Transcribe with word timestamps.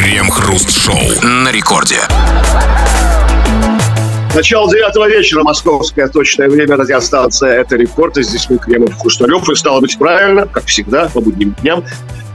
Крем-хруст-шоу 0.00 1.28
на 1.44 1.52
рекорде. 1.52 1.98
Начало 4.34 4.70
девятого 4.70 5.06
вечера, 5.10 5.42
московское 5.42 6.08
точное 6.08 6.48
время, 6.48 6.76
радиостанция 6.76 7.60
«Это 7.60 7.76
рекорд». 7.76 8.16
И 8.16 8.22
здесь 8.22 8.48
мы, 8.48 8.56
Кремов 8.56 8.98
Хрусталев. 8.98 9.46
И 9.50 9.54
стало 9.54 9.82
быть 9.82 9.98
правильно, 9.98 10.46
как 10.46 10.64
всегда, 10.64 11.10
по 11.10 11.20
будним 11.20 11.54
дням, 11.60 11.84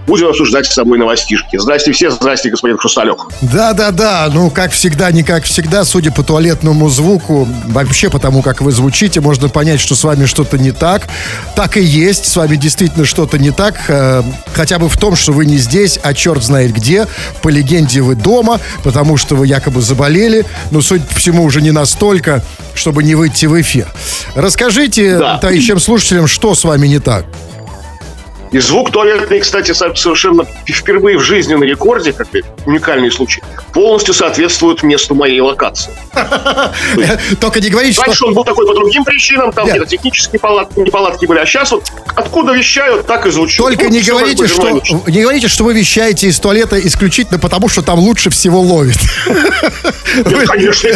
будем 0.05 0.28
обсуждать 0.28 0.65
с 0.68 0.73
собой 0.73 0.97
новостишки. 0.97 1.57
Здрасте 1.57 1.92
все, 1.92 2.12
здрасте, 2.12 2.49
господин 2.49 2.78
Хрусталев. 2.78 3.17
Да-да-да, 3.42 4.29
ну, 4.33 4.49
как 4.49 4.72
всегда, 4.72 5.12
не 5.12 5.24
как 5.24 5.44
всегда, 5.44 5.83
судя 5.83 6.12
по 6.12 6.24
туалетному 6.24 6.90
звуку, 6.90 7.47
вообще 7.65 8.10
потому, 8.10 8.41
как 8.41 8.62
вы 8.62 8.72
звучите, 8.72 9.22
можно 9.22 9.49
понять, 9.49 9.79
что 9.79 9.96
с 9.96 10.04
вами 10.04 10.26
что-то 10.26 10.58
не 10.58 10.72
так. 10.72 11.04
Так 11.55 11.78
и 11.78 11.81
есть, 11.81 12.26
с 12.26 12.36
вами 12.36 12.55
действительно 12.55 13.05
что-то 13.05 13.37
не 13.37 13.51
так, 13.51 13.76
э, 13.87 14.23
хотя 14.54 14.79
бы 14.79 14.90
в 14.90 14.97
том, 14.97 15.15
что 15.15 15.31
вы 15.33 15.46
не 15.46 15.58
здесь, 15.58 15.99
а 16.02 16.13
черт 16.13 16.44
знает 16.44 16.72
где. 16.73 17.08
По 17.41 17.49
легенде 17.49 18.02
вы 18.02 18.16
дома, 18.16 18.59
потому 18.84 19.17
что 19.17 19.36
вы 19.36 19.48
якобы 19.48 19.81
заболели, 19.81 20.45
но, 20.72 20.81
судя 20.81 21.03
по 21.06 21.16
всему, 21.16 21.44
уже 21.44 21.62
не 21.62 21.72
настолько, 21.72 22.44
чтобы 22.73 23.03
не 23.03 23.16
выйти 23.16 23.45
в 23.45 23.59
эфир. 23.59 23.88
Расскажите 24.36 25.17
Да. 25.17 25.38
тающим 25.38 25.80
слушателям, 25.80 26.28
что 26.28 26.53
с 26.56 26.64
вами 26.64 26.88
не 26.88 27.00
так. 27.00 27.26
И 28.52 28.59
звук 28.59 28.91
туалетный, 28.91 29.40
кстати, 29.40 29.72
со- 29.73 29.94
совершенно 29.95 30.45
впервые 30.67 31.17
в 31.17 31.22
жизни 31.23 31.55
на 31.55 31.63
рекорде, 31.63 32.13
как 32.13 32.27
уникальный 32.66 33.12
случай, 33.12 33.41
полностью 33.73 34.13
соответствует 34.13 34.84
месту 34.84 35.13
моей 35.16 35.41
локации. 35.41 35.91
Только 37.39 37.59
не 37.62 37.70
говорите, 37.70 37.94
что... 37.94 38.03
Раньше 38.05 38.26
он 38.26 38.34
был 38.34 38.44
такой 38.44 38.66
по 38.66 38.73
другим 38.73 39.03
причинам, 39.03 39.52
там 39.52 39.67
где-то 39.67 39.86
технические 39.86 40.39
палатки, 40.39 40.80
неполадки 40.80 41.26
были, 41.26 41.39
а 41.39 41.45
сейчас 41.45 41.72
вот 41.72 41.84
откуда 42.16 42.53
вещают, 42.53 43.05
так 43.08 43.26
и 43.26 43.31
звучит. 43.31 43.58
Только 43.58 43.89
не 43.89 44.02
говорите, 44.02 44.48
что 44.48 44.81
не 45.08 45.22
говорите, 45.22 45.48
что 45.48 45.64
вы 45.64 45.73
вещаете 45.73 46.27
из 46.27 46.39
туалета 46.39 46.80
исключительно 46.80 47.39
потому, 47.39 47.67
что 47.67 47.81
там 47.81 48.00
лучше 48.00 48.30
всего 48.30 48.62
ловит. 48.62 48.98
Нет, 50.16 50.48
конечно, 50.48 50.89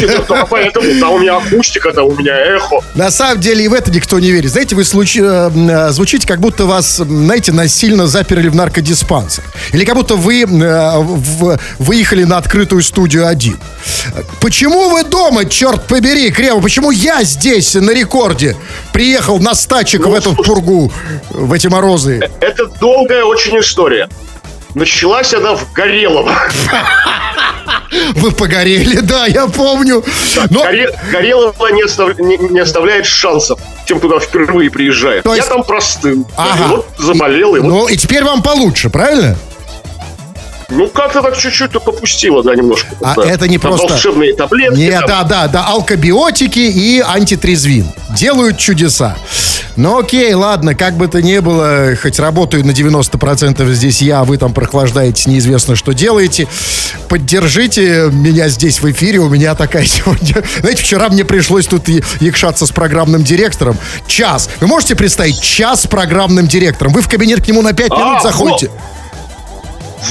поэтому. 0.50 1.00
Там 1.00 1.14
у 1.14 1.20
меня 1.20 1.38
акустика, 1.38 1.92
там 1.94 2.06
у 2.06 2.16
меня 2.16 2.34
эхо. 2.36 2.78
На 2.96 3.12
самом 3.12 3.40
деле 3.42 3.66
и 3.66 3.68
в 3.68 3.74
это 3.74 3.92
никто 3.92 4.20
не 4.20 4.32
верит. 4.32 4.52
Знаете, 4.52 4.76
вы 4.76 4.84
случ- 4.84 5.18
э, 5.18 5.52
э, 5.54 5.90
звучите, 5.92 6.26
как 6.28 6.40
будто 6.40 6.66
вас, 6.66 7.00
м, 7.00 7.28
знаете, 7.40 7.52
насильно 7.54 8.08
заперли 8.08 8.50
в 8.50 8.56
наркодиспансер. 8.56 9.44
Или 9.72 9.86
как 9.86 9.96
будто 9.96 10.16
вы 10.16 10.42
э, 10.42 10.46
в- 11.00 11.58
выехали 11.80 12.26
на 12.26 12.38
открытую 12.38 12.82
студию 12.84 13.28
один. 13.28 13.58
Почему 14.42 14.90
вы 14.90 15.04
дома, 15.06 15.46
черт 15.46 15.88
побери, 15.88 16.32
Крема? 16.32 16.62
Почему 16.62 16.92
я 16.92 17.24
здесь 17.24 17.76
на 17.76 17.92
рекорде 17.92 18.56
приехал 18.92 19.40
на 19.40 19.56
стачек 19.56 20.02
Ну, 20.02 20.12
в 20.12 20.14
эту 20.16 20.34
пургу, 20.36 20.92
в 21.30 21.54
эти 21.54 21.68
морозы? 21.68 22.20
Это 22.42 22.66
долгая 22.82 23.24
очень 23.24 23.58
история. 23.60 24.10
Началась 24.76 25.34
она 25.34 25.56
в 25.56 25.72
Горелово. 25.74 26.34
Вы 28.16 28.32
погорели, 28.32 29.00
да, 29.00 29.26
я 29.26 29.48
помню. 29.48 30.04
Но 30.52 30.64
Горе- 30.64 30.94
Горелово 31.12 31.68
не, 31.70 31.84
остав- 31.84 32.20
не- 32.20 32.38
не 32.38 32.60
оставляет 32.60 33.06
шансов 33.06 33.60
тем, 33.88 33.98
кто 34.00 34.08
туда 34.10 34.20
впервые 34.20 34.70
приезжает. 34.70 35.24
То 35.24 35.34
есть- 35.36 35.48
Я 35.48 35.54
там 35.56 35.64
простыл. 35.64 36.28
Ага. 36.38 36.64
И 36.66 36.68
вот 36.68 36.88
заболел, 37.00 37.56
и 37.56 37.60
вот, 37.60 37.68
Ну, 37.68 37.88
и 37.88 37.98
теперь 37.98 38.24
вам 38.24 38.44
получше, 38.44 38.90
правильно? 38.90 39.36
Ну, 40.70 40.88
как-то 40.88 41.22
так 41.22 41.38
чуть-чуть 41.38 41.72
то 41.72 41.80
попустило, 41.80 42.44
да, 42.44 42.56
немножко. 42.56 42.88
А 43.02 43.16
Да. 43.16 43.24
это 43.24 43.48
не 43.48 43.58
Там 43.58 43.72
просто- 43.72 43.88
волшебные 43.94 44.34
таблетки. 44.36 44.78
Нет, 44.80 45.00
там. 45.06 45.08
да, 45.08 45.24
да, 45.24 45.48
да, 45.48 45.66
алкобиотики 45.68 46.60
и 46.60 47.00
антитрезвин 47.06 47.88
делают 48.16 48.58
чудеса. 48.58 49.16
Ну 49.76 49.98
окей, 50.00 50.34
ладно, 50.34 50.76
как 50.76 50.96
бы 50.96 51.08
то 51.08 51.22
ни 51.22 51.38
было, 51.40 51.94
хоть 52.02 52.20
работаю 52.20 52.66
на 52.66 52.72
90% 52.72 53.72
здесь 53.74 54.02
я, 54.02 54.22
а 54.22 54.24
вы 54.26 54.38
там 54.38 54.54
прохлаждаетесь, 54.54 55.26
неизвестно, 55.28 55.76
что 55.76 55.94
делаете. 55.94 56.48
Поддержите 57.08 58.10
меня 58.12 58.50
здесь 58.50 58.82
в 58.82 58.92
эфире, 58.92 59.20
у 59.20 59.30
меня 59.30 59.56
такая 59.56 59.86
сегодня... 59.86 60.44
Знаете, 60.60 60.84
вчера 60.84 61.10
мне 61.10 61.24
пришлось 61.26 61.66
тут 61.68 61.88
якшаться 62.20 62.66
с 62.66 62.72
программным 62.72 63.24
директором. 63.24 63.78
Час. 64.08 64.50
Вы 64.60 64.68
можете 64.68 64.96
представить? 64.96 65.42
Час 65.42 65.84
с 65.84 65.88
программным 65.88 66.48
директором. 66.48 66.94
Вы 66.94 67.02
в 67.02 67.08
кабинет 67.10 67.44
к 67.44 67.48
нему 67.48 67.62
на 67.62 67.74
5 67.74 67.92
А, 67.92 67.96
минут 67.98 68.22
заходите. 68.24 68.70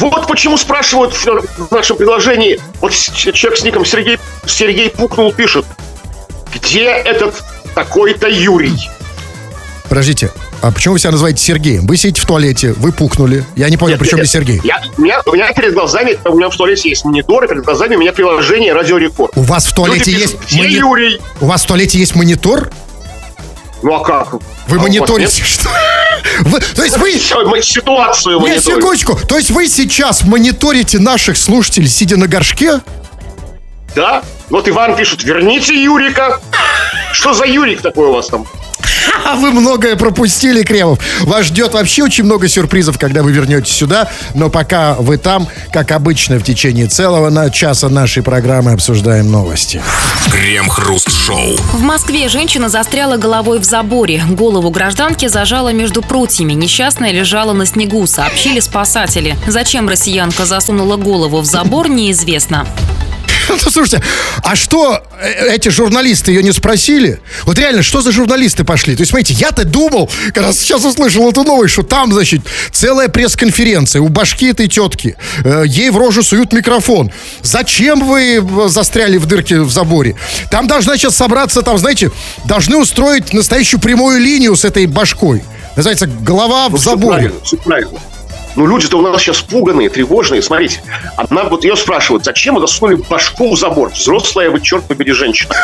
Вот 0.00 0.26
почему 0.26 0.56
спрашивают 0.56 1.14
в 1.14 1.70
нашем 1.70 1.96
приложении. 1.96 2.60
Вот 2.80 2.92
человек 2.92 3.58
с 3.58 3.62
ником 3.64 3.84
Сергей, 3.84 4.18
Сергей 4.46 4.90
Пукнул 4.90 5.32
пишет. 5.32 5.64
Где 6.54 6.84
этот 6.84 7.42
такой-то 7.74 8.28
Юрий? 8.28 8.88
Подождите, 9.88 10.30
а 10.60 10.70
почему 10.70 10.94
вы 10.94 10.98
себя 10.98 11.12
называете 11.12 11.42
Сергеем? 11.42 11.86
Вы 11.86 11.96
сидите 11.96 12.20
в 12.20 12.26
туалете, 12.26 12.72
вы 12.74 12.92
пукнули. 12.92 13.44
Я 13.56 13.70
не 13.70 13.76
понял, 13.76 13.92
Нет, 13.92 14.00
при 14.00 14.08
чем 14.08 14.18
здесь 14.18 14.30
Сергей? 14.32 14.60
Я, 14.64 14.82
у, 14.96 15.00
меня, 15.00 15.22
у 15.24 15.32
меня 15.32 15.52
перед 15.52 15.72
глазами, 15.72 16.18
у 16.24 16.34
меня 16.36 16.50
в 16.50 16.56
туалете 16.56 16.90
есть 16.90 17.04
монитор, 17.04 17.44
и 17.44 17.48
перед 17.48 17.64
глазами 17.64 17.96
у 17.96 18.00
меня 18.00 18.12
приложение 18.12 18.74
Радио 18.74 18.98
Рекорд. 18.98 19.32
У 19.36 19.42
вас 19.42 19.66
в 19.66 19.74
туалете 19.74 20.10
Люди 20.10 20.20
есть 20.22 20.38
пишут, 20.38 20.58
мони- 20.58 20.72
Юрий? 20.78 21.20
У 21.40 21.46
вас 21.46 21.62
в 21.62 21.66
туалете 21.66 21.98
есть 21.98 22.14
монитор? 22.14 22.70
Ну 23.82 23.94
а 23.94 24.04
как? 24.04 24.32
Вы 24.66 24.76
А 24.78 24.80
мониторите 24.80 25.42
что? 25.44 25.68
Вы- 26.40 26.60
то 26.60 26.84
есть 26.84 26.98
вы... 26.98 27.12
Мы 27.46 27.62
ситуацию 27.62 28.38
Нет, 28.40 28.48
мониторим. 28.48 28.78
секундочку. 28.78 29.18
То 29.26 29.36
есть 29.38 29.50
вы 29.50 29.68
сейчас 29.68 30.24
мониторите 30.24 30.98
наших 30.98 31.36
слушателей, 31.36 31.88
сидя 31.88 32.16
на 32.16 32.26
горшке? 32.26 32.80
Да? 33.94 34.22
Вот 34.50 34.68
Иван 34.68 34.96
пишет, 34.96 35.22
верните 35.24 35.80
Юрика. 35.82 36.40
Что 37.12 37.32
за 37.34 37.44
Юрик 37.44 37.80
такой 37.82 38.06
у 38.08 38.12
вас 38.12 38.28
там? 38.28 38.46
А 39.28 39.36
вы 39.36 39.50
многое 39.50 39.96
пропустили, 39.96 40.62
Кремов. 40.62 40.98
Вас 41.20 41.46
ждет 41.46 41.74
вообще 41.74 42.02
очень 42.02 42.24
много 42.24 42.48
сюрпризов, 42.48 42.98
когда 42.98 43.22
вы 43.22 43.32
вернетесь 43.32 43.72
сюда. 43.72 44.10
Но 44.34 44.48
пока 44.48 44.94
вы 44.94 45.18
там, 45.18 45.46
как 45.70 45.92
обычно, 45.92 46.38
в 46.38 46.44
течение 46.44 46.86
целого 46.86 47.28
на 47.28 47.50
часа 47.50 47.88
нашей 47.88 48.22
программы 48.22 48.72
обсуждаем 48.72 49.30
новости. 49.30 49.82
Крем-хруст-шоу. 50.30 51.56
В 51.74 51.82
Москве 51.82 52.28
женщина 52.28 52.68
застряла 52.68 53.16
головой 53.16 53.58
в 53.58 53.64
заборе. 53.64 54.22
Голову 54.30 54.70
гражданки 54.70 55.28
зажала 55.28 55.72
между 55.72 56.00
прутьями. 56.00 56.54
Несчастная 56.54 57.12
лежала 57.12 57.52
на 57.52 57.66
снегу, 57.66 58.06
сообщили 58.06 58.60
спасатели. 58.60 59.36
Зачем 59.46 59.88
россиянка 59.88 60.46
засунула 60.46 60.96
голову 60.96 61.40
в 61.40 61.44
забор, 61.44 61.88
неизвестно. 61.88 62.66
Слушайте, 63.70 64.02
а 64.42 64.56
что, 64.56 65.02
э, 65.20 65.54
эти 65.54 65.68
журналисты 65.68 66.32
ее 66.32 66.42
не 66.42 66.52
спросили? 66.52 67.20
Вот 67.44 67.58
реально, 67.58 67.82
что 67.82 68.00
за 68.00 68.12
журналисты 68.12 68.64
пошли? 68.64 68.94
То 68.94 69.02
есть, 69.02 69.10
смотрите, 69.10 69.34
я-то 69.34 69.64
думал, 69.64 70.10
когда 70.34 70.52
сейчас 70.52 70.84
услышал 70.84 71.28
эту 71.30 71.44
новость, 71.44 71.72
что 71.72 71.82
там, 71.82 72.12
значит, 72.12 72.42
целая 72.72 73.08
пресс-конференция 73.08 74.02
у 74.02 74.08
башки 74.08 74.46
этой 74.46 74.68
тетки. 74.68 75.16
Э, 75.44 75.64
ей 75.66 75.90
в 75.90 75.96
рожу 75.96 76.22
суют 76.22 76.52
микрофон. 76.52 77.10
Зачем 77.42 78.06
вы 78.06 78.36
э, 78.36 78.68
застряли 78.68 79.16
в 79.16 79.26
дырке 79.26 79.60
в 79.60 79.70
заборе? 79.70 80.16
Там 80.50 80.66
должна 80.66 80.96
сейчас 80.96 81.16
собраться, 81.16 81.62
там, 81.62 81.78
знаете, 81.78 82.10
должны 82.44 82.76
устроить 82.76 83.32
настоящую 83.32 83.80
прямую 83.80 84.20
линию 84.20 84.54
с 84.56 84.64
этой 84.64 84.86
башкой. 84.86 85.42
Называется 85.76 86.06
«Голова 86.06 86.68
в 86.68 86.72
Ну, 86.72 86.78
всё 86.78 86.90
заборе». 86.90 87.14
правильно, 87.14 87.44
всё 87.44 87.56
правильно. 87.56 88.00
Ну, 88.58 88.66
люди-то 88.66 88.98
у 88.98 89.02
нас 89.02 89.22
сейчас 89.22 89.40
пуганые, 89.40 89.88
тревожные. 89.88 90.42
Смотрите, 90.42 90.82
одна 91.16 91.44
вот 91.44 91.62
ее 91.62 91.76
спрашивают, 91.76 92.24
зачем 92.24 92.56
вы 92.56 92.60
засунули 92.60 92.96
башку 93.08 93.54
в 93.54 93.56
забор? 93.58 93.92
Взрослая 93.92 94.50
вы, 94.50 94.60
черт 94.60 94.84
побери, 94.84 95.12
женщина. 95.12 95.54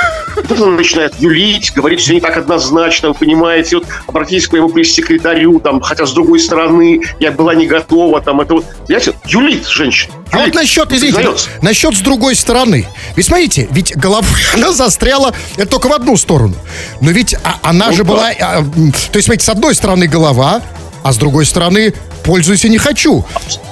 Тут 0.49 0.60
она 0.60 0.77
начинает 0.77 1.12
юлить, 1.19 1.72
говорить 1.75 1.99
все 2.00 2.15
не 2.15 2.21
так 2.21 2.37
однозначно, 2.37 3.09
вы 3.09 3.15
понимаете, 3.15 3.78
вот 3.78 3.87
обратитесь 4.06 4.47
к 4.47 4.53
моему 4.53 4.69
пресс-секретарю, 4.69 5.59
там, 5.59 5.81
хотя 5.81 6.06
с 6.06 6.12
другой 6.12 6.38
стороны, 6.38 7.00
я 7.19 7.33
была 7.33 7.56
не 7.56 7.66
готова, 7.66 8.21
там, 8.21 8.41
это 8.41 8.54
вот, 8.54 8.65
понимаете, 8.87 9.15
юлит 9.27 9.66
женщина. 9.66 10.15
А 10.31 10.38
вот 10.44 10.54
насчет, 10.54 10.93
извините, 10.93 11.16
признается. 11.16 11.49
насчет 11.62 11.97
с 11.97 12.00
другой 12.00 12.37
стороны. 12.37 12.87
Ведь 13.16 13.27
смотрите, 13.27 13.66
ведь 13.72 13.97
голова, 13.97 14.25
она 14.54 14.71
застряла, 14.72 15.34
это 15.56 15.66
только 15.66 15.88
в 15.88 15.93
одну 15.93 16.16
сторону. 16.16 16.54
Но 17.00 17.10
ведь 17.10 17.34
а- 17.43 17.59
она 17.62 17.88
Ну 17.88 17.93
же 17.93 18.04
да. 18.04 18.09
была, 18.12 18.28
а, 18.41 18.62
то 18.62 19.16
есть, 19.16 19.25
смотрите, 19.25 19.44
с 19.47 19.49
одной 19.49 19.75
стороны 19.75 20.06
голова, 20.06 20.62
а 21.03 21.12
с 21.12 21.16
другой 21.16 21.44
стороны 21.44 21.93
пользуюсь 22.25 22.65
и 22.65 22.69
не 22.69 22.79
хочу. 22.79 23.25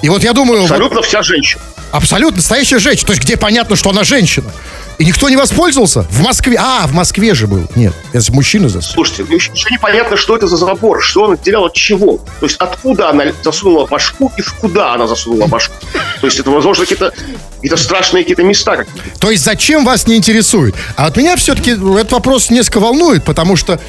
И 0.03 0.09
вот 0.09 0.23
я 0.23 0.33
думаю, 0.33 0.61
вот 0.63 0.71
Абсолютно 0.71 1.03
вся 1.03 1.23
женщина. 1.23 1.63
абсолютно 1.91 2.37
настоящая 2.37 2.79
женщина. 2.79 3.06
То 3.06 3.12
есть, 3.15 3.25
где 3.25 3.37
понятно, 3.37 3.76
что 3.76 3.91
она 3.91 4.05
женщина. 4.05 4.50
И 4.99 5.05
никто 5.05 5.29
не 5.29 5.37
воспользовался? 5.37 6.03
В 6.11 6.23
Москве. 6.23 6.56
А, 6.59 6.87
в 6.87 6.93
Москве 6.93 7.35
же 7.35 7.47
был. 7.47 7.67
Нет, 7.75 7.93
это 8.12 8.33
мужчина 8.33 8.69
застрял. 8.69 8.94
Слушайте, 8.94 9.25
ну, 9.29 9.35
еще, 9.35 9.53
еще 9.53 9.69
непонятно, 9.71 10.17
что 10.17 10.37
это 10.37 10.47
за 10.47 10.56
забор, 10.56 11.03
что 11.03 11.25
он 11.25 11.33
отделял 11.33 11.65
от 11.65 11.75
чего. 11.75 12.19
То 12.41 12.47
есть 12.47 12.56
откуда 12.59 13.11
она 13.11 13.25
засунула 13.43 13.87
башку 13.87 14.31
и 14.37 14.43
в 14.43 14.55
куда 14.55 14.94
она 14.94 15.06
засунула 15.06 15.47
башку. 15.47 15.75
То 16.21 16.27
есть 16.27 16.39
это, 16.39 16.50
возможно, 16.50 16.85
какие-то 16.85 17.12
какие 17.56 17.77
страшные 17.77 18.25
какие-то 18.25 18.43
места 18.43 18.77
какие-то. 18.77 19.19
То 19.19 19.31
есть 19.31 19.44
зачем 19.44 19.85
вас 19.85 20.06
не 20.06 20.17
интересует? 20.17 20.75
А 20.97 21.06
вот 21.06 21.17
меня 21.17 21.37
все-таки 21.37 21.71
этот 21.73 22.12
вопрос 22.12 22.50
несколько 22.50 22.81
волнует, 22.81 23.25
потому 23.25 23.56
что 23.56 23.81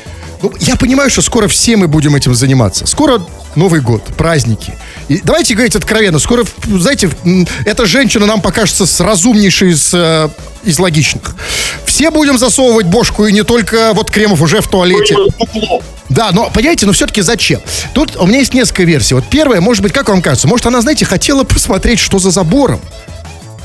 ну, 0.41 0.51
я 0.59 0.75
понимаю, 0.75 1.09
что 1.09 1.21
скоро 1.21 1.47
все 1.47 1.77
мы 1.77 1.87
будем 1.87 2.15
этим 2.15 2.33
заниматься. 2.33 2.85
Скоро 2.85 3.21
Новый 3.55 3.81
год, 3.81 4.03
праздники. 4.17 4.73
И 5.09 5.19
давайте 5.23 5.53
говорить 5.53 5.75
откровенно. 5.75 6.19
Скоро, 6.19 6.45
знаете, 6.65 7.09
эта 7.65 7.85
женщина 7.85 8.25
нам 8.25 8.41
покажется 8.41 8.85
с 8.85 8.99
разумнейшей 8.99 9.71
из, 9.71 9.93
э, 9.93 10.29
из 10.63 10.79
логичных. 10.79 11.35
Все 11.85 12.09
будем 12.09 12.37
засовывать 12.37 12.87
бошку, 12.87 13.25
и 13.25 13.31
не 13.31 13.43
только 13.43 13.91
вот 13.93 14.09
Кремов 14.09 14.41
уже 14.41 14.61
в 14.61 14.67
туалете. 14.67 15.15
Да, 16.09 16.29
но, 16.31 16.49
понимаете, 16.49 16.85
но 16.85 16.91
все-таки 16.91 17.21
зачем? 17.21 17.61
Тут 17.93 18.15
у 18.17 18.27
меня 18.27 18.39
есть 18.39 18.53
несколько 18.53 18.83
версий. 18.83 19.15
Вот 19.15 19.25
первая, 19.29 19.61
может 19.61 19.81
быть, 19.83 19.93
как 19.93 20.09
вам 20.09 20.21
кажется, 20.21 20.47
может, 20.47 20.65
она, 20.65 20.81
знаете, 20.81 21.05
хотела 21.05 21.43
посмотреть, 21.43 21.99
что 21.99 22.19
за 22.19 22.31
забором. 22.31 22.79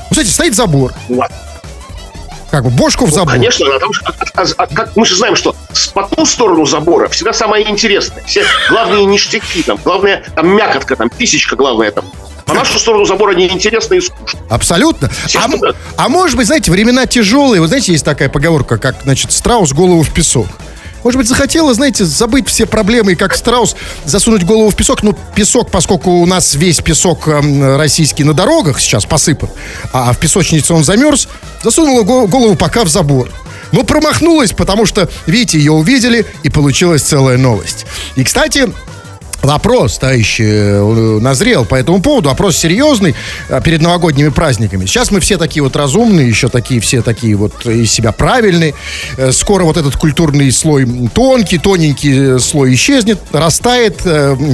смотрите, 0.07 0.33
стоит 0.33 0.55
забор. 0.55 0.93
Как 2.51 2.63
бы 2.63 2.69
бошку 2.71 3.05
в 3.05 3.09
Ну, 3.09 3.13
забор. 3.15 3.33
конечно, 3.33 3.67
а 3.75 3.79
там 3.79 3.93
же- 3.93 4.01
а- 4.05 4.41
а- 4.57 4.63
а- 4.63 4.87
мы 4.95 5.05
же 5.05 5.15
знаем, 5.15 5.35
что 5.35 5.55
с- 5.71 5.87
по 5.89 6.03
ту 6.03 6.25
сторону 6.25 6.65
забора 6.65 7.07
всегда 7.09 7.31
самое 7.33 7.69
интересное. 7.69 8.23
Все 8.25 8.43
главные 8.69 9.05
ништяки, 9.05 9.61
там, 9.63 9.77
главное, 9.83 10.23
там 10.35 10.47
мякотка, 10.55 10.95
там, 10.95 11.09
писечка 11.09 11.55
главная 11.55 11.91
там. 11.91 12.05
По 12.45 12.55
нашу 12.55 12.79
сторону 12.79 13.05
забора 13.05 13.35
неинтересно 13.35 13.93
и 13.93 14.01
скучно. 14.01 14.39
Абсолютно. 14.49 15.11
А, 15.35 15.47
а 15.97 16.09
может 16.09 16.35
быть, 16.35 16.47
знаете, 16.47 16.71
времена 16.71 17.05
тяжелые. 17.05 17.61
Вы 17.61 17.67
знаете, 17.67 17.91
есть 17.91 18.03
такая 18.03 18.27
поговорка, 18.29 18.79
как, 18.79 18.95
значит, 19.03 19.31
страус 19.31 19.71
голову 19.71 20.01
в 20.01 20.11
песок. 20.11 20.47
Может 21.03 21.17
быть, 21.17 21.27
захотела, 21.27 21.73
знаете, 21.73 22.05
забыть 22.05 22.47
все 22.47 22.65
проблемы 22.65 23.15
как 23.15 23.35
страус 23.35 23.75
засунуть 24.05 24.43
голову 24.43 24.69
в 24.69 24.75
песок. 24.75 25.03
Ну, 25.03 25.15
песок, 25.35 25.71
поскольку 25.71 26.11
у 26.11 26.25
нас 26.25 26.55
весь 26.55 26.79
песок 26.81 27.27
эм, 27.27 27.77
российский 27.77 28.23
на 28.23 28.33
дорогах 28.33 28.79
сейчас 28.79 29.05
посыпан, 29.05 29.49
а 29.93 30.11
в 30.13 30.17
песочнице 30.19 30.73
он 30.73 30.83
замерз, 30.83 31.27
засунула 31.63 32.03
го- 32.03 32.27
голову 32.27 32.55
пока 32.55 32.83
в 32.83 32.89
забор. 32.89 33.29
Но 33.71 33.83
промахнулась, 33.83 34.51
потому 34.51 34.85
что, 34.85 35.09
видите, 35.27 35.57
ее 35.59 35.71
увидели, 35.71 36.25
и 36.43 36.49
получилась 36.49 37.03
целая 37.03 37.37
новость. 37.37 37.85
И, 38.15 38.23
кстати, 38.23 38.73
Вопрос, 39.41 39.97
товарищи, 39.97 40.43
э, 40.43 41.19
назрел 41.21 41.63
по 41.63 41.75
этому 41.75 42.01
поводу. 42.01 42.27
Вопрос 42.27 42.57
серьезный 42.57 43.15
э, 43.47 43.61
перед 43.63 43.81
новогодними 43.81 44.29
праздниками. 44.29 44.85
Сейчас 44.85 45.11
мы 45.11 45.21
все 45.21 45.37
такие 45.37 45.63
вот 45.63 45.77
разумные, 45.77 46.27
еще 46.27 46.49
такие 46.49 46.81
все 46.81 47.01
такие 47.01 47.35
вот 47.35 47.65
из 47.65 47.89
себя 47.89 48.11
правильные. 48.11 48.75
Э, 49.17 49.31
Скоро 49.31 49.63
вот 49.63 49.77
этот 49.77 49.95
культурный 49.95 50.51
слой 50.51 50.85
тонкий, 51.13 51.57
тоненький 51.57 52.35
э, 52.35 52.39
слой 52.39 52.73
исчезнет, 52.73 53.19
растает, 53.31 54.01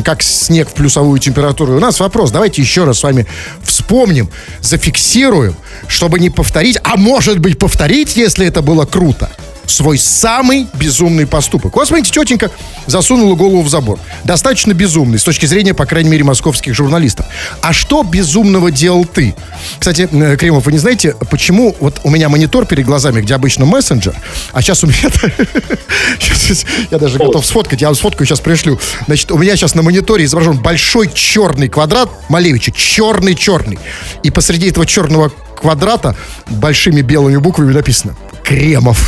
как 0.03 0.21
снег 0.21 0.69
в 0.69 0.73
плюсовую 0.73 1.19
температуру. 1.19 1.75
У 1.75 1.79
нас 1.79 1.99
вопрос, 1.99 2.29
давайте 2.29 2.61
еще 2.61 2.83
раз 2.83 2.99
с 2.99 3.03
вами 3.03 3.25
вспомним, 3.63 4.29
зафиксируем, 4.61 5.55
чтобы 5.87 6.19
не 6.19 6.29
повторить, 6.29 6.77
а 6.83 6.95
может 6.95 7.39
быть 7.39 7.57
повторить, 7.57 8.15
если 8.15 8.45
это 8.45 8.61
было 8.61 8.85
круто 8.85 9.31
свой 9.67 9.97
самый 9.97 10.67
безумный 10.73 11.27
поступок. 11.27 11.75
Вот 11.75 11.87
смотрите, 11.87 12.11
тетенька 12.11 12.51
засунула 12.87 13.35
голову 13.35 13.61
в 13.61 13.69
забор. 13.69 13.99
Достаточно 14.23 14.73
безумный, 14.73 15.19
с 15.19 15.23
точки 15.23 15.45
зрения, 15.45 15.73
по 15.73 15.85
крайней 15.85 16.09
мере, 16.09 16.23
московских 16.23 16.73
журналистов. 16.73 17.25
А 17.61 17.73
что 17.73 18.03
безумного 18.03 18.71
делал 18.71 19.05
ты? 19.05 19.35
Кстати, 19.79 20.07
э, 20.11 20.37
Кремов, 20.37 20.65
вы 20.65 20.71
не 20.71 20.77
знаете, 20.77 21.15
почему 21.29 21.75
вот 21.79 22.01
у 22.03 22.09
меня 22.09 22.29
монитор 22.29 22.65
перед 22.65 22.85
глазами, 22.85 23.21
где 23.21 23.35
обычно 23.35 23.65
мессенджер, 23.65 24.15
а 24.51 24.61
сейчас 24.61 24.83
у 24.83 24.87
меня... 24.87 25.09
Я 26.91 26.97
даже 26.99 27.17
готов 27.17 27.45
сфоткать, 27.45 27.81
я 27.81 27.87
вам 27.87 27.95
сфоткаю, 27.95 28.27
сейчас 28.27 28.39
пришлю. 28.39 28.79
Значит, 29.07 29.31
у 29.31 29.37
меня 29.37 29.55
сейчас 29.55 29.75
на 29.75 29.81
мониторе 29.81 30.25
изображен 30.25 30.57
большой 30.57 31.09
черный 31.11 31.69
квадрат 31.69 32.09
Малевича, 32.29 32.71
черный-черный. 32.71 33.79
И 34.23 34.31
посреди 34.31 34.69
этого 34.69 34.85
черного 34.85 35.31
квадрата 35.55 36.15
большими 36.47 37.01
белыми 37.01 37.37
буквами 37.37 37.73
написано 37.73 38.15
«Кремов». 38.43 38.99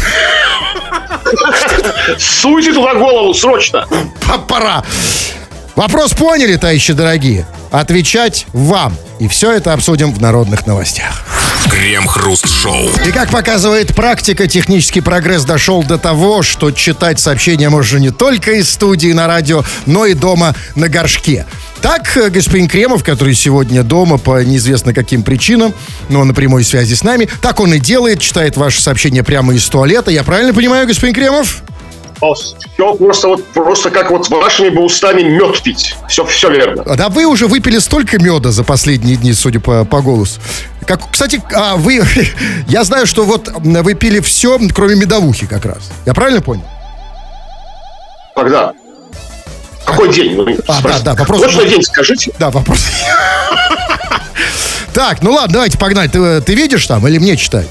Суйте 2.17 2.73
туда 2.73 2.95
голову, 2.95 3.33
срочно! 3.33 3.85
Пора. 4.47 4.83
Вопрос 5.77 6.13
поняли, 6.13 6.55
товарищи 6.55 6.91
дорогие? 6.93 7.45
Отвечать 7.69 8.47
вам. 8.51 8.97
И 9.19 9.27
все 9.27 9.51
это 9.51 9.73
обсудим 9.73 10.11
в 10.11 10.19
народных 10.19 10.65
новостях. 10.65 11.23
Крем-хруст-шоу. 11.69 12.89
И 13.05 13.11
как 13.11 13.29
показывает 13.29 13.95
практика, 13.95 14.47
технический 14.47 15.01
прогресс 15.01 15.45
дошел 15.45 15.83
до 15.83 15.99
того, 15.99 16.41
что 16.41 16.71
читать 16.71 17.19
сообщения 17.19 17.69
можно 17.69 17.97
не 17.99 18.09
только 18.09 18.53
из 18.53 18.71
студии 18.71 19.13
на 19.13 19.27
радио, 19.27 19.63
но 19.85 20.07
и 20.07 20.15
дома 20.15 20.55
на 20.73 20.89
горшке. 20.89 21.45
Так, 21.79 22.17
э, 22.17 22.31
господин 22.31 22.67
Кремов, 22.67 23.03
который 23.03 23.35
сегодня 23.35 23.83
дома 23.83 24.17
по 24.17 24.43
неизвестно 24.43 24.95
каким 24.95 25.21
причинам, 25.21 25.75
но 26.09 26.23
на 26.23 26.33
прямой 26.33 26.63
связи 26.63 26.95
с 26.95 27.03
нами, 27.03 27.29
так 27.39 27.59
он 27.59 27.71
и 27.75 27.79
делает, 27.79 28.19
читает 28.19 28.57
ваши 28.57 28.81
сообщения 28.81 29.21
прямо 29.21 29.53
из 29.53 29.63
туалета. 29.67 30.09
Я 30.09 30.23
правильно 30.23 30.55
понимаю, 30.55 30.87
господин 30.87 31.13
Кремов? 31.13 31.61
Все 32.19 32.95
просто 32.95 33.27
вот 33.27 33.45
просто 33.53 33.89
как 33.91 34.09
вот 34.11 34.27
вашими 34.29 34.69
бы 34.69 34.83
устами 34.83 35.21
мед 35.21 35.61
пить. 35.61 35.95
Все, 36.09 36.25
все 36.25 36.49
верно. 36.49 36.83
А 36.85 36.95
Да 36.95 37.09
вы 37.09 37.25
уже 37.25 37.47
выпили 37.47 37.77
столько 37.79 38.17
меда 38.21 38.51
за 38.51 38.63
последние 38.63 39.15
дни, 39.17 39.33
судя 39.33 39.59
по, 39.59 39.85
по 39.85 40.01
голосу. 40.01 40.39
Как, 40.85 40.99
кстати, 41.11 41.41
а 41.53 41.75
вы, 41.75 42.01
я 42.67 42.83
знаю, 42.83 43.05
что 43.05 43.23
вот 43.23 43.49
вы 43.59 43.93
пили 43.93 44.19
все, 44.21 44.57
кроме 44.73 44.95
медовухи 44.95 45.45
как 45.45 45.65
раз. 45.65 45.89
Я 46.05 46.13
правильно 46.13 46.41
понял? 46.41 46.63
Когда? 48.35 48.73
Какой 49.85 50.13
день? 50.13 50.35
Вы 50.35 50.57
А, 50.67 50.79
спросите. 50.79 51.03
да, 51.03 51.13
да, 51.13 51.23
вопрос- 51.23 51.41
Точно 51.41 51.65
день 51.65 51.83
скажите. 51.83 52.31
Да, 52.39 52.49
вопрос. 52.49 52.79
Так, 54.93 55.21
ну 55.21 55.31
ладно, 55.31 55.53
давайте 55.53 55.77
погнали. 55.77 56.07
Ты, 56.07 56.41
ты 56.41 56.55
видишь 56.55 56.87
там 56.87 57.07
или 57.07 57.19
мне 57.19 57.37
читать? 57.37 57.67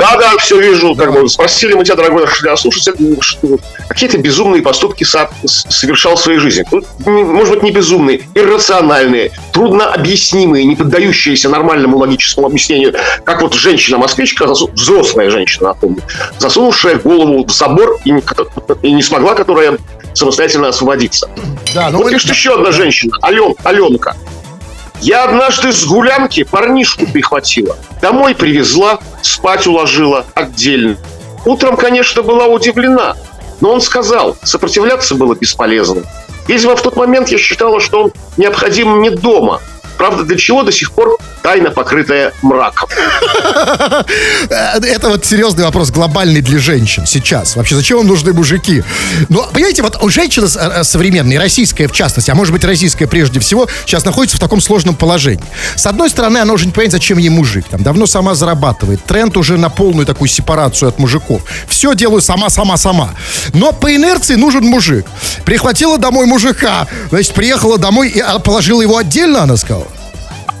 Да, 0.00 0.16
да, 0.16 0.38
все 0.38 0.58
вижу. 0.60 0.94
Как 0.94 1.12
бы 1.12 1.28
спросили 1.28 1.74
мы 1.74 1.84
тебя, 1.84 1.96
дорогой 1.96 2.24
радиослушатель, 2.24 2.94
что 3.20 3.58
какие-то 3.88 4.18
безумные 4.18 4.62
поступки 4.62 5.04
совершал 5.04 6.16
в 6.16 6.20
своей 6.20 6.38
жизни. 6.38 6.64
Ну, 6.70 7.24
может 7.24 7.54
быть, 7.54 7.62
не 7.62 7.70
безумные, 7.70 8.22
иррациональные, 8.34 9.32
трудно 9.52 9.92
объяснимые, 9.92 10.64
не 10.64 10.76
поддающиеся 10.76 11.48
нормальному 11.48 11.98
логическому 11.98 12.46
объяснению. 12.46 12.94
Как 13.24 13.42
вот 13.42 13.54
женщина-москвичка, 13.54 14.46
взрослая 14.46 15.30
женщина, 15.30 15.68
напомню, 15.68 16.02
засунувшая 16.38 16.96
голову 16.96 17.44
в 17.44 17.50
забор 17.50 17.98
и 18.04 18.10
не, 18.10 18.22
и 18.82 18.92
не 18.92 19.02
смогла, 19.02 19.34
которая 19.34 19.78
самостоятельно 20.14 20.68
освободиться. 20.68 21.28
Да, 21.74 21.90
ну 21.90 21.98
Вот 22.02 22.10
пишет 22.10 22.30
еще 22.30 22.54
одна 22.54 22.72
женщина, 22.72 23.16
Ален, 23.22 23.54
Аленка. 23.62 24.16
Я 25.00 25.24
однажды 25.24 25.72
с 25.72 25.84
гулянки 25.86 26.44
парнишку 26.44 27.06
прихватила. 27.06 27.76
Домой 28.02 28.34
привезла, 28.34 29.00
спать 29.22 29.66
уложила 29.66 30.26
отдельно. 30.34 30.96
Утром, 31.46 31.76
конечно, 31.76 32.22
была 32.22 32.46
удивлена. 32.46 33.16
Но 33.62 33.72
он 33.72 33.80
сказал, 33.80 34.36
сопротивляться 34.42 35.14
было 35.14 35.34
бесполезно. 35.34 36.02
Видимо, 36.48 36.76
в 36.76 36.82
тот 36.82 36.96
момент 36.96 37.28
я 37.28 37.38
считала, 37.38 37.80
что 37.80 38.04
он 38.04 38.12
необходим 38.36 38.98
мне 38.98 39.10
дома. 39.10 39.60
Правда, 40.00 40.24
для 40.24 40.38
чего 40.38 40.62
до 40.62 40.72
сих 40.72 40.92
пор 40.92 41.18
тайна 41.42 41.70
покрытая 41.70 42.32
мраком. 42.40 42.88
Это 44.48 45.10
вот 45.10 45.26
серьезный 45.26 45.64
вопрос, 45.64 45.90
глобальный 45.90 46.40
для 46.40 46.58
женщин 46.58 47.04
сейчас. 47.04 47.54
Вообще, 47.54 47.74
зачем 47.74 47.98
вам 47.98 48.06
нужны 48.06 48.32
мужики? 48.32 48.82
Но, 49.28 49.46
понимаете, 49.52 49.82
вот 49.82 49.96
с- 50.02 50.56
э, 50.56 50.84
современной, 50.84 51.36
российская 51.36 51.86
в 51.86 51.92
частности, 51.92 52.30
а 52.30 52.34
может 52.34 52.54
быть 52.54 52.64
российская 52.64 53.06
прежде 53.06 53.40
всего, 53.40 53.68
сейчас 53.84 54.06
находится 54.06 54.38
в 54.38 54.40
таком 54.40 54.62
сложном 54.62 54.94
положении. 54.94 55.44
С 55.76 55.84
одной 55.84 56.08
стороны, 56.08 56.38
она 56.38 56.54
уже 56.54 56.64
не 56.64 56.72
понимает, 56.72 56.92
зачем 56.92 57.18
ей 57.18 57.28
мужик. 57.28 57.66
Там 57.70 57.82
давно 57.82 58.06
сама 58.06 58.34
зарабатывает. 58.34 59.04
Тренд 59.04 59.36
уже 59.36 59.58
на 59.58 59.68
полную 59.68 60.06
такую 60.06 60.28
сепарацию 60.28 60.88
от 60.88 60.98
мужиков. 60.98 61.42
Все 61.68 61.94
делаю 61.94 62.22
сама, 62.22 62.48
сама, 62.48 62.78
сама. 62.78 63.10
Но 63.52 63.72
по 63.72 63.94
инерции 63.94 64.36
нужен 64.36 64.64
мужик. 64.64 65.04
Прихватила 65.44 65.98
домой 65.98 66.24
мужика, 66.24 66.86
значит, 67.10 67.34
приехала 67.34 67.76
домой 67.76 68.08
и 68.08 68.20
а, 68.20 68.38
положила 68.38 68.80
его 68.80 68.96
отдельно, 68.96 69.42
она 69.42 69.58
сказала. 69.58 69.89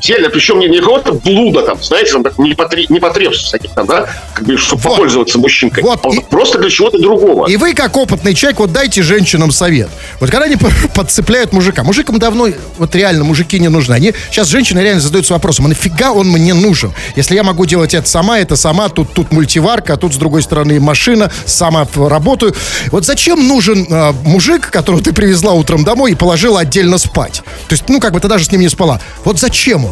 Отдельно, 0.00 0.30
причем 0.30 0.58
не, 0.58 0.68
не 0.68 0.78
какого-то 0.80 1.12
блуда 1.12 1.62
там, 1.62 1.82
знаете, 1.82 2.12
там 2.12 2.22
так 2.22 2.34
непотре- 2.38 2.86
непотребств 2.88 3.44
всяких 3.44 3.70
там, 3.72 3.86
да, 3.86 4.08
как 4.32 4.46
бы, 4.46 4.56
чтобы 4.56 4.80
Вот. 4.82 4.92
попользоваться 4.92 5.38
мужчинкой. 5.38 5.82
Вот. 5.82 6.00
А 6.04 6.08
И- 6.08 6.20
Просто 6.30 6.58
для 6.58 6.70
чего-то 6.70 6.98
другого. 6.98 7.46
И 7.48 7.56
вы, 7.56 7.74
как 7.74 7.96
опытный 7.96 8.34
человек, 8.34 8.60
вот 8.60 8.72
дайте 8.72 9.02
женщинам 9.02 9.50
совет. 9.50 9.88
Вот 10.18 10.30
когда 10.30 10.46
они 10.46 10.56
подцепляют 10.94 11.52
мужика, 11.52 11.82
мужикам 11.82 12.18
давно, 12.18 12.48
вот 12.78 12.94
реально, 12.94 13.24
мужики 13.24 13.58
не 13.58 13.68
нужны. 13.68 13.92
Они, 13.94 14.14
сейчас 14.30 14.48
женщины 14.48 14.80
реально 14.80 15.00
задаются 15.02 15.34
вопросом, 15.34 15.66
а 15.66 15.68
нафига 15.68 16.12
он 16.12 16.28
мне 16.28 16.54
нужен? 16.54 16.92
Если 17.14 17.34
я 17.34 17.42
могу 17.42 17.66
делать 17.66 17.92
это 17.92 18.08
сама, 18.08 18.38
это 18.38 18.56
сама, 18.56 18.88
тут, 18.88 19.12
тут 19.12 19.32
мультиварка, 19.32 19.94
а 19.94 19.96
тут, 19.96 20.14
с 20.14 20.16
другой 20.16 20.40
стороны, 20.42 20.80
машина, 20.80 21.30
сама 21.44 21.86
работаю. 21.94 22.54
Вот 22.90 23.04
зачем 23.04 23.46
нужен 23.46 23.86
э, 23.90 24.12
мужик, 24.24 24.70
которого 24.70 25.02
ты 25.02 25.12
привезла 25.12 25.52
утром 25.52 25.84
домой 25.84 26.12
и 26.12 26.14
положила 26.14 26.60
отдельно 26.60 26.96
спать? 26.96 27.42
То 27.68 27.72
есть, 27.74 27.84
ну, 27.88 28.00
как 28.00 28.12
бы 28.14 28.20
ты 28.20 28.28
даже 28.28 28.44
с 28.46 28.52
ним 28.52 28.62
не 28.62 28.68
спала. 28.68 29.00
Вот 29.24 29.38
зачем 29.38 29.84
он? 29.84 29.89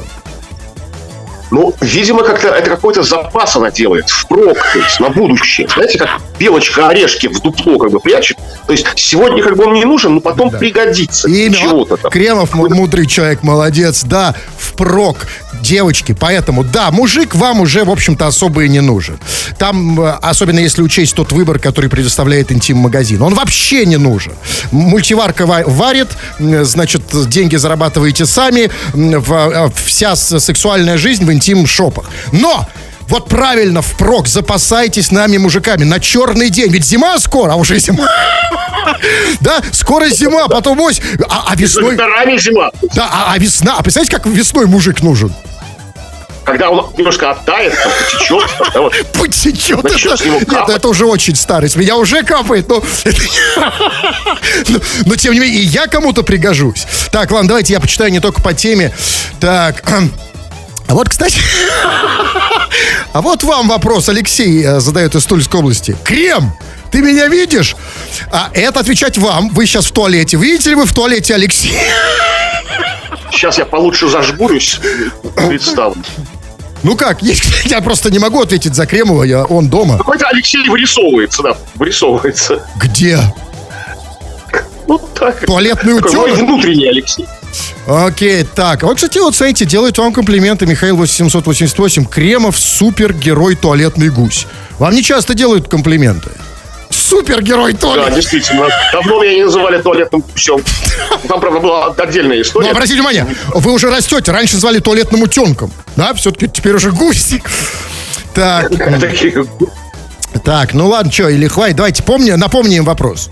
Ну, 1.51 1.75
видимо, 1.81 2.23
как-то 2.23 2.49
это 2.49 2.69
какой-то 2.71 3.03
запас 3.03 3.57
она 3.57 3.71
делает, 3.71 4.09
впрок, 4.11 4.59
то 4.73 4.79
есть 4.79 5.01
на 5.01 5.09
будущее. 5.09 5.69
Знаете, 5.73 5.99
как 5.99 6.11
белочка 6.39 6.89
орешки 6.89 7.27
в 7.27 7.41
дупло 7.41 7.79
как 7.79 7.91
бы 7.91 8.01
прячет. 8.01 8.37
То 8.67 8.73
есть 8.73 8.87
сегодня 8.97 9.43
как 9.43 9.57
бы 9.57 9.65
он 9.65 9.75
не 9.75 9.85
нужен, 9.85 10.15
но 10.15 10.21
потом 10.21 10.51
пригодится. 10.51 11.27
для 11.29 11.47
Имя. 11.47 11.55
Чего-то 11.55 11.97
там. 11.97 12.11
Кремов 12.11 12.55
мудрый 12.55 13.07
человек, 13.07 13.43
молодец, 13.43 14.03
да, 14.05 14.35
впрок, 14.59 15.27
девочки. 15.63 16.15
Поэтому, 16.19 16.65
да, 16.65 16.91
мужик 16.91 17.35
вам 17.35 17.61
уже, 17.61 17.85
в 17.85 17.91
общем-то, 17.91 18.27
особо 18.27 18.65
и 18.65 18.69
не 18.69 18.81
нужен. 18.81 19.19
Там, 19.59 20.01
э, 20.01 20.11
особенно 20.23 20.59
если 20.61 20.83
учесть 20.83 21.15
тот 21.17 21.33
выбор, 21.33 21.59
который 21.59 21.89
предоставляет 21.91 22.53
интим-магазин, 22.53 23.23
он 23.23 23.35
вообще 23.35 23.87
не 23.87 23.97
нужен. 23.97 24.35
Мультиварка 24.71 25.47
ва- 25.47 25.65
варит, 25.67 26.09
значит, 26.39 27.03
деньги 27.29 27.57
зарабатываете 27.57 28.27
сами, 28.27 28.71
э, 28.95 29.69
вся 29.75 30.15
сексуальная 30.17 30.99
жизнь 30.99 31.25
в 31.25 31.33
интим-шопах. 31.39 32.11
Но! 32.33 32.67
Вот 33.09 33.29
правильно, 33.29 33.81
впрок, 33.81 34.29
запасайтесь 34.29 35.11
нами, 35.11 35.39
мужиками, 35.39 35.85
на 35.85 35.99
черный 35.99 36.51
день. 36.51 36.71
Ведь 36.71 36.85
зима 36.85 37.19
скоро, 37.19 37.53
а 37.53 37.57
уже 37.57 37.79
зима. 37.79 38.07
Да, 39.41 39.61
скоро 39.73 40.09
зима, 40.09 40.49
потом 40.49 40.81
ось, 40.81 41.01
а, 41.29 41.45
а 41.49 41.57
весной... 41.57 41.97
зима. 42.39 42.71
Да, 42.95 43.09
а, 43.11 43.33
а 43.33 43.39
весна, 43.39 43.77
а 43.79 43.83
представляете, 43.83 44.17
как 44.17 44.27
весной 44.27 44.67
мужик 44.67 45.03
нужен? 45.03 45.33
когда 46.49 46.71
он 46.71 46.91
немножко 46.97 47.33
оттает, 47.33 47.75
там, 47.75 47.93
потечет, 47.93 48.51
да, 48.73 48.81
вот, 48.81 48.95
Потечет. 49.13 49.85
Начнет 49.85 50.15
Это, 50.15 50.55
нет, 50.55 50.69
это 50.71 50.89
уже 50.89 51.05
очень 51.05 51.37
старый. 51.37 51.71
Меня 51.75 51.97
уже 51.97 52.23
капает, 52.23 52.69
но, 52.69 52.77
но, 54.69 54.81
но 55.05 55.17
тем 55.17 55.35
не 55.35 55.41
менее, 55.41 55.61
и 55.61 55.67
я 55.67 55.87
кому-то 55.89 56.23
пригожусь. 56.23 56.87
Так, 57.13 57.31
ладно, 57.33 57.49
давайте 57.49 57.75
я 57.75 57.81
почитаю 57.81 58.11
не 58.11 58.21
только 58.21 58.41
по 58.41 58.55
теме. 58.55 58.95
Так, 59.41 59.85
а 60.89 60.95
вот, 60.95 61.09
кстати, 61.09 61.39
а 63.13 63.21
вот 63.21 63.43
вам 63.43 63.69
вопрос. 63.69 64.09
Алексей 64.09 64.65
э, 64.65 64.81
задает 64.81 65.15
из 65.15 65.25
Тульской 65.27 65.61
области. 65.61 65.97
Крем, 66.05 66.53
ты 66.91 67.03
меня 67.03 67.29
видишь? 67.29 67.77
А 68.33 68.51
это 68.55 68.81
отвечать 68.81 69.19
вам. 69.19 69.51
Вы 69.51 69.67
сейчас 69.67 69.87
в 69.87 69.93
туалете. 69.93 70.37
Видите 70.37 70.71
ли 70.71 70.77
вы 70.77 70.87
в 70.87 70.93
туалете 70.93 71.35
Алексей? 71.35 71.79
сейчас 73.31 73.59
я 73.59 73.67
получше 73.67 74.09
зажмурюсь, 74.09 74.81
представлю. 75.49 76.03
Ну 76.83 76.97
как, 76.97 77.23
я 77.65 77.81
просто 77.81 78.11
не 78.11 78.19
могу 78.19 78.41
ответить 78.41 78.75
за 78.75 78.87
Кремова, 78.87 79.25
я, 79.25 79.45
он 79.45 79.69
дома. 79.69 79.99
Какой-то 79.99 80.29
Алексей 80.29 80.69
вырисовывается, 80.69 81.43
да, 81.43 81.57
вырисовывается. 81.75 82.67
Где? 82.77 83.19
Ну, 84.89 84.99
так. 85.15 85.45
Туалетный 85.47 85.97
Такой 86.01 86.13
мой 86.17 86.31
утенок? 86.33 86.49
внутренний 86.49 86.87
Алексей. 86.89 87.27
Окей, 87.87 88.45
так. 88.45 88.83
Вот, 88.83 88.97
кстати, 88.97 89.19
вот, 89.19 89.35
смотрите, 89.37 89.65
делает 89.65 89.99
вам 89.99 90.13
комплименты 90.13 90.67
Михаил 90.67 90.97
8788. 90.97 92.05
Кремов 92.07 92.59
супергерой 92.59 93.55
туалетный 93.55 94.09
гусь. 94.09 94.47
Вам 94.79 94.95
не 94.95 95.03
часто 95.03 95.35
делают 95.35 95.69
комплименты. 95.69 96.31
Супергерой 96.91 97.75
Да, 97.75 97.79
туалет. 97.79 98.15
действительно. 98.15 98.67
Давно 98.93 99.23
меня 99.23 99.35
не 99.35 99.45
называли 99.45 99.81
туалетным 99.81 100.23
гусем. 100.23 100.63
Там, 101.29 101.39
правда, 101.41 101.61
была 101.61 101.87
отдельная 101.89 102.37
Но 102.37 102.43
история. 102.43 102.67
Ну, 102.67 102.73
обратите 102.73 102.95
внимание, 102.97 103.27
вы 103.55 103.73
уже 103.73 103.91
растете. 103.91 104.33
Раньше 104.33 104.57
звали 104.57 104.79
туалетным 104.79 105.23
утенком. 105.23 105.71
Да, 105.97 106.15
все-таки 106.15 106.49
теперь 106.49 106.75
уже 106.77 106.91
гусь. 106.93 107.35
Так, 108.35 108.71
так, 110.45 110.73
ну 110.75 110.89
ладно, 110.89 111.11
что, 111.13 111.29
или 111.29 111.47
хватит. 111.47 111.77
Давайте 111.77 112.03
помни, 112.03 112.31
напомним 112.31 112.85
вопрос. 112.85 113.29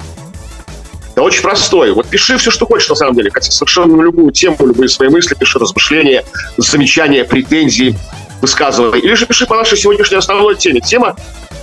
Да 1.16 1.23
очень 1.23 1.40
простой. 1.40 1.92
Вот 1.92 2.06
пиши 2.08 2.37
все, 2.37 2.50
что 2.50 2.66
хочешь, 2.66 2.90
на 2.90 2.94
самом 2.94 3.14
деле. 3.14 3.30
Хотя 3.32 3.50
совершенно 3.50 3.96
на 3.96 4.02
любую 4.02 4.32
тему, 4.32 4.58
любые 4.61 4.90
свои 4.90 5.08
мысли, 5.08 5.35
пиши 5.35 5.58
размышления, 5.58 6.25
замечания, 6.58 7.25
претензии, 7.25 7.96
высказывай. 8.42 9.00
Или 9.00 9.14
же 9.14 9.25
пиши 9.25 9.46
по 9.46 9.56
нашей 9.56 9.78
сегодняшней 9.78 10.18
основной 10.18 10.56
теме. 10.56 10.80
Тема 10.80 11.16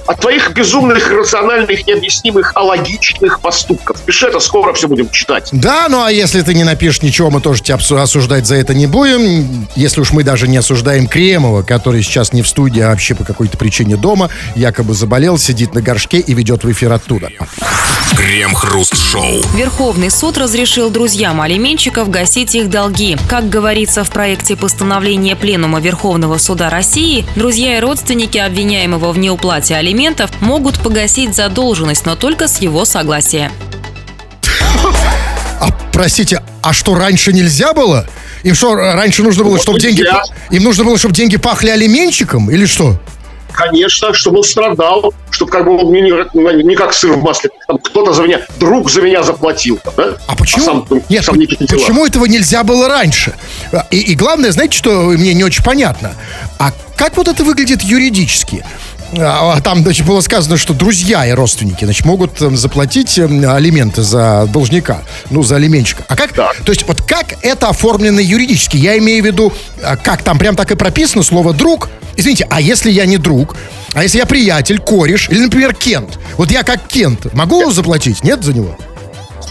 о 0.06 0.16
твоих 0.16 0.54
безумных, 0.54 1.12
рациональных, 1.12 1.88
необъяснимых, 1.88 2.52
алогичных 2.56 3.40
поступках. 3.40 4.00
Пиши 4.02 4.28
это, 4.28 4.40
скоро 4.40 4.74
все 4.74 4.88
будем 4.88 5.10
читать. 5.10 5.50
Да, 5.52 5.88
ну 5.90 6.04
а 6.04 6.12
если 6.12 6.42
ты 6.42 6.54
не 6.54 6.64
напишешь 6.64 7.02
ничего, 7.02 7.30
мы 7.30 7.42
тоже 7.42 7.64
тебя 7.64 7.76
осуждать 7.76 8.46
за 8.46 8.56
это 8.56 8.74
не 8.74 8.88
будем. 8.88 9.68
Если 9.76 10.02
уж 10.02 10.12
мы 10.12 10.24
даже 10.24 10.48
не 10.48 10.58
осуждаем 10.58 11.08
Кремова, 11.08 11.64
который 11.64 12.04
сейчас 12.04 12.34
не 12.34 12.42
в 12.42 12.48
студии, 12.48 12.82
а 12.82 12.90
вообще 12.90 13.16
по 13.16 13.24
какой-то 13.24 13.58
причине 13.58 13.96
дома, 13.96 14.30
якобы 14.56 14.94
заболел, 14.94 15.38
сидит 15.38 15.74
на 15.74 15.82
горшке 15.82 16.20
и 16.20 16.34
ведет 16.34 16.64
в 16.64 16.72
эфир 16.72 16.92
оттуда. 16.92 17.30
Крем-хруст-шоу. 18.18 19.42
Верховный 19.56 20.12
суд 20.12 20.38
разрешил 20.38 20.90
друзьям 20.90 21.42
алименщиков 21.42 22.10
гасить 22.10 22.56
их 22.56 22.70
долги. 22.70 23.18
Как 23.30 23.50
говорится 23.50 24.04
в 24.04 24.12
проекте 24.12 24.56
постановления 24.56 25.36
Пленума 25.36 25.80
Верховного 25.80 26.38
суда 26.38 26.70
России, 26.70 27.26
друзья 27.36 27.78
и 27.78 27.82
родственники 27.82 28.38
обвиняемого 28.38 29.12
в 29.12 29.18
неуплате 29.18 29.76
алиментов 29.76 29.93
могут 30.42 30.80
погасить 30.80 31.36
задолженность, 31.36 32.06
но 32.06 32.16
только 32.16 32.48
с 32.48 32.60
его 32.60 32.84
согласия. 32.86 33.52
А, 35.60 35.68
простите, 35.94 36.42
а 36.62 36.74
что, 36.74 36.96
раньше 36.96 37.32
нельзя 37.32 37.74
было? 37.74 38.06
Им 38.44 38.56
что, 38.56 38.76
раньше 38.76 39.24
нужно 39.24 39.44
было, 39.44 39.60
чтобы 39.60 39.80
деньги... 39.80 40.04
Им 40.50 40.64
нужно 40.64 40.84
было, 40.84 40.98
чтобы 40.98 41.14
деньги 41.14 41.38
пахли 41.38 41.70
алименщиком? 41.70 42.50
Или 42.50 42.66
что? 42.66 43.00
Конечно, 43.54 44.14
чтобы 44.16 44.38
он 44.40 44.44
страдал, 44.44 45.14
чтобы 45.30 45.52
как 45.52 45.66
бы 45.66 45.78
он 45.78 45.94
не, 45.94 46.02
не- 46.02 46.64
не 46.64 46.76
как 46.76 46.92
сыр 46.92 47.14
в 47.14 47.22
масле. 47.22 47.52
Там 47.68 47.78
кто-то 47.78 48.12
за 48.12 48.24
меня, 48.24 48.42
друг 48.60 48.90
за 48.90 49.04
меня 49.04 49.22
заплатил. 49.22 49.80
да? 49.96 50.18
А 50.28 50.36
почему? 50.36 50.66
сам, 50.66 50.88
ну, 50.90 51.04
Нет, 51.08 51.24
сам 51.24 51.36
не 51.38 51.46
почему 51.46 52.04
этого 52.06 52.26
нельзя 52.26 52.64
было 52.64 52.88
раньше? 52.88 53.34
А, 53.72 53.86
И, 53.92 54.00
и 54.00 54.16
главное, 54.16 54.52
знаете, 54.52 54.76
что 54.76 55.04
мне 55.04 55.36
не 55.36 55.44
очень 55.44 55.64
понятно? 55.64 56.16
А 56.58 56.72
как 56.98 57.16
вот 57.16 57.28
это 57.28 57.44
выглядит 57.44 57.84
юридически? 57.84 58.66
А, 59.20 59.60
Там, 59.62 59.84
значит, 59.84 60.06
было 60.06 60.22
сказано, 60.22 60.58
что 60.58 60.74
друзья 60.74 61.26
и 61.26 61.32
родственники, 61.32 61.86
значит, 61.86 62.06
могут 62.06 62.42
эм, 62.42 62.58
заплатить 62.58 63.18
эм, 63.18 63.48
алименты 63.50 64.02
за 64.02 64.48
должника, 64.52 65.04
ну, 65.30 65.44
за 65.44 65.56
алименщика. 65.58 66.04
А 66.08 66.16
как, 66.16 66.34
Так. 66.34 66.56
то 66.64 66.72
есть, 66.72 66.88
вот 66.88 67.02
как 67.02 67.36
это 67.42 67.70
оформлено 67.70 68.20
юридически? 68.20 68.78
Я 68.78 68.98
имею 68.98 69.24
в 69.24 69.26
виду, 69.26 69.54
а, 69.84 69.96
как 69.98 70.24
там 70.24 70.38
прям 70.38 70.56
так 70.56 70.72
и 70.72 70.76
прописано 70.76 71.24
слово 71.24 71.54
«друг». 71.54 71.90
Извините, 72.16 72.48
а 72.50 72.62
если 72.62 72.92
я 72.92 73.06
не 73.06 73.18
друг, 73.18 73.56
а 73.94 74.04
если 74.04 74.20
я 74.20 74.26
приятель, 74.26 74.80
кореш, 74.80 75.30
или, 75.30 75.40
например, 75.40 75.74
Кент? 75.74 76.20
Вот 76.38 76.52
я 76.52 76.64
как 76.64 76.88
Кент, 76.88 77.34
могу 77.34 77.72
заплатить, 77.72 78.24
нет, 78.24 78.44
за 78.44 78.54
него? 78.54 78.78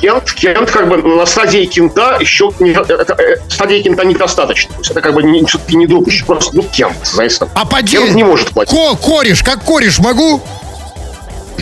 Кент, 0.03 0.33
Кент 0.33 0.69
как 0.69 0.89
бы 0.89 0.97
на 0.97 1.25
стадии 1.27 1.65
кента 1.65 2.19
еще 2.19 2.51
не, 2.59 2.73
это, 2.73 3.15
э, 3.23 3.37
стадии 3.49 3.83
кента 3.83 4.05
недостаточно. 4.05 4.75
То 4.75 4.81
есть 4.81 4.91
это 4.91 5.01
как 5.01 5.15
бы 5.15 5.23
не, 5.23 5.45
все-таки 5.45 5.77
не 5.77 5.87
друг, 5.87 6.09
еще 6.09 6.25
просто 6.25 6.57
ну 6.57 6.65
Кент, 6.65 6.97
знаешь, 7.05 7.39
там. 7.39 7.49
А 7.55 7.65
по 7.65 7.81
Кент 7.83 8.13
не 8.13 8.25
может 8.25 8.51
платить. 8.51 8.77
Ко 8.77 8.97
кореш, 8.97 9.45
как 9.45 9.65
кореш 9.65 10.01
могу? 10.01 10.43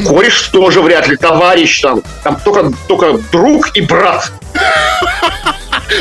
Кореш 0.06 0.40
тоже 0.48 0.80
вряд 0.80 1.06
ли, 1.08 1.16
товарищ 1.18 1.82
там. 1.82 2.02
Там 2.24 2.40
только, 2.42 2.72
только 2.88 3.18
друг 3.30 3.76
и 3.76 3.82
брат. 3.82 4.32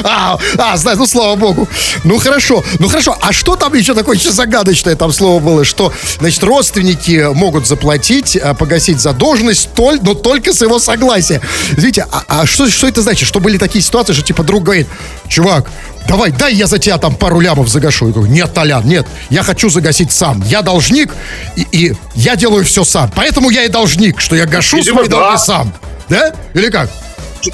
А, 0.03 0.38
а, 0.58 0.77
знаю, 0.77 0.98
ну 0.98 1.08
слава 1.08 1.36
богу. 1.36 1.67
Ну 2.03 2.19
хорошо, 2.19 2.63
ну 2.79 2.88
хорошо. 2.88 3.17
А 3.22 3.31
что 3.31 3.55
там 3.55 3.74
еще 3.74 3.93
такое 3.93 4.17
еще 4.17 4.31
загадочное 4.31 4.96
там 4.96 5.12
слово 5.12 5.39
было, 5.39 5.63
что, 5.65 5.93
значит, 6.19 6.43
родственники 6.43 7.27
могут 7.34 7.67
заплатить, 7.67 8.38
а, 8.38 8.53
погасить 8.53 9.00
задолженность, 9.00 9.69
толь, 9.74 10.00
но 10.01 10.13
только 10.13 10.53
с 10.53 10.62
его 10.62 10.79
согласия. 10.79 11.41
Видите, 11.72 12.05
а, 12.12 12.24
а 12.27 12.46
что, 12.46 12.69
что 12.69 12.88
это 12.88 13.01
значит? 13.01 13.27
Что 13.27 13.39
были 13.39 13.58
такие 13.58 13.84
ситуации, 13.84 14.13
что 14.13 14.24
типа 14.24 14.43
друг 14.43 14.63
говорит, 14.63 14.88
чувак, 15.27 15.69
давай, 16.08 16.31
дай 16.31 16.53
я 16.53 16.67
за 16.67 16.79
тебя 16.79 16.98
там 16.98 17.15
пару 17.15 17.39
лямов 17.39 17.69
загашу. 17.69 18.08
Я 18.08 18.13
говорю, 18.13 18.31
нет, 18.31 18.53
Толян, 18.53 18.86
нет, 18.86 19.05
я 19.29 19.43
хочу 19.43 19.69
загасить 19.69 20.12
сам. 20.12 20.43
Я 20.46 20.62
должник, 20.62 21.13
и, 21.55 21.67
и 21.72 21.93
я 22.15 22.36
делаю 22.36 22.65
все 22.65 22.84
сам. 22.84 23.12
Поэтому 23.15 23.50
я 23.50 23.63
и 23.63 23.69
должник, 23.69 24.19
что 24.19 24.36
я 24.36 24.46
гашу 24.46 24.77
Видимо, 24.77 25.00
свои 25.00 25.10
долги 25.10 25.31
да. 25.31 25.38
сам. 25.38 25.74
Да? 26.10 26.34
Или 26.53 26.69
как? 26.69 26.89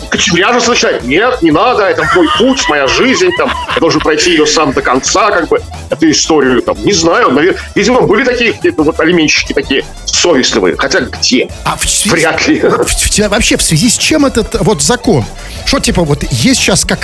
Кочевряжется 0.09 0.71
начинает. 0.71 1.03
Нет, 1.03 1.41
не 1.41 1.51
надо, 1.51 1.83
это 1.83 2.07
мой 2.15 2.27
путь, 2.37 2.67
моя 2.69 2.87
жизнь, 2.87 3.29
там, 3.37 3.51
я 3.73 3.79
должен 3.79 4.01
пройти 4.01 4.31
ее 4.31 4.45
сам 4.47 4.71
до 4.73 4.81
конца, 4.81 5.31
как 5.31 5.47
бы, 5.47 5.61
эту 5.89 6.09
историю, 6.09 6.61
там, 6.61 6.75
не 6.83 6.93
знаю, 6.93 7.29
навер- 7.31 7.57
видимо, 7.75 8.01
были 8.01 8.23
такие 8.23 8.53
какие-то 8.53 8.83
вот 8.83 8.99
алименщики 8.99 9.53
такие 9.53 9.85
совестливые, 10.05 10.75
хотя 10.77 11.01
где? 11.01 11.49
А 11.63 11.75
в 11.77 11.87
связи- 11.89 12.09
Вряд 12.09 12.47
ли. 12.47 12.59
В- 12.59 12.85
в- 12.87 13.29
вообще, 13.29 13.57
в 13.57 13.61
связи 13.61 13.89
с 13.89 13.97
чем 13.97 14.25
этот 14.25 14.55
вот 14.61 14.81
закон? 14.81 15.23
Что, 15.65 15.79
типа, 15.79 16.03
вот 16.03 16.23
есть 16.31 16.59
сейчас 16.61 16.85
как... 16.85 16.99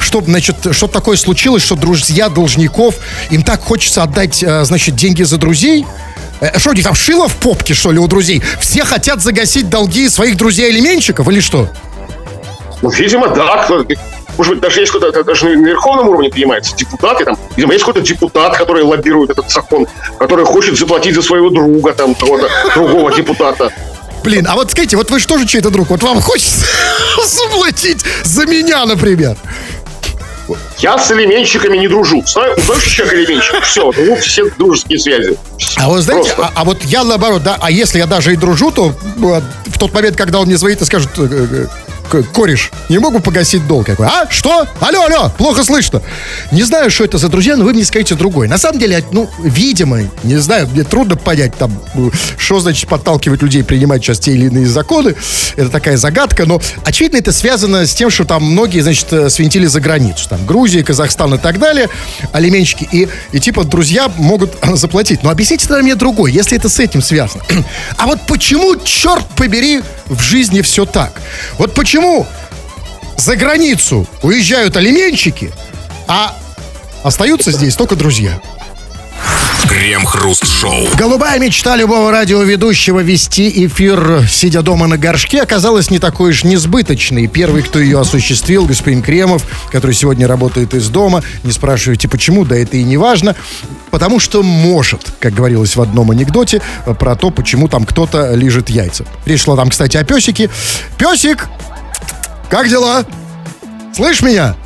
Что, 0.00 0.20
значит, 0.22 0.56
что 0.72 0.86
такое 0.86 1.16
случилось, 1.16 1.62
что 1.62 1.76
друзья 1.76 2.28
должников, 2.28 2.96
им 3.30 3.42
так 3.42 3.62
хочется 3.62 4.02
отдать, 4.02 4.42
э, 4.42 4.64
значит, 4.64 4.96
деньги 4.96 5.22
за 5.22 5.36
друзей? 5.38 5.86
Э, 6.40 6.58
Что, 6.58 6.70
у 6.70 6.72
них 6.72 6.84
там 6.84 6.94
шило 6.94 7.28
в 7.28 7.36
попке, 7.36 7.74
что 7.74 7.92
ли, 7.92 7.98
у 7.98 8.06
друзей? 8.08 8.42
Все 8.60 8.84
хотят 8.84 9.20
загасить 9.20 9.68
долги 9.70 10.08
своих 10.08 10.36
друзей-алименщиков 10.36 11.28
или 11.28 11.40
что? 11.40 11.68
Ну, 12.82 12.90
видимо, 12.90 13.28
да. 13.28 13.66
Может 14.36 14.54
быть, 14.54 14.62
даже 14.62 14.80
есть 14.80 14.92
кто-то, 14.92 15.22
даже 15.22 15.46
на 15.48 15.66
верховном 15.66 16.08
уровне 16.08 16.30
понимается, 16.30 16.74
депутаты 16.76 17.24
там. 17.24 17.36
Видимо, 17.56 17.74
есть 17.74 17.84
какой-то 17.84 18.06
депутат, 18.06 18.56
который 18.56 18.82
лоббирует 18.82 19.30
этот 19.30 19.50
закон, 19.50 19.86
который 20.18 20.44
хочет 20.44 20.78
заплатить 20.78 21.14
за 21.14 21.22
своего 21.22 21.50
друга, 21.50 21.92
там, 21.92 22.14
кого-то 22.14 22.48
другого 22.74 23.12
депутата. 23.12 23.70
Блин, 24.22 24.46
а 24.48 24.54
вот 24.54 24.70
скажите, 24.70 24.96
вот 24.96 25.10
вы 25.10 25.18
же 25.18 25.46
чей-то 25.46 25.70
друг? 25.70 25.90
Вот 25.90 26.02
вам 26.02 26.20
хочется 26.20 26.64
заплатить 27.26 28.00
за 28.24 28.46
меня, 28.46 28.84
например? 28.84 29.36
Я 30.78 30.98
с 30.98 31.10
алименщиками 31.10 31.76
не 31.76 31.88
дружу. 31.88 32.22
Знаю, 32.26 32.56
знаешь, 32.58 32.82
человек 32.84 33.14
алименщик? 33.14 33.62
Все, 33.62 33.92
ну, 33.96 34.16
все 34.16 34.50
дружеские 34.58 34.98
связи. 34.98 35.36
А 35.76 35.88
вот 35.88 36.00
знаете, 36.00 36.32
Просто. 36.34 36.52
а, 36.56 36.60
а 36.60 36.64
вот 36.64 36.82
я 36.84 37.04
наоборот, 37.04 37.42
да, 37.42 37.56
а 37.60 37.70
если 37.70 37.98
я 37.98 38.06
даже 38.06 38.32
и 38.32 38.36
дружу, 38.36 38.70
то 38.72 38.92
э, 38.92 39.40
в 39.66 39.78
тот 39.78 39.92
момент, 39.92 40.16
когда 40.16 40.40
он 40.40 40.46
мне 40.46 40.56
звонит 40.56 40.80
и 40.82 40.84
скажет, 40.84 41.10
э, 41.18 41.28
э, 41.30 41.66
кореш, 42.10 42.70
не 42.88 42.98
могу 42.98 43.20
погасить 43.20 43.66
долг. 43.66 43.88
Я 43.88 43.94
говорю, 43.94 44.12
а, 44.14 44.30
что? 44.30 44.66
Алло, 44.80 45.04
алло, 45.04 45.30
плохо 45.36 45.64
слышно. 45.64 46.02
Не 46.52 46.62
знаю, 46.62 46.90
что 46.90 47.04
это 47.04 47.18
за 47.18 47.28
друзья, 47.28 47.56
но 47.56 47.64
вы 47.64 47.72
мне 47.72 47.84
скажите 47.84 48.14
другой. 48.14 48.48
На 48.48 48.58
самом 48.58 48.78
деле, 48.78 49.04
ну, 49.12 49.28
видимо, 49.42 50.00
не 50.22 50.36
знаю, 50.36 50.68
мне 50.68 50.84
трудно 50.84 51.16
понять 51.16 51.56
там, 51.56 51.72
э, 51.94 52.10
что 52.36 52.60
значит 52.60 52.88
подталкивать 52.88 53.42
людей 53.42 53.62
принимать 53.64 54.02
сейчас 54.02 54.18
те 54.18 54.32
или 54.32 54.46
иные 54.46 54.66
законы. 54.66 55.14
Это 55.56 55.68
такая 55.68 55.96
загадка, 55.96 56.46
но 56.46 56.60
очевидно 56.84 57.18
это 57.18 57.32
связано 57.32 57.86
с 57.86 57.94
тем, 57.94 58.10
что 58.10 58.24
там 58.24 58.42
многие, 58.42 58.80
значит, 58.80 59.12
э, 59.12 59.30
свинтили 59.30 59.66
за 59.66 59.80
границу. 59.80 60.28
Там 60.28 60.44
Грузия, 60.46 60.82
Казахстан 60.82 61.34
и 61.34 61.38
так 61.38 61.58
далее, 61.58 61.88
алименщики. 62.32 62.88
И, 62.90 63.08
и 63.32 63.40
типа 63.40 63.64
друзья 63.64 64.10
могут 64.16 64.52
заплатить. 64.74 65.22
Но 65.22 65.30
объясните 65.30 65.66
тогда 65.66 65.82
мне 65.82 65.94
другой, 65.94 66.32
если 66.32 66.56
это 66.56 66.68
с 66.68 66.78
этим 66.78 67.02
связано. 67.02 67.44
А 67.96 68.06
вот 68.06 68.20
почему, 68.26 68.76
черт 68.82 69.24
побери, 69.36 69.82
в 70.06 70.20
жизни 70.20 70.60
все 70.62 70.86
так? 70.86 71.20
Вот 71.58 71.74
почему 71.74 71.99
за 73.16 73.36
границу 73.36 74.06
уезжают 74.22 74.76
алименщики, 74.76 75.52
а 76.08 76.36
остаются 77.02 77.52
здесь 77.52 77.76
только 77.76 77.96
друзья? 77.96 78.40
Крем-хруст-шоу. 79.68 80.88
Голубая 80.96 81.38
мечта 81.38 81.76
любого 81.76 82.10
радиоведущего 82.10 83.00
вести 83.00 83.66
эфир, 83.66 84.26
сидя 84.28 84.62
дома 84.62 84.86
на 84.86 84.96
горшке, 84.96 85.42
оказалась 85.42 85.90
не 85.90 85.98
такой 85.98 86.30
уж 86.30 86.44
несбыточной. 86.44 87.26
Первый, 87.26 87.62
кто 87.62 87.78
ее 87.78 88.00
осуществил, 88.00 88.64
господин 88.64 89.02
Кремов, 89.02 89.46
который 89.70 89.92
сегодня 89.92 90.26
работает 90.26 90.74
из 90.74 90.88
дома. 90.88 91.22
Не 91.44 91.52
спрашивайте, 91.52 92.08
почему, 92.08 92.44
да 92.44 92.56
это 92.56 92.78
и 92.78 92.82
не 92.82 92.96
важно. 92.96 93.36
Потому 93.90 94.18
что 94.18 94.42
может, 94.42 95.12
как 95.20 95.34
говорилось 95.34 95.76
в 95.76 95.80
одном 95.80 96.10
анекдоте, 96.10 96.62
про 96.98 97.14
то, 97.14 97.30
почему 97.30 97.68
там 97.68 97.84
кто-то 97.84 98.34
лежит 98.34 98.70
яйца. 98.70 99.04
Речь 99.26 99.42
шла 99.44 99.56
там, 99.56 99.70
кстати, 99.70 99.96
о 99.96 100.04
песике. 100.04 100.50
Песик, 100.98 101.48
как 102.50 102.68
дела? 102.68 103.04
Слышь 103.94 104.20
меня? 104.22 104.56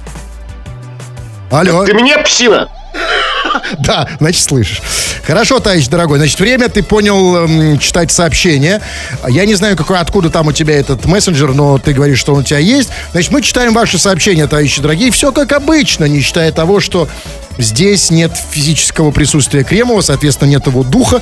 Алло. 1.50 1.84
Ты 1.84 1.92
меня, 1.92 2.18
псина? 2.18 2.68
Да, 3.78 4.08
значит, 4.18 4.42
слышишь. 4.42 4.82
Хорошо, 5.24 5.60
товарищ 5.60 5.86
дорогой. 5.86 6.18
Значит, 6.18 6.40
время 6.40 6.68
ты 6.68 6.82
понял 6.82 7.36
эм, 7.36 7.78
читать 7.78 8.10
сообщения. 8.10 8.80
Я 9.28 9.46
не 9.46 9.54
знаю, 9.54 9.76
какой, 9.76 9.98
откуда 9.98 10.28
там 10.28 10.48
у 10.48 10.52
тебя 10.52 10.74
этот 10.74 11.04
мессенджер, 11.04 11.54
но 11.54 11.78
ты 11.78 11.92
говоришь, 11.92 12.18
что 12.18 12.34
он 12.34 12.40
у 12.40 12.42
тебя 12.42 12.58
есть. 12.58 12.90
Значит, 13.12 13.30
мы 13.30 13.42
читаем 13.42 13.72
ваши 13.72 13.98
сообщения, 13.98 14.46
товарищи 14.48 14.82
дорогие. 14.82 15.10
Все 15.12 15.30
как 15.30 15.52
обычно, 15.52 16.06
не 16.06 16.20
считая 16.20 16.50
того, 16.52 16.80
что 16.80 17.08
здесь 17.56 18.10
нет 18.10 18.32
физического 18.50 19.12
присутствия 19.12 19.62
Кремова, 19.62 20.00
соответственно, 20.00 20.50
нет 20.50 20.66
его 20.66 20.82
духа. 20.82 21.20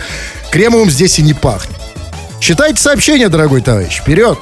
Кремовым 0.51 0.91
здесь 0.91 1.19
и 1.19 1.23
не 1.23 1.35
пахнет. 1.35 1.77
Читайте 2.41 2.81
сообщения, 2.83 3.29
дорогой 3.29 3.61
товарищ. 3.61 4.01
Вперед! 4.01 4.39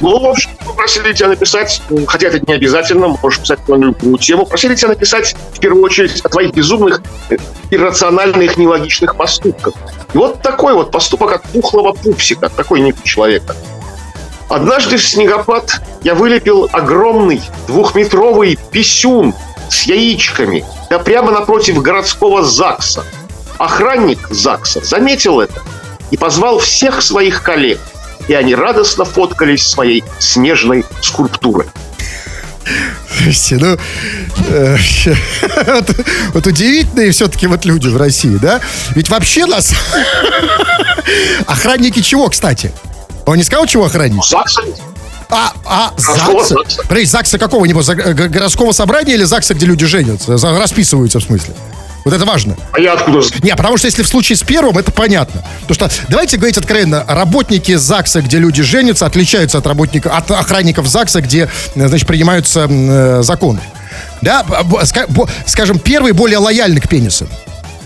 Ну, 0.00 0.18
в 0.18 0.26
общем, 0.26 0.50
попросили 0.66 1.12
тебя 1.12 1.28
написать, 1.28 1.82
хотя 2.06 2.28
это 2.28 2.40
не 2.46 2.54
обязательно, 2.54 3.08
можешь 3.08 3.40
писать 3.40 3.68
на 3.68 3.74
любую 3.74 4.18
тему, 4.18 4.46
просили 4.46 4.74
тебя 4.74 4.88
написать, 4.88 5.36
в 5.52 5.60
первую 5.60 5.84
очередь, 5.84 6.20
о 6.20 6.28
твоих 6.28 6.54
безумных, 6.54 7.02
э, 7.30 7.36
иррациональных, 7.70 8.56
нелогичных 8.56 9.16
поступках. 9.16 9.74
И 10.12 10.18
вот 10.18 10.42
такой 10.42 10.74
вот 10.74 10.90
поступок 10.90 11.32
от 11.32 11.42
пухлого 11.44 11.92
пупсика, 11.92 12.48
такой 12.48 12.80
ник 12.80 13.02
человека. 13.02 13.54
Однажды 14.48 14.96
в 14.96 15.02
снегопад 15.02 15.80
я 16.02 16.14
вылепил 16.14 16.68
огромный 16.72 17.40
двухметровый 17.66 18.58
писюн 18.70 19.34
с 19.70 19.84
яичками, 19.84 20.64
да 20.90 20.98
прямо 20.98 21.30
напротив 21.30 21.80
городского 21.80 22.42
ЗАГСа. 22.42 23.04
Охранник 23.58 24.28
ЗАГСа 24.30 24.80
заметил 24.84 25.40
это 25.40 25.62
и 26.10 26.16
позвал 26.16 26.58
всех 26.58 27.02
своих 27.02 27.42
коллег– 27.42 27.78
и 28.28 28.34
они 28.34 28.54
радостно 28.54 29.04
фоткались 29.04 29.66
своей 29.66 30.04
снежной 30.18 30.84
скульптурой. 31.00 31.66
Слушайте, 33.22 33.56
ну, 33.58 33.78
э, 34.48 34.76
вот, 35.66 35.90
вот 36.34 36.46
удивительные 36.46 37.10
все-таки 37.10 37.46
вот 37.46 37.64
люди 37.64 37.88
в 37.88 37.96
России, 37.96 38.36
да? 38.40 38.60
Ведь 38.94 39.08
вообще 39.08 39.46
нас... 39.46 39.72
Охранники 41.46 42.00
чего, 42.00 42.28
кстати? 42.28 42.72
Он 43.26 43.36
не 43.36 43.44
сказал, 43.44 43.66
чего 43.66 43.86
охранники? 43.86 44.26
ЗАГСа. 44.28 44.62
А, 45.30 45.52
а, 45.64 45.92
ЗАГСа? 45.96 46.54
ЗАГСа. 46.54 46.82
Подожди, 46.82 47.06
ЗАГСа 47.06 47.38
какого-нибудь? 47.38 47.86
Городского 47.86 48.72
собрания 48.72 49.14
или 49.14 49.24
ЗАГСа, 49.24 49.54
где 49.54 49.66
люди 49.66 49.86
женятся? 49.86 50.36
Расписываются, 50.36 51.20
в 51.20 51.24
смысле? 51.24 51.54
Вот 52.04 52.14
это 52.14 52.24
важно. 52.24 52.56
А 52.72 52.80
я 52.80 52.94
откуда? 52.94 53.20
Не, 53.42 53.54
потому 53.54 53.76
что 53.76 53.86
если 53.86 54.02
в 54.02 54.08
случае 54.08 54.36
с 54.36 54.42
первым, 54.42 54.78
это 54.78 54.90
понятно. 54.90 55.44
Потому 55.66 55.74
что, 55.74 56.04
давайте 56.08 56.36
говорить 56.36 56.56
откровенно, 56.56 57.04
работники 57.06 57.74
ЗАГСа, 57.74 58.22
где 58.22 58.38
люди 58.38 58.62
женятся, 58.62 59.06
отличаются 59.06 59.58
от 59.58 59.66
работников, 59.66 60.12
от 60.12 60.30
охранников 60.30 60.86
ЗАГСа, 60.86 61.20
где, 61.20 61.48
э, 61.74 61.88
значит, 61.88 62.06
принимаются 62.06 62.66
э, 62.68 63.22
законы. 63.22 63.60
Да, 64.20 64.44
скажем, 65.46 65.78
первый 65.78 66.12
более 66.12 66.38
лояльный 66.38 66.80
к 66.80 66.88
пенисам. 66.88 67.28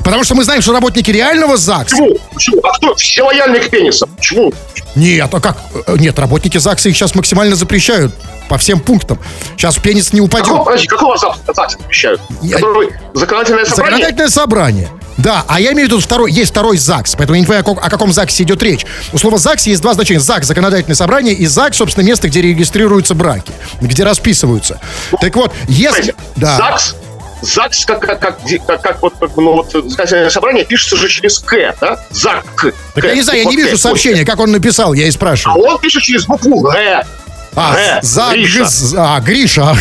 Потому 0.07 0.23
что 0.23 0.37
мы 0.37 0.45
знаем, 0.45 0.63
что 0.63 0.73
работники 0.73 1.11
реального 1.11 1.57
ЗАГСа... 1.57 1.97
Почему? 1.97 2.17
Почему? 2.33 2.61
А 2.63 2.73
кто? 2.77 2.95
Все 2.95 3.25
лояльны 3.25 3.59
к 3.59 3.69
пенисам. 3.71 4.09
Почему? 4.17 4.53
Нет, 4.95 5.29
а 5.35 5.41
как? 5.41 5.59
Э, 5.89 5.97
Нет, 5.99 6.17
работники 6.19 6.59
ЗАГСа 6.59 6.89
их 6.91 6.97
сейчас 6.97 7.17
максимально 7.17 7.57
запрещают 7.57 8.15
по 8.49 8.57
всем 8.57 8.79
пунктам. 8.79 9.19
Сейчас 9.57 9.77
пенис 9.79 10.13
не 10.13 10.21
упадет. 10.21 10.47
Какого, 10.47 10.65
подожди, 10.65 10.87
какого 10.87 11.17
ЗАГСа 11.19 11.77
запрещают? 11.79 12.21
Я- 12.41 12.57
Который 12.59 12.91
законодательное 13.15 13.65
собрание? 13.65 13.91
Законодательное 13.97 14.29
собрание. 14.29 14.89
Да, 15.17 15.45
а 15.49 15.59
я 15.61 15.73
имею 15.73 15.89
в 15.89 15.91
виду 15.91 16.01
второй, 16.01 16.31
есть 16.31 16.53
второй 16.53 16.77
ЗАГС, 16.77 17.17
поэтому 17.17 17.35
я 17.35 17.41
не 17.41 17.47
понимаю, 17.47 17.63
о, 17.63 17.65
ком- 17.65 17.79
о 17.83 17.91
каком 17.91 18.13
ЗАГСе 18.13 18.45
идет 18.45 18.63
речь. 18.63 18.87
У 19.13 19.19
слова 19.19 19.39
ЗАГС 19.39 19.67
есть 19.67 19.83
два 19.83 19.95
значения. 19.95 20.21
ЗАГС– 20.21 20.47
законодательное 20.49 20.95
собрание, 20.95 21.35
и 21.35 21.47
ЗАГС, 21.47 21.79
собственно, 21.79 22.05
место, 22.05 22.29
где 22.29 22.43
регистрируются 22.43 23.15
браки, 23.17 23.51
где 23.81 24.05
расписываются. 24.05 24.79
Так 25.21 25.35
вот, 25.35 25.53
если... 25.69 26.15
Да. 26.37 26.57
ЗАГС, 26.59 26.95
ЗАГС, 27.43 27.85
как, 27.87 28.01
как, 28.01 28.19
как, 28.21 28.39
как, 28.67 28.83
как 28.83 29.03
вот, 29.03 29.15
ну, 29.37 29.53
вот 29.53 29.71
законодательное 29.73 30.31
собрание 30.31 30.65
пишется 30.65 30.97
же 30.97 31.09
через 31.09 31.39
К, 31.39 31.75
да? 31.81 31.99
ЗАГ. 32.11 32.73
Так 32.95 33.05
я 33.05 33.15
не 33.15 33.23
знаю, 33.23 33.41
я 33.41 33.45
не 33.45 33.57
вижу 33.57 33.77
сообщения, 33.79 34.25
как 34.25 34.39
он 34.41 34.51
написал, 34.53 34.95
я 34.95 35.05
и 35.07 35.11
А 35.11 35.13
спрашиваю. 35.13 35.63
он 35.65 35.79
пишет 35.79 36.03
через 36.03 36.27
букву 36.27 36.61
Г. 36.61 37.05
А, 37.59 37.75
Г. 37.75 38.01
ЗАГС, 38.03 38.35
Гриша. 38.35 38.67
а, 38.99 39.21
Гриша, 39.21 39.63
а, 39.71 39.77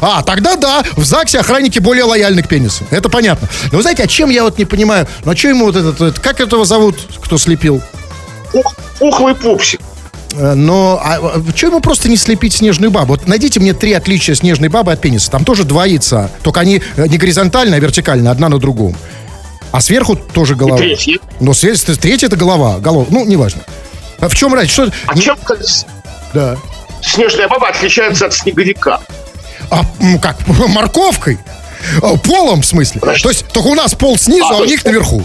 а, 0.18 0.22
тогда 0.22 0.56
да, 0.56 0.82
в 0.96 1.04
ЗАГСе 1.04 1.38
охранники 1.40 1.78
более 1.78 2.04
лояльны 2.04 2.42
к 2.42 2.48
пенису, 2.48 2.84
это 2.90 3.08
понятно. 3.08 3.48
Но 3.70 3.76
вы 3.78 3.82
знаете, 3.82 4.02
а 4.02 4.06
чем 4.08 4.30
я 4.30 4.42
вот 4.42 4.58
не 4.58 4.64
понимаю, 4.64 5.06
ну 5.24 5.30
а 5.32 5.36
что 5.36 5.48
ему 5.48 5.66
вот 5.66 5.76
этот, 5.76 5.94
этот- 6.00 6.18
как 6.18 6.40
этого 6.40 6.64
зовут, 6.64 6.96
кто 7.24 7.38
слепил? 7.38 7.80
Пух- 8.52 8.74
Пухлый 8.98 9.34
пупсик. 9.34 9.80
Э, 10.36 10.54
Но 10.54 11.00
а, 11.02 11.18
что 11.54 11.66
ему 11.68 11.80
просто 11.80 12.08
не 12.08 12.16
слепить 12.16 12.54
снежную 12.54 12.90
бабу? 12.90 13.08
Вот 13.14 13.26
найдите 13.28 13.60
мне 13.60 13.72
три 13.74 13.92
отличия 13.92 14.34
снежной 14.34 14.68
бабы 14.68 14.92
от 14.92 15.00
пениса. 15.00 15.30
Там 15.30 15.44
тоже 15.44 15.64
два 15.64 15.86
яйца. 15.86 16.30
Только 16.42 16.60
они 16.60 16.82
э, 16.96 17.06
не 17.06 17.18
горизонтально, 17.18 17.76
а 17.76 17.78
вертикально, 17.80 18.30
одна 18.30 18.48
на 18.48 18.58
другом. 18.58 18.96
А 19.72 19.80
сверху 19.80 20.16
тоже 20.16 20.54
голова. 20.54 20.76
третья? 20.78 21.18
Но 21.40 21.52
све- 21.52 21.74
с- 21.76 21.98
третья 21.98 22.26
это 22.28 22.36
голова. 22.36 22.78
Голова. 22.78 23.06
Ну, 23.10 23.24
неважно. 23.24 23.62
А 24.20 24.28
в 24.28 24.34
чем 24.34 24.54
разница? 24.54 24.72
Что... 24.86 24.92
А 25.06 25.14
не- 25.14 25.22
чем 25.22 25.36
Да. 26.32 26.56
снежная 27.02 27.48
баба 27.48 27.68
отличается 27.68 28.26
от 28.26 28.34
снеговика? 28.34 29.00
А 29.70 29.82
как? 30.22 30.36
Морковкой? 30.68 31.38
А, 32.02 32.16
Полом, 32.16 32.62
в 32.62 32.66
смысле? 32.66 33.00
Подожди. 33.00 33.22
То 33.24 33.28
есть 33.30 33.46
только 33.48 33.66
у 33.68 33.74
нас 33.74 33.94
пол 33.94 34.16
снизу, 34.16 34.46
А, 34.46 34.56
а, 34.58 34.60
у 34.60 34.64
них 34.64 34.84
наверху. 34.84 35.24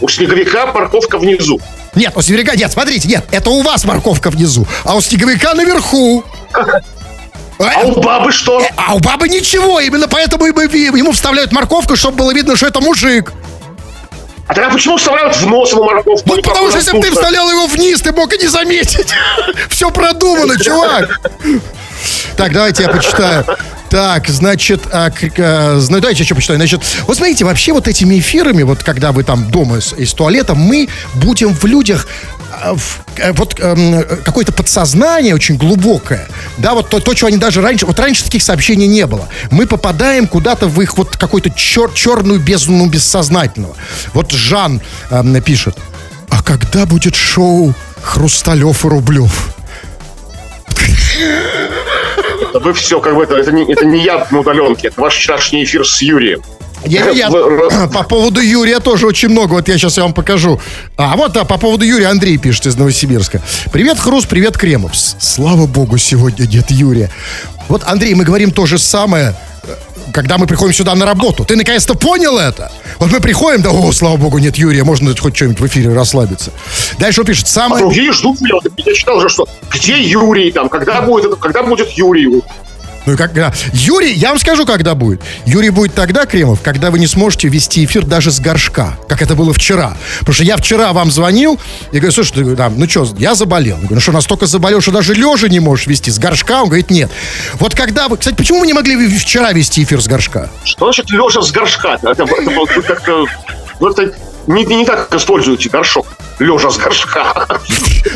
У 0.00 0.08
снеговика 0.08 0.66
парковка 0.68 1.18
внизу. 1.18 1.60
Нет, 1.94 2.12
у 2.16 2.22
снеговика 2.22 2.56
нет, 2.56 2.72
смотрите, 2.72 3.08
нет, 3.08 3.24
это 3.30 3.50
у 3.50 3.62
вас 3.62 3.84
морковка 3.84 4.30
внизу, 4.30 4.66
а 4.84 4.94
у 4.94 5.00
снеговика 5.00 5.54
наверху. 5.54 6.24
А 6.52 7.80
у 7.82 8.00
бабы 8.00 8.32
что? 8.32 8.62
А 8.76 8.94
у 8.94 9.00
бабы 9.00 9.28
ничего, 9.28 9.80
именно 9.80 10.08
поэтому 10.08 10.46
ему, 10.46 11.12
вставляют 11.12 11.52
морковку, 11.52 11.96
чтобы 11.96 12.18
было 12.18 12.32
видно, 12.32 12.56
что 12.56 12.66
это 12.68 12.80
мужик. 12.80 13.32
А 14.46 14.54
тогда 14.54 14.70
почему 14.70 14.96
вставляют 14.96 15.36
в 15.36 15.46
нос 15.46 15.70
ему 15.72 15.84
морковку? 15.84 16.22
Ну, 16.26 16.42
потому 16.42 16.68
что 16.68 16.78
если 16.78 16.92
бы 16.92 17.02
ты 17.02 17.10
вставлял 17.12 17.48
его 17.50 17.66
вниз, 17.66 18.00
ты 18.00 18.12
мог 18.12 18.32
и 18.32 18.38
не 18.38 18.48
заметить. 18.48 19.12
Все 19.68 19.90
продумано, 19.90 20.58
чувак. 20.58 21.20
Так, 22.36 22.52
давайте 22.52 22.84
я 22.84 22.88
почитаю. 22.88 23.44
Так, 23.90 24.28
значит, 24.28 24.82
а, 24.92 25.10
а, 25.38 25.78
зна- 25.80 25.98
давайте 25.98 26.22
что 26.22 26.36
почитаю. 26.36 26.58
Значит, 26.60 26.80
вот 27.08 27.16
смотрите, 27.16 27.44
вообще 27.44 27.72
вот 27.72 27.88
этими 27.88 28.20
эфирами, 28.20 28.62
вот 28.62 28.84
когда 28.84 29.10
вы 29.10 29.24
там 29.24 29.50
дома 29.50 29.78
из, 29.78 29.92
из 29.94 30.12
туалета, 30.14 30.54
мы 30.54 30.88
будем 31.14 31.52
в 31.54 31.64
людях 31.64 32.06
а, 32.62 32.74
в- 32.74 33.00
э, 33.16 33.32
вот 33.32 33.58
эм, 33.58 34.04
какое-то 34.24 34.52
подсознание 34.52 35.34
очень 35.34 35.56
глубокое, 35.56 36.28
да, 36.58 36.74
вот 36.74 36.88
то, 36.88 37.00
то, 37.00 37.14
чего 37.14 37.28
они 37.28 37.36
даже 37.36 37.62
раньше, 37.62 37.84
вот 37.86 37.98
раньше 37.98 38.22
таких 38.24 38.42
сообщений 38.44 38.86
не 38.86 39.06
было. 39.06 39.28
Мы 39.50 39.66
попадаем 39.66 40.28
куда-то 40.28 40.68
в 40.68 40.80
их 40.80 40.96
вот 40.96 41.16
какую-то 41.16 41.48
чер- 41.50 41.92
черную 41.92 42.38
бездну 42.38 42.86
бессознательного. 42.86 43.74
Вот 44.14 44.30
Жан 44.30 44.80
эм, 45.10 45.42
пишет, 45.42 45.76
а 46.28 46.42
когда 46.44 46.86
будет 46.86 47.16
шоу 47.16 47.74
Хрусталев 48.02 48.84
и 48.84 48.88
Рублев? 48.88 49.48
Да 52.52 52.58
Вы 52.58 52.72
все, 52.72 53.00
как 53.00 53.14
бы 53.14 53.22
это, 53.24 53.36
это, 53.36 53.52
не, 53.52 53.70
это 53.70 53.84
не 53.84 54.02
я 54.02 54.26
на 54.30 54.40
удаленке, 54.40 54.88
это 54.88 55.00
ваш 55.00 55.14
вчерашний 55.14 55.64
эфир 55.64 55.86
с 55.86 56.02
Юрием. 56.02 56.42
Я, 56.84 57.10
я- 57.10 57.30
по 57.92 58.02
поводу 58.04 58.40
Юрия 58.40 58.80
тоже 58.80 59.06
очень 59.06 59.28
много. 59.28 59.52
Вот 59.52 59.68
я 59.68 59.76
сейчас 59.76 59.98
вам 59.98 60.14
покажу. 60.14 60.60
А 60.96 61.16
вот 61.16 61.32
да, 61.32 61.44
по 61.44 61.58
поводу 61.58 61.84
Юрия 61.84 62.06
Андрей 62.06 62.38
пишет 62.38 62.66
из 62.66 62.76
Новосибирска. 62.76 63.42
Привет, 63.72 63.98
Хрус, 63.98 64.24
привет, 64.24 64.56
Кремов. 64.56 64.92
Слава 64.96 65.66
богу, 65.66 65.98
сегодня 65.98 66.46
нет 66.46 66.70
Юрия. 66.70 67.10
Вот, 67.68 67.82
Андрей, 67.84 68.14
мы 68.14 68.24
говорим 68.24 68.50
то 68.50 68.66
же 68.66 68.78
самое, 68.78 69.34
когда 70.12 70.38
мы 70.38 70.46
приходим 70.46 70.74
сюда 70.74 70.94
на 70.94 71.06
работу. 71.06 71.44
Ты 71.44 71.56
наконец-то 71.56 71.94
понял 71.94 72.38
это? 72.38 72.70
Вот 72.98 73.10
мы 73.10 73.20
приходим, 73.20 73.62
да, 73.62 73.70
о, 73.70 73.92
слава 73.92 74.16
богу, 74.16 74.38
нет 74.38 74.56
Юрия, 74.56 74.84
можно 74.84 75.14
хоть 75.16 75.36
что-нибудь 75.36 75.60
в 75.60 75.66
эфире 75.66 75.92
расслабиться. 75.92 76.52
Дальше 76.98 77.20
он 77.20 77.26
пишет, 77.26 77.46
А 77.46 77.48
самое... 77.48 77.84
другие 77.84 78.12
ждут 78.12 78.40
меня. 78.40 78.58
Я 78.76 78.94
читал 78.94 79.16
уже, 79.18 79.28
что 79.28 79.46
где 79.70 80.00
Юрий 80.00 80.50
там, 80.52 80.68
когда 80.68 81.00
будет, 81.02 81.36
когда 81.36 81.62
будет 81.62 81.90
Юрий? 81.90 82.42
Ну 83.10 83.14
и 83.14 83.16
когда... 83.16 83.52
Юрий, 83.72 84.12
я 84.12 84.28
вам 84.28 84.38
скажу, 84.38 84.64
когда 84.64 84.94
будет. 84.94 85.20
Юрий 85.44 85.70
будет 85.70 85.94
тогда, 85.94 86.26
Кремов, 86.26 86.60
когда 86.62 86.92
вы 86.92 87.00
не 87.00 87.08
сможете 87.08 87.48
вести 87.48 87.84
эфир 87.84 88.04
даже 88.04 88.30
с 88.30 88.38
горшка, 88.38 88.96
как 89.08 89.20
это 89.20 89.34
было 89.34 89.52
вчера. 89.52 89.96
Потому 90.20 90.34
что 90.34 90.44
я 90.44 90.56
вчера 90.56 90.92
вам 90.92 91.10
звонил 91.10 91.58
и 91.90 91.96
говорю, 91.96 92.12
слушай, 92.12 92.34
ты, 92.34 92.54
там, 92.54 92.78
ну 92.78 92.88
что, 92.88 93.08
я 93.18 93.34
заболел. 93.34 93.78
Я 93.78 93.80
говорю, 93.80 93.96
ну 93.96 94.00
что, 94.00 94.12
настолько 94.12 94.46
заболел, 94.46 94.80
что 94.80 94.92
даже 94.92 95.14
лежа 95.14 95.48
не 95.48 95.58
можешь 95.58 95.88
вести 95.88 96.12
с 96.12 96.20
горшка? 96.20 96.62
Он 96.62 96.68
говорит, 96.68 96.90
нет. 96.90 97.10
Вот 97.54 97.74
когда 97.74 98.06
вы... 98.06 98.16
Кстати, 98.16 98.36
почему 98.36 98.60
мы 98.60 98.68
не 98.68 98.74
могли 98.74 99.08
вчера 99.18 99.50
вести 99.50 99.82
эфир 99.82 100.00
с 100.00 100.06
горшка? 100.06 100.48
Что 100.62 100.84
значит 100.84 101.10
лежа 101.10 101.42
с 101.42 101.50
горшка? 101.50 101.98
Это, 102.00 102.22
это 102.22 102.50
было 102.50 102.64
как-то 102.66 103.26
Ну, 103.80 103.88
это 103.88 104.14
не, 104.46 104.64
не 104.64 104.84
так 104.84 105.12
используете 105.12 105.68
горшок. 105.68 106.06
Лежа 106.40 106.70
с 106.70 106.78
горшка. 106.78 107.46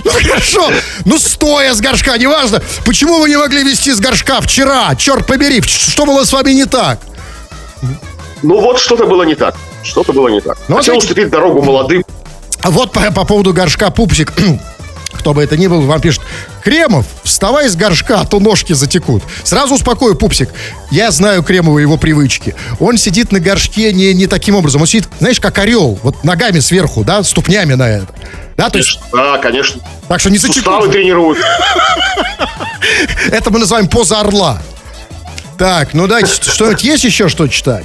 Ну 0.04 0.10
хорошо, 0.10 0.70
ну 1.04 1.18
стоя 1.18 1.74
с 1.74 1.80
горшка, 1.80 2.16
неважно. 2.16 2.62
Почему 2.86 3.18
вы 3.20 3.28
не 3.28 3.36
могли 3.36 3.62
вести 3.62 3.92
с 3.92 4.00
горшка 4.00 4.40
вчера? 4.40 4.94
Черт 4.96 5.26
побери, 5.26 5.60
что 5.62 6.06
было 6.06 6.24
с 6.24 6.32
вами 6.32 6.52
не 6.52 6.64
так? 6.64 6.98
Ну 8.42 8.60
вот 8.60 8.78
что-то 8.80 9.06
было 9.06 9.22
не 9.24 9.34
так. 9.34 9.54
Что-то 9.82 10.12
было 10.14 10.28
не 10.28 10.40
так. 10.40 10.56
Ну, 10.68 10.76
Хотел 10.76 10.94
знаете- 10.94 11.06
уступить 11.06 11.30
дорогу 11.30 11.62
молодым. 11.62 12.02
А 12.62 12.70
Вот 12.70 12.92
по, 12.92 13.00
по 13.12 13.24
поводу 13.26 13.52
горшка 13.52 13.90
пупсик. 13.90 14.32
Кто 15.18 15.32
бы 15.34 15.42
это 15.42 15.56
ни 15.56 15.66
был, 15.66 15.82
вам 15.82 16.00
пишет, 16.00 16.22
Кремов, 16.62 17.06
вставай 17.22 17.68
с 17.68 17.76
горшка, 17.76 18.20
а 18.20 18.24
то 18.26 18.40
ножки 18.40 18.72
затекут. 18.72 19.22
Сразу 19.42 19.74
успокою, 19.74 20.16
пупсик. 20.16 20.50
Я 20.90 21.10
знаю 21.10 21.42
Кремова 21.42 21.78
его 21.78 21.96
привычки. 21.96 22.54
Он 22.80 22.96
сидит 22.98 23.32
на 23.32 23.40
горшке 23.40 23.92
не, 23.92 24.12
не 24.14 24.26
таким 24.26 24.54
образом. 24.56 24.80
Он 24.82 24.86
сидит, 24.86 25.08
знаешь, 25.20 25.40
как 25.40 25.58
орел, 25.58 25.98
вот 26.02 26.24
ногами 26.24 26.60
сверху, 26.60 27.04
да, 27.04 27.22
ступнями 27.22 27.74
на 27.74 27.88
это. 27.88 28.06
Да, 28.56 28.70
то 28.70 28.78
есть, 28.78 29.00
Да, 29.12 29.38
конечно. 29.38 29.80
так 30.08 30.20
что 30.20 30.30
не 30.30 30.38
Суставы 30.38 30.76
затекут. 30.86 30.92
тренируют. 30.92 31.38
Это 33.30 33.50
мы 33.50 33.58
называем 33.58 33.88
поза 33.88 34.20
орла. 34.20 34.60
Так, 35.58 35.94
ну 35.94 36.06
дайте, 36.06 36.30
что-нибудь 36.50 36.82
есть 36.84 37.04
еще 37.04 37.28
что 37.28 37.48
читать? 37.48 37.84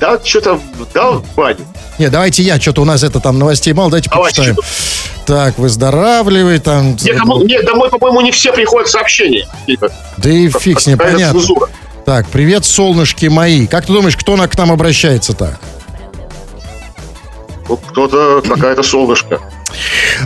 Да, 0.00 0.20
что-то 0.22 0.60
дал 0.92 1.20
в 1.20 1.34
баню. 1.34 1.66
Не, 1.98 2.08
давайте 2.10 2.42
я, 2.42 2.60
что-то 2.60 2.82
у 2.82 2.84
нас 2.84 3.02
это 3.02 3.20
там 3.20 3.38
новостей 3.38 3.72
мало, 3.72 3.90
давайте 3.90 4.10
Давайте, 4.10 4.42
почитаем. 4.42 4.56
Так, 5.24 5.58
выздоравливай 5.58 6.58
там. 6.58 6.96
Мне, 7.00 7.14
кому- 7.14 7.38
мне 7.38 7.62
домой, 7.62 7.88
по-моему, 7.90 8.20
не 8.20 8.30
все 8.30 8.52
приходят 8.52 8.88
сообщения. 8.88 9.46
какие-то. 9.60 9.90
Да 10.18 10.30
и 10.30 10.48
фиг 10.48 10.80
с 10.80 10.86
ним, 10.86 10.98
понятно. 10.98 11.40
цензура. 11.40 11.68
Так, 12.04 12.28
привет, 12.28 12.64
солнышки 12.64 13.26
мои. 13.26 13.66
Как 13.66 13.86
ты 13.86 13.92
думаешь, 13.92 14.16
кто 14.16 14.36
на, 14.36 14.46
к 14.46 14.56
нам 14.56 14.70
обращается 14.70 15.32
так? 15.32 15.58
Ну, 17.68 17.76
кто-то, 17.76 18.42
какая-то 18.46 18.82
солнышко. 18.84 19.40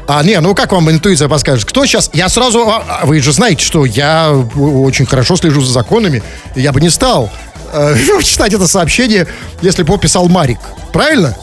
А, 0.06 0.22
не, 0.22 0.38
ну 0.40 0.54
как 0.54 0.72
вам 0.72 0.90
интуиция 0.90 1.28
подскажет? 1.28 1.64
Кто 1.64 1.86
сейчас? 1.86 2.10
Я 2.12 2.28
сразу... 2.28 2.68
а, 2.68 2.84
а, 2.86 3.06
Вы 3.06 3.20
же 3.20 3.32
знаете, 3.32 3.64
что 3.64 3.86
я 3.86 4.30
очень 4.30 5.06
хорошо 5.06 5.36
слежу 5.36 5.62
за 5.62 5.72
законами. 5.72 6.22
Я 6.54 6.72
бы 6.72 6.80
не 6.82 6.90
стал 6.90 7.30
э, 7.72 7.96
читать 8.22 8.52
это 8.52 8.66
сообщение, 8.66 9.26
если 9.62 9.82
бы 9.82 9.88
его 9.92 9.98
писал 9.98 10.28
Марик. 10.28 10.58
Правильно? 10.92 11.36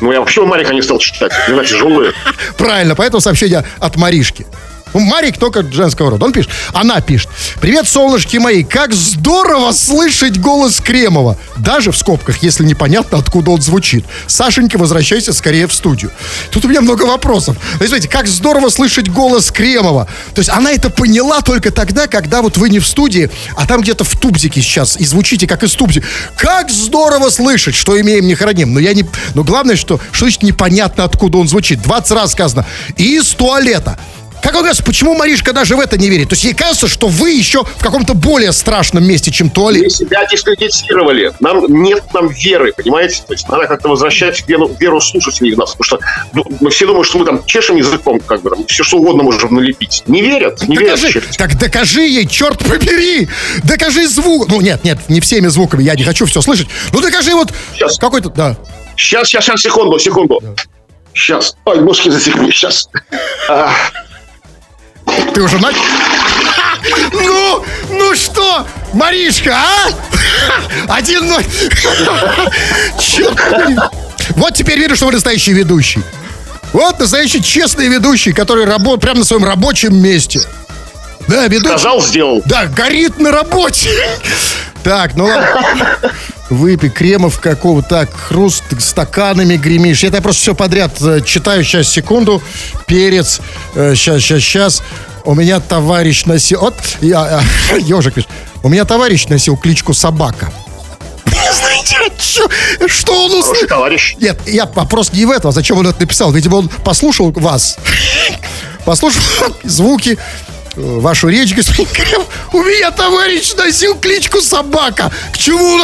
Ну, 0.00 0.12
я 0.12 0.20
вообще 0.20 0.44
Марика 0.44 0.72
не 0.72 0.82
стал 0.82 0.98
читать. 0.98 1.32
Она 1.48 1.64
тяжелые. 1.64 2.12
Правильно, 2.58 2.94
поэтому 2.94 3.20
сообщение 3.20 3.64
от 3.80 3.96
Маришки. 3.96 4.46
Ну, 4.94 5.00
Марик 5.00 5.38
только 5.38 5.62
женского 5.62 6.10
рода. 6.10 6.24
Он 6.24 6.32
пишет, 6.32 6.50
она 6.72 7.00
пишет. 7.00 7.28
Привет, 7.60 7.88
солнышки 7.88 8.36
мои, 8.36 8.64
как 8.64 8.92
здорово 8.92 9.72
слышать 9.72 10.38
голос 10.40 10.80
Кремова. 10.80 11.36
Даже 11.56 11.92
в 11.92 11.96
скобках, 11.96 12.42
если 12.42 12.64
непонятно, 12.64 13.18
откуда 13.18 13.50
он 13.50 13.60
звучит. 13.60 14.04
Сашенька, 14.26 14.78
возвращайся 14.78 15.32
скорее 15.32 15.66
в 15.66 15.72
студию. 15.72 16.10
Тут 16.50 16.64
у 16.64 16.68
меня 16.68 16.80
много 16.80 17.04
вопросов. 17.04 17.56
То 17.78 17.84
есть, 17.84 18.08
как 18.08 18.26
здорово 18.26 18.68
слышать 18.68 19.08
голос 19.08 19.50
Кремова. 19.50 20.06
То 20.34 20.40
есть, 20.40 20.50
она 20.50 20.70
это 20.70 20.90
поняла 20.90 21.40
только 21.40 21.70
тогда, 21.70 22.06
когда 22.06 22.42
вот 22.42 22.56
вы 22.56 22.70
не 22.70 22.78
в 22.78 22.86
студии, 22.86 23.30
а 23.56 23.66
там 23.66 23.82
где-то 23.82 24.04
в 24.04 24.18
тубзике 24.18 24.60
сейчас, 24.62 24.96
и 24.96 25.04
звучите 25.04 25.46
как 25.46 25.62
из 25.62 25.72
тубзика. 25.72 26.06
Как 26.36 26.70
здорово 26.70 27.30
слышать, 27.30 27.74
что 27.74 28.00
имеем, 28.00 28.26
не 28.26 28.34
храним. 28.34 28.72
Но 28.74 28.80
я 28.80 28.94
не... 28.94 29.04
Но 29.34 29.44
главное, 29.44 29.76
что, 29.76 30.00
что 30.12 30.26
значит 30.26 30.42
непонятно, 30.42 31.04
откуда 31.04 31.38
он 31.38 31.48
звучит. 31.48 31.82
20 31.82 32.10
раз 32.12 32.32
сказано. 32.32 32.66
Из 32.96 33.30
туалета. 33.30 33.98
Как 34.42 34.54
вам 34.54 34.62
кажется, 34.64 34.82
почему 34.84 35.14
Маришка 35.14 35.52
даже 35.52 35.76
в 35.76 35.80
это 35.80 35.98
не 35.98 36.08
верит? 36.08 36.28
То 36.28 36.34
есть 36.34 36.44
ей 36.44 36.54
кажется, 36.54 36.88
что 36.88 37.08
вы 37.08 37.30
еще 37.30 37.64
в 37.64 37.82
каком-то 37.82 38.14
более 38.14 38.52
страшном 38.52 39.04
месте, 39.04 39.30
чем 39.30 39.48
Мы 39.48 39.52
туалет. 39.52 39.92
себя 39.92 40.24
дискредитировали. 40.26 41.32
Нам 41.40 41.64
нет 41.82 42.02
нам 42.14 42.28
веры, 42.28 42.72
понимаете? 42.76 43.22
То 43.26 43.32
есть 43.34 43.48
надо 43.48 43.66
как-то 43.66 43.88
возвращать 43.88 44.46
веру, 44.48 44.70
веру 44.78 45.00
слушателей 45.00 45.54
в 45.54 45.58
нас. 45.58 45.74
Потому 45.74 45.84
что 45.84 45.98
ну, 46.32 46.44
мы 46.60 46.70
все 46.70 46.86
думают, 46.86 47.06
что 47.08 47.18
мы 47.18 47.24
там 47.24 47.44
чешем 47.44 47.76
языком, 47.76 48.20
как 48.20 48.42
бы 48.42 48.50
там, 48.50 48.66
все 48.66 48.82
что 48.84 48.98
угодно 48.98 49.22
можем 49.22 49.54
налепить. 49.54 50.02
Не 50.06 50.22
верят, 50.22 50.62
не 50.68 50.76
верят. 50.76 50.96
Докажи, 50.96 51.12
черти. 51.12 51.36
так 51.38 51.58
докажи 51.58 52.02
ей, 52.02 52.26
черт 52.26 52.58
побери! 52.64 53.28
Докажи 53.64 54.06
звук. 54.08 54.48
Ну, 54.48 54.60
нет, 54.60 54.84
нет, 54.84 54.98
не 55.08 55.20
всеми 55.20 55.48
звуками, 55.48 55.82
я 55.82 55.94
не 55.94 56.04
хочу 56.04 56.26
все 56.26 56.40
слышать. 56.40 56.68
Ну, 56.92 57.00
докажи 57.00 57.32
вот 57.32 57.52
Сейчас. 57.74 57.98
какой-то, 57.98 58.30
да. 58.30 58.56
Сейчас, 58.96 59.28
сейчас, 59.28 59.44
сейчас, 59.44 59.60
секунду, 59.60 59.98
секунду. 59.98 60.40
Сейчас. 61.14 61.56
Ой, 61.64 61.80
мушки 61.80 62.08
затекли, 62.10 62.50
сейчас. 62.52 62.88
Ты 65.34 65.42
уже 65.42 65.58
на... 65.58 65.70
Ну, 67.12 67.64
ну 67.90 68.14
что, 68.14 68.66
Маришка, 68.92 69.56
а? 69.56 69.90
Один 70.88 71.28
ноль. 71.28 71.44
Черт. 72.98 73.38
Вот 74.30 74.54
теперь 74.54 74.78
видно, 74.78 74.96
что 74.96 75.06
вы 75.06 75.12
настоящий 75.12 75.52
ведущий. 75.52 76.02
Вот 76.72 76.98
настоящий 76.98 77.42
честный 77.42 77.88
ведущий, 77.88 78.32
который 78.32 78.64
работает 78.64 79.00
прямо 79.00 79.18
на 79.20 79.24
своем 79.24 79.44
рабочем 79.44 79.96
месте. 79.96 80.40
Да, 81.26 81.46
ведущий. 81.46 81.78
сказал, 81.78 82.00
сделал. 82.02 82.42
Да, 82.46 82.66
горит 82.66 83.18
на 83.18 83.30
работе. 83.30 83.90
Так, 84.82 85.14
ну 85.16 85.26
ладно. 85.26 85.98
Выпей 86.50 86.90
кремов 86.90 87.40
какого 87.40 87.82
так, 87.82 88.14
хруст 88.14 88.64
стаканами 88.78 89.56
гремишь. 89.56 90.02
Это 90.04 90.16
я 90.16 90.22
просто 90.22 90.42
все 90.42 90.54
подряд 90.54 90.92
э, 91.00 91.20
читаю. 91.24 91.62
Сейчас, 91.64 91.88
секунду. 91.88 92.42
Перец. 92.86 93.40
Сейчас, 93.74 94.22
сейчас, 94.22 94.40
сейчас. 94.40 94.82
У 95.24 95.34
меня 95.34 95.60
товарищ 95.60 96.24
носил... 96.24 96.60
Вот, 96.60 96.74
я, 97.02 97.42
э, 97.72 97.80
ежик 97.80 98.14
пишет. 98.14 98.30
У 98.62 98.68
меня 98.68 98.84
товарищ 98.84 99.26
носил 99.26 99.56
кличку 99.56 99.92
Собака. 99.92 100.50
Чё- 102.18 102.48
что 102.88 103.26
он 103.26 103.34
услышал? 103.34 103.68
товарищ. 103.68 104.16
Нет, 104.20 104.40
я 104.46 104.66
вопрос 104.66 105.12
не 105.12 105.24
в 105.26 105.30
этом, 105.30 105.50
а 105.50 105.52
зачем 105.52 105.78
он 105.78 105.86
это 105.86 106.00
написал? 106.00 106.32
Видимо, 106.32 106.56
он 106.56 106.68
послушал 106.68 107.30
вас, 107.32 107.78
послушал 108.84 109.22
звуки, 109.64 110.16
э, 110.16 110.57
вашу 110.78 111.28
речь, 111.28 111.54
господин 111.54 111.86
Кремов. 111.92 112.26
У 112.52 112.62
меня 112.62 112.90
товарищ 112.90 113.52
носил 113.54 113.96
кличку 113.96 114.40
Собака. 114.40 115.10
К 115.32 115.36
чему? 115.38 115.80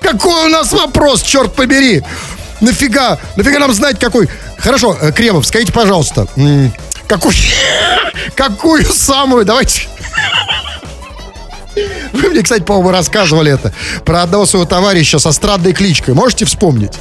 Какой 0.00 0.46
у 0.46 0.48
нас 0.48 0.72
вопрос, 0.72 1.22
черт 1.22 1.54
побери? 1.54 2.02
Нафига? 2.60 3.18
Нафига 3.36 3.58
нам 3.58 3.72
знать, 3.72 3.98
какой? 3.98 4.28
Хорошо, 4.58 4.96
э, 5.00 5.12
Кремов, 5.12 5.46
скажите, 5.46 5.72
пожалуйста, 5.72 6.26
м, 6.36 6.72
какой, 7.06 7.34
какую 8.36 8.84
самую, 8.84 9.44
давайте... 9.44 9.88
Вы 12.12 12.28
мне, 12.30 12.42
кстати, 12.42 12.62
по-моему, 12.62 12.90
рассказывали 12.90 13.52
это. 13.52 13.72
Про 14.04 14.22
одного 14.22 14.46
своего 14.46 14.64
товарища 14.64 15.18
со 15.18 15.32
странной 15.32 15.72
кличкой. 15.72 16.14
Можете 16.14 16.44
вспомнить? 16.44 16.92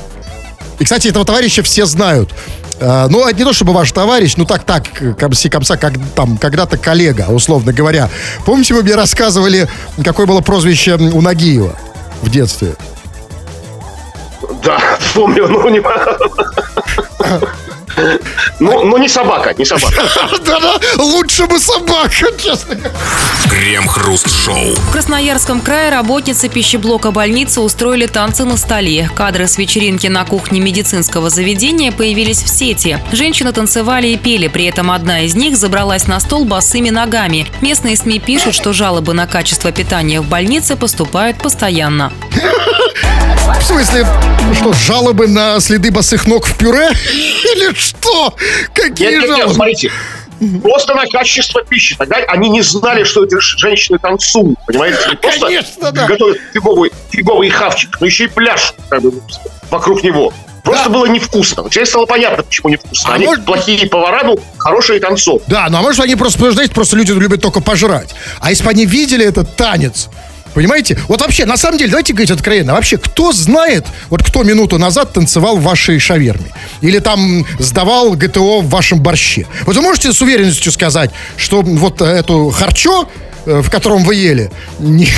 И, 0.80 0.84
кстати, 0.84 1.08
этого 1.08 1.24
товарища 1.26 1.62
все 1.62 1.86
знают. 1.86 2.32
А, 2.80 3.08
ну, 3.10 3.28
это 3.28 3.38
не 3.38 3.46
то, 3.46 3.54
чтобы 3.54 3.74
ваш 3.74 3.92
товарищ, 3.92 4.34
ну 4.38 4.46
так-так, 4.46 4.84
комси 5.18 5.50
комса, 5.50 5.78
как 5.78 5.94
там, 6.16 6.38
когда-то 6.38 6.78
коллега, 6.78 7.28
условно 7.30 7.74
говоря. 7.74 8.10
Помните, 8.46 8.74
вы 8.74 8.84
мне 8.84 8.96
рассказывали, 8.96 9.68
какое 10.04 10.26
было 10.26 10.42
прозвище 10.42 10.96
у 10.96 11.22
Нагиева 11.22 11.76
в 12.22 12.30
детстве? 12.30 12.76
Да, 14.64 14.80
помню, 15.14 15.48
ну 15.48 15.70
не... 15.70 15.82
Ну, 18.60 18.84
ну 18.86 18.98
не 18.98 19.08
собака, 19.08 19.54
не 19.58 19.66
собака. 19.66 20.04
Да-да, 20.46 20.80
лучше 20.98 21.46
бы 21.46 21.60
собака, 21.60 22.32
честно 22.38 22.76
говоря. 22.76 22.96
Крем-хруст-шоу. 23.50 24.76
В 24.76 24.92
Красноярском 24.92 25.62
крае 25.62 25.90
работницы 25.92 26.50
пищеблока 26.50 27.12
больницы 27.12 27.62
устроили 27.62 28.08
танцы 28.08 28.46
на 28.46 28.58
столе. 28.58 29.10
Кадры 29.16 29.48
с 29.48 29.58
вечеринки 29.58 30.08
на 30.08 30.26
кухне 30.26 30.60
медицинского 30.60 31.30
заведения 31.30 31.92
появились 31.92 32.44
в 32.44 32.48
сети. 32.48 33.00
Женщины 33.12 33.52
танцевали 33.52 34.08
и 34.08 34.18
пели, 34.18 34.48
при 34.48 34.66
этом 34.66 34.92
одна 34.92 35.22
из 35.22 35.36
них 35.36 35.58
забралась 35.58 36.08
на 36.08 36.20
стол 36.20 36.46
босыми 36.46 36.90
ногами. 36.90 37.48
Местные 37.62 37.96
СМИ 37.96 38.20
пишут, 38.20 38.56
что 38.56 38.74
жалобы 38.74 39.14
на 39.14 39.28
качество 39.28 39.72
питания 39.72 40.22
в 40.22 40.28
больнице 40.28 40.76
поступают 40.76 41.38
постоянно. 41.38 42.12
В 43.60 43.66
смысле, 43.66 44.06
что, 44.54 44.74
жалобы 44.74 45.28
на 45.28 45.60
следы 45.60 45.92
босых 45.92 46.28
ног 46.28 46.46
в 46.46 46.58
пюре? 46.58 46.90
Или 47.14 47.74
что? 47.84 48.36
Какие 48.74 49.12
Нет, 49.12 49.28
нет, 49.30 49.38
нет, 49.38 49.54
смотрите. 49.54 49.92
Просто 50.62 50.94
на 50.94 51.06
качество 51.06 51.64
пищи. 51.64 51.96
Тогда 51.98 52.18
они 52.28 52.50
не 52.50 52.62
знали, 52.62 53.04
что 53.06 53.24
эти 53.24 53.40
женщины 53.40 53.98
танцуют, 54.00 54.58
понимаете? 54.68 54.98
Не 55.10 55.16
просто 55.16 55.46
Конечно, 55.46 55.92
да. 55.92 56.08
готовят 56.08 56.38
фиговый, 56.54 56.92
фиговый 57.12 57.50
хавчик, 57.50 57.98
но 58.02 58.08
еще 58.08 58.26
и 58.26 58.28
пляж 58.28 58.74
как 58.90 59.02
бы, 59.02 59.14
вокруг 59.70 60.04
него. 60.04 60.34
Просто 60.64 60.86
Да. 60.86 60.90
было 60.90 61.06
невкусно. 61.08 61.70
Теперь 61.70 61.86
стало 61.86 62.06
понятно, 62.06 62.44
почему 62.44 62.70
невкусно. 62.70 63.12
А 63.12 63.16
они 63.16 63.26
может- 63.26 63.46
плохие 63.46 63.88
повара, 63.88 64.24
ну, 64.24 64.38
хорошие 64.58 65.00
танцовки. 65.00 65.44
Да, 65.48 65.68
ну 65.70 65.78
а 65.78 65.82
может 65.82 66.02
они 66.02 66.16
просто, 66.16 66.52
знаете, 66.52 66.74
просто 66.74 66.96
люди 66.98 67.12
любят 67.12 67.42
только 67.42 67.60
пожрать. 67.62 68.14
А 68.40 68.50
если 68.50 68.64
бы 68.64 68.70
они 68.70 68.86
видели 68.86 69.26
этот 69.26 69.56
танец, 69.56 70.10
понимаете? 70.54 70.98
Вот 71.08 71.22
вообще, 71.22 71.46
на 71.46 71.58
самом 71.58 71.78
деле, 71.78 71.92
давайте 71.92 72.14
говорить 72.14 72.32
откровенно, 72.32 72.74
вообще, 72.74 72.98
кто 72.98 73.32
знает, 73.32 73.86
вот 74.10 74.24
кто 74.24 74.44
минуту 74.44 74.78
назад 74.78 75.14
танцевал 75.14 75.58
в 75.58 75.64
вашей 75.64 76.00
шаверме? 76.00 76.52
Или 76.82 77.00
там 77.00 77.46
сдавал 77.60 78.14
ГТО 78.14 78.62
в 78.62 78.70
вашем 78.70 79.02
борще? 79.02 79.46
Вот 79.66 79.76
вы 79.76 79.82
можете 79.82 80.14
с 80.14 80.22
уверенностью 80.22 80.72
сказать, 80.72 81.12
что 81.38 81.62
вот 81.62 82.02
э, 82.02 82.06
эту 82.06 82.50
харчо 82.50 83.10
в 83.46 83.70
котором 83.70 84.04
вы 84.04 84.16
ели. 84.16 84.52
Не- 84.80 85.10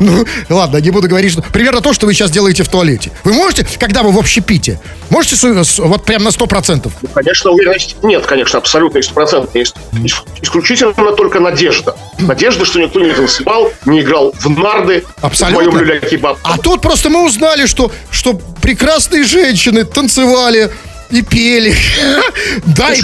Ну, 0.00 0.24
ладно, 0.48 0.78
не 0.78 0.90
буду 0.90 1.08
говорить, 1.08 1.32
что... 1.32 1.42
Примерно 1.42 1.80
то, 1.80 1.92
что 1.92 2.06
вы 2.06 2.14
сейчас 2.14 2.30
делаете 2.30 2.62
в 2.62 2.68
туалете. 2.68 3.12
Вы 3.24 3.32
можете, 3.32 3.66
когда 3.78 4.02
вы 4.02 4.10
в 4.12 4.18
общепите, 4.18 4.80
можете 5.10 5.36
вот 5.78 6.04
прям 6.04 6.24
на 6.24 6.28
100%? 6.28 6.90
Ну, 7.02 7.08
Конечно, 7.14 7.50
уверенности 7.50 7.94
нет, 8.02 8.26
конечно, 8.26 8.58
абсолютно 8.58 8.98
и 8.98 9.02
стопроцентно. 9.02 9.58
Есть 9.58 9.74
ис- 9.92 10.24
исключительно 10.42 10.92
только 11.12 11.40
надежда. 11.40 11.96
Надежда, 12.18 12.64
что 12.64 12.80
никто 12.80 13.00
не 13.00 13.12
танцевал, 13.12 13.70
не 13.86 14.00
играл 14.00 14.32
в 14.38 14.48
нарды 14.50 15.04
Абсолютно. 15.20 15.70
в 15.70 15.74
моем 15.74 15.84
люля-кебаб. 15.84 16.38
А 16.42 16.58
тут 16.58 16.80
просто 16.80 17.10
мы 17.10 17.24
узнали, 17.24 17.66
что, 17.66 17.92
что 18.10 18.34
прекрасные 18.62 19.24
женщины 19.24 19.84
танцевали 19.84 20.70
и 21.10 21.22
пели. 21.22 21.74
Да, 22.64 22.92
и- 22.92 23.00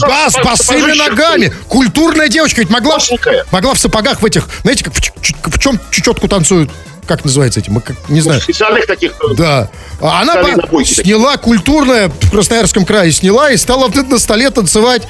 Да, 0.00 0.30
с 0.30 0.42
босыми 0.42 0.96
ногами. 0.96 1.52
Культурная 1.68 2.28
девочка 2.28 2.60
ведь 2.60 2.70
могла, 2.70 2.98
могла 3.52 3.74
в 3.74 3.78
сапогах 3.78 4.22
в 4.22 4.26
этих, 4.26 4.48
знаете, 4.62 4.84
как 4.84 4.94
в, 4.94 5.58
чем 5.58 5.78
чечетку 5.90 6.28
танцуют? 6.28 6.70
Как 7.06 7.24
называется 7.24 7.60
эти? 7.60 7.68
Мы 7.70 7.80
как- 7.80 7.96
не 8.08 8.20
знаю. 8.20 8.40
Специальных 8.40 8.86
таких 8.86 9.12
э, 9.12 9.34
Да. 9.36 9.70
А 10.00 10.22
она 10.22 10.34
на 10.34 10.42
бойки 10.66 10.88
такие. 10.94 11.04
сняла 11.04 11.36
культурная 11.36 12.08
в 12.08 12.30
Красноярском 12.30 12.84
крае, 12.86 13.12
сняла 13.12 13.50
и 13.50 13.56
стала 13.58 13.88
на 13.88 14.18
столе 14.18 14.50
танцевать. 14.50 15.02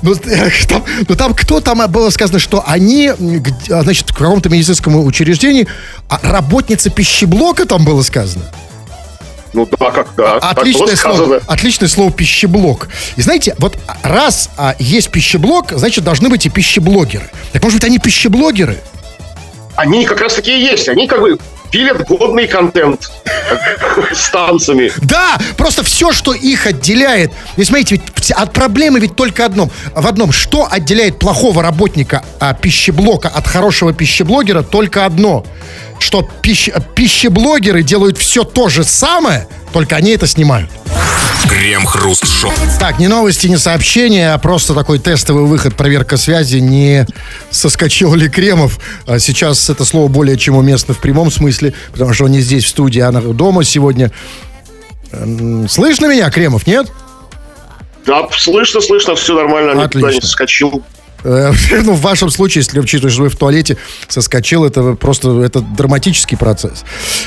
Ну, 0.00 0.14
э, 0.14 0.50
там, 0.68 0.84
ну, 1.06 1.14
там 1.16 1.34
кто 1.34 1.60
там 1.60 1.86
было 1.90 2.08
сказано, 2.10 2.38
что 2.38 2.64
они, 2.66 3.08
а, 3.10 3.82
значит, 3.82 4.10
в 4.10 4.16
каком-то 4.16 4.48
медицинском 4.48 4.96
учреждении, 5.04 5.68
а 6.08 6.18
работница 6.22 6.88
пищеблока 6.88 7.66
там 7.66 7.84
было 7.84 8.02
сказано. 8.02 8.44
Ну 9.52 9.66
да, 9.78 9.90
как 9.90 10.14
да. 10.16 10.40
так 10.40 10.58
Отличное 10.58 10.86
было 10.86 10.96
слово, 10.96 11.40
отличное 11.46 11.88
слово 11.88 12.12
пищеблок. 12.12 12.88
И 13.16 13.22
знаете, 13.22 13.54
вот 13.58 13.78
раз 14.02 14.50
а, 14.56 14.74
есть 14.78 15.10
пищеблок, 15.10 15.72
значит, 15.72 16.04
должны 16.04 16.28
быть 16.28 16.46
и 16.46 16.50
пищеблогеры. 16.50 17.30
Так 17.52 17.62
может 17.62 17.78
быть, 17.78 17.86
они 17.86 17.98
пищеблогеры? 17.98 18.78
Они 19.76 20.04
как 20.04 20.20
раз 20.20 20.34
таки 20.34 20.56
и 20.56 20.60
есть. 20.60 20.88
Они 20.88 21.06
как 21.06 21.20
бы 21.20 21.38
пилят 21.70 22.06
годный 22.06 22.46
контент 22.46 23.10
с 24.14 24.30
танцами. 24.30 24.92
Да, 24.98 25.38
просто 25.56 25.82
все, 25.84 26.12
что 26.12 26.32
их 26.32 26.66
отделяет. 26.66 27.32
И 27.56 27.64
смотрите, 27.64 28.00
ведь 28.16 28.30
от 28.30 28.52
проблемы 28.52 29.00
ведь 29.00 29.16
только 29.16 29.44
одном. 29.44 29.70
В 29.94 30.06
одном, 30.06 30.32
что 30.32 30.68
отделяет 30.70 31.18
плохого 31.18 31.62
работника 31.62 32.24
а, 32.40 32.54
пищеблока 32.54 33.28
от 33.28 33.46
хорошего 33.46 33.92
пищеблогера, 33.92 34.62
только 34.62 35.04
одно. 35.04 35.44
Что 35.98 36.28
пищ- 36.42 36.72
пищеблогеры 36.94 37.82
делают 37.82 38.18
все 38.18 38.44
то 38.44 38.68
же 38.68 38.84
самое, 38.84 39.48
только 39.72 39.96
они 39.96 40.12
это 40.12 40.26
снимают. 40.26 40.70
Крем-хруст-шоу. 41.48 42.52
Так, 42.78 42.98
не 42.98 43.08
новости, 43.08 43.46
не 43.46 43.56
сообщения, 43.58 44.32
а 44.32 44.38
просто 44.38 44.74
такой 44.74 44.98
тестовый 44.98 45.44
выход, 45.44 45.74
проверка 45.76 46.16
связи, 46.16 46.56
не 46.58 47.06
соскочил 47.50 48.14
ли 48.14 48.28
Кремов. 48.28 48.78
А 49.06 49.18
Сейчас 49.18 49.70
это 49.70 49.84
слово 49.84 50.08
более 50.08 50.36
чем 50.36 50.56
уместно 50.56 50.94
в 50.94 50.98
прямом 50.98 51.30
смысле, 51.30 51.74
потому 51.92 52.12
что 52.12 52.24
он 52.24 52.32
не 52.32 52.40
здесь 52.40 52.64
в 52.64 52.68
студии, 52.68 53.00
а 53.00 53.12
дома 53.12 53.64
сегодня. 53.64 54.10
М, 55.12 55.68
Слышно 55.68 56.06
меня, 56.06 56.28
Кремов, 56.30 56.66
нет? 56.66 56.86
Да, 58.06 58.26
слышно, 58.36 58.80
слышно, 58.80 59.14
все 59.16 59.34
нормально, 59.34 59.70
никуда 59.72 59.98
не 60.00 60.06
Отлично. 60.06 60.20
соскочил. 60.22 60.82
Э, 61.24 61.52
Ну, 61.82 61.92
в 61.94 62.00
вашем 62.00 62.30
случае, 62.30 62.62
если 62.62 62.78
учитывая, 62.80 63.12
что 63.12 63.22
вы 63.22 63.28
в 63.28 63.36
туалете 63.36 63.76
соскочил, 64.08 64.64
это 64.64 64.94
просто 64.94 65.40
это 65.42 65.60
драматический 65.60 66.36
процесс. 66.36 66.84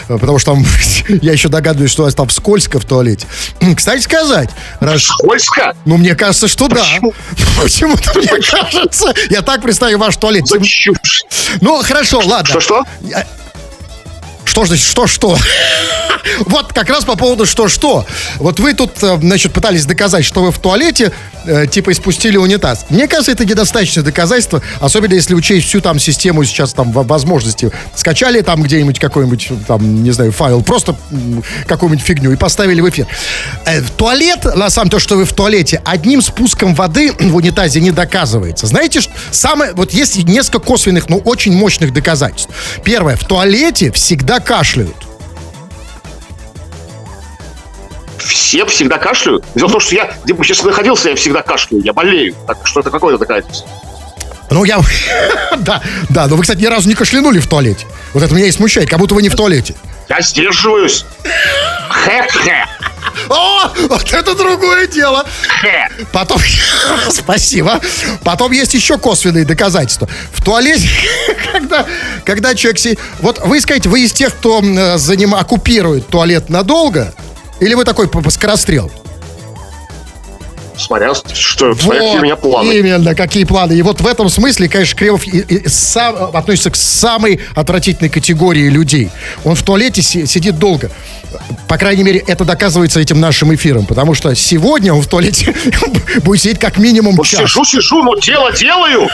Э, 0.08 0.18
Потому 0.18 0.40
что 0.40 0.54
там, 0.54 0.66
я 1.22 1.32
еще 1.32 1.50
догадываюсь, 1.50 1.92
что 1.92 2.04
у 2.04 2.06
вас 2.06 2.16
там 2.16 2.30
скользко 2.30 2.80
в 2.80 2.86
туалете. 2.86 3.28
Кстати 3.76 4.02
сказать, 4.02 4.50
раз, 4.80 5.04
Скользко? 5.04 5.76
ну, 5.86 5.98
мне 5.98 6.16
кажется, 6.16 6.48
что 6.48 6.68
да. 6.68 6.76
Почему? 6.84 7.14
Почему-то 7.62 8.18
мне 8.20 8.28
кажется. 8.28 9.14
Я 9.30 9.42
так 9.42 9.62
представляю 9.62 9.98
ваш 10.00 10.16
туалет. 10.18 10.46
Чушь. 10.64 11.24
Ну, 11.62 11.82
хорошо, 11.84 12.20
ладно. 12.20 12.50
Что-что? 12.50 12.84
Что 14.52 14.66
значит 14.66 14.86
что-что? 14.86 15.38
Вот 16.46 16.72
как 16.74 16.90
раз 16.90 17.04
по 17.04 17.16
поводу 17.16 17.46
что-что. 17.46 18.06
Вот 18.38 18.60
вы 18.60 18.74
тут, 18.74 18.92
э, 19.02 19.18
значит, 19.20 19.54
пытались 19.54 19.86
доказать, 19.86 20.24
что 20.24 20.42
вы 20.44 20.52
в 20.52 20.60
туалете, 20.60 21.12
э, 21.46 21.66
типа, 21.68 21.92
испустили 21.92 22.38
унитаз. 22.38 22.86
Мне 22.90 23.08
кажется, 23.08 23.32
это 23.32 23.44
недостаточное 23.46 24.04
доказательство, 24.04 24.62
особенно 24.80 25.14
если 25.14 25.34
учесть 25.34 25.68
всю 25.68 25.82
там 25.82 26.00
систему 26.00 26.44
сейчас 26.44 26.74
там 26.74 26.92
во- 26.92 27.04
возможностей. 27.04 27.70
Скачали 27.96 28.42
там 28.42 28.62
где-нибудь 28.62 29.00
какой-нибудь, 29.00 29.50
там, 29.68 30.04
не 30.04 30.12
знаю, 30.12 30.32
файл, 30.32 30.62
просто 30.62 30.96
какую-нибудь 31.68 32.06
фигню 32.06 32.32
и 32.32 32.36
поставили 32.36 32.82
в 32.82 32.90
эфир. 32.90 33.08
Э, 33.66 33.82
в 33.82 33.90
туалет, 33.92 34.46
на 34.56 34.70
самом 34.70 34.90
то, 34.92 35.00
что 35.00 35.16
вы 35.18 35.26
в 35.26 35.34
туалете, 35.34 35.82
одним 35.86 36.22
спуском 36.22 36.76
воды 36.76 37.14
в 37.20 37.36
унитазе 37.36 37.82
не 37.82 37.92
доказывается. 37.92 38.68
Знаете, 38.68 39.02
что 39.02 39.12
самое, 39.32 39.74
вот 39.74 39.92
есть 39.94 40.24
несколько 40.24 40.60
косвенных, 40.60 41.10
но 41.10 41.18
очень 41.18 41.54
мощных 41.54 41.94
доказательств. 41.94 42.52
Первое, 42.84 43.16
в 43.16 43.26
туалете 43.26 43.92
всегда 43.92 44.40
кашляют. 44.42 44.96
Все 48.18 48.66
всегда 48.66 48.98
кашляют. 48.98 49.46
Дело 49.56 49.68
в 49.68 49.72
том, 49.72 49.82
что 49.82 49.96
я, 49.96 50.14
где 50.24 50.34
бы 50.34 50.44
сейчас 50.44 50.64
находился, 50.64 51.10
я 51.10 51.16
всегда 51.16 51.42
кашляю, 51.42 51.84
я 51.84 51.94
болею. 51.94 52.36
Так 52.48 52.58
что 52.66 52.82
это 52.82 52.92
какое 52.92 53.18
доказательство? 53.18 53.68
Ну, 54.50 54.66
я... 54.66 54.82
да, 55.60 55.82
да, 56.10 56.28
но 56.28 56.36
вы, 56.36 56.42
кстати, 56.42 56.60
ни 56.60 56.66
разу 56.66 56.88
не 56.90 56.96
кашлянули 56.96 57.40
в 57.40 57.48
туалете. 57.48 57.86
Вот 58.14 58.22
это 58.22 58.36
меня 58.36 58.48
и 58.48 58.52
смущает, 58.52 58.90
как 58.90 59.00
будто 59.00 59.16
вы 59.16 59.22
не 59.22 59.30
в 59.30 59.36
туалете. 59.36 59.76
Я 60.10 60.22
сдерживаюсь. 60.22 61.06
Хе-хе. 61.90 62.66
О, 63.30 63.72
вот 63.90 64.14
это 64.14 64.36
другое 64.36 64.88
дело. 64.88 65.26
Потом, 66.12 66.40
спасибо. 67.10 67.80
Потом 68.24 68.52
есть 68.52 68.74
еще 68.74 68.98
косвенные 68.98 69.46
доказательства. 69.46 70.08
В 70.34 70.44
туалете, 70.44 70.88
когда, 71.52 71.86
когда 72.26 72.56
человек... 72.56 72.80
си- 72.80 72.98
Вот 73.20 73.40
вы 73.46 73.60
скажите, 73.62 73.90
вы 73.90 74.02
из 74.06 74.14
тех, 74.14 74.34
кто 74.36 74.60
м, 74.60 74.78
э, 74.78 74.98
заним... 74.98 75.36
оккупирует 75.36 76.08
туалет 76.08 76.50
надолго? 76.50 77.14
Или 77.60 77.74
вы 77.76 77.86
такой 77.86 78.10
скорострел? 78.32 78.92
Смотря, 80.82 81.14
что, 81.34 81.74
смотря 81.76 82.00
какие 82.02 82.18
у 82.18 82.22
меня 82.22 82.36
планы. 82.36 82.72
Именно, 82.74 83.16
какие 83.16 83.44
планы. 83.44 83.74
И 83.74 83.82
вот 83.82 84.02
в 84.02 84.08
этом 84.08 84.30
смысле, 84.30 84.68
конечно, 84.70 84.98
Кремов 84.98 85.26
и- 85.28 85.40
и 85.40 85.68
сам- 85.70 86.36
относится 86.36 86.72
к 86.72 86.76
самой 86.76 87.40
отвратительной 87.56 88.10
категории 88.10 88.70
людей. 88.70 89.10
Он 89.44 89.56
в 89.56 89.62
туалете 89.64 90.02
си- 90.02 90.26
сидит 90.26 90.58
долго. 90.60 90.90
По 91.70 91.78
крайней 91.78 92.04
мере, 92.04 92.20
это 92.28 92.44
доказывается 92.44 93.00
этим 93.00 93.20
нашим 93.22 93.54
эфиром. 93.56 93.86
Потому 93.86 94.14
что 94.16 94.36
сегодня 94.36 94.94
он 94.94 95.02
в 95.02 95.08
туалете 95.08 95.54
будет 96.24 96.42
сидеть 96.42 96.60
как 96.60 96.78
минимум 96.78 97.16
Вот 97.16 97.26
час. 97.28 97.40
сижу, 97.42 97.64
сижу, 97.64 98.04
но 98.04 98.16
дело 98.16 98.52
делаю. 98.52 99.08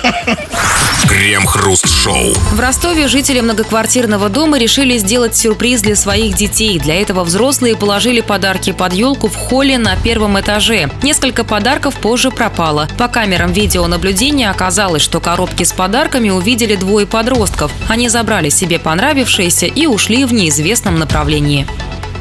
Крем-хруст-шоу. 1.08 2.34
В 2.54 2.60
Ростове 2.60 3.08
жители 3.08 3.40
многоквартирного 3.42 4.30
дома 4.30 4.58
решили 4.60 4.98
сделать 4.98 5.36
сюрприз 5.38 5.82
для 5.82 5.96
своих 5.96 6.36
детей. 6.36 6.80
Для 6.80 7.00
этого 7.02 7.24
взрослые 7.24 7.76
положили 7.76 8.22
подарки 8.22 8.72
под 8.72 8.94
елку 8.94 9.28
в 9.28 9.36
холле 9.36 9.78
на 9.78 9.96
первом 9.96 10.40
этаже. 10.40 10.90
Несколько 11.04 11.44
подарков 11.44 11.57
позже 11.98 12.32
пропало. 12.32 12.88
По 12.98 13.08
камерам 13.08 13.52
видеонаблюдения 13.52 14.50
оказалось, 14.50 15.02
что 15.02 15.20
коробки 15.20 15.64
с 15.64 15.72
подарками 15.72 16.30
увидели 16.30 16.76
двое 16.76 17.08
подростков. 17.08 17.72
Они 17.88 18.10
забрали 18.10 18.50
себе 18.50 18.80
понравившиеся 18.80 19.66
и 19.66 19.88
ушли 19.88 20.26
в 20.26 20.34
неизвестном 20.34 21.00
направлении. 21.00 21.68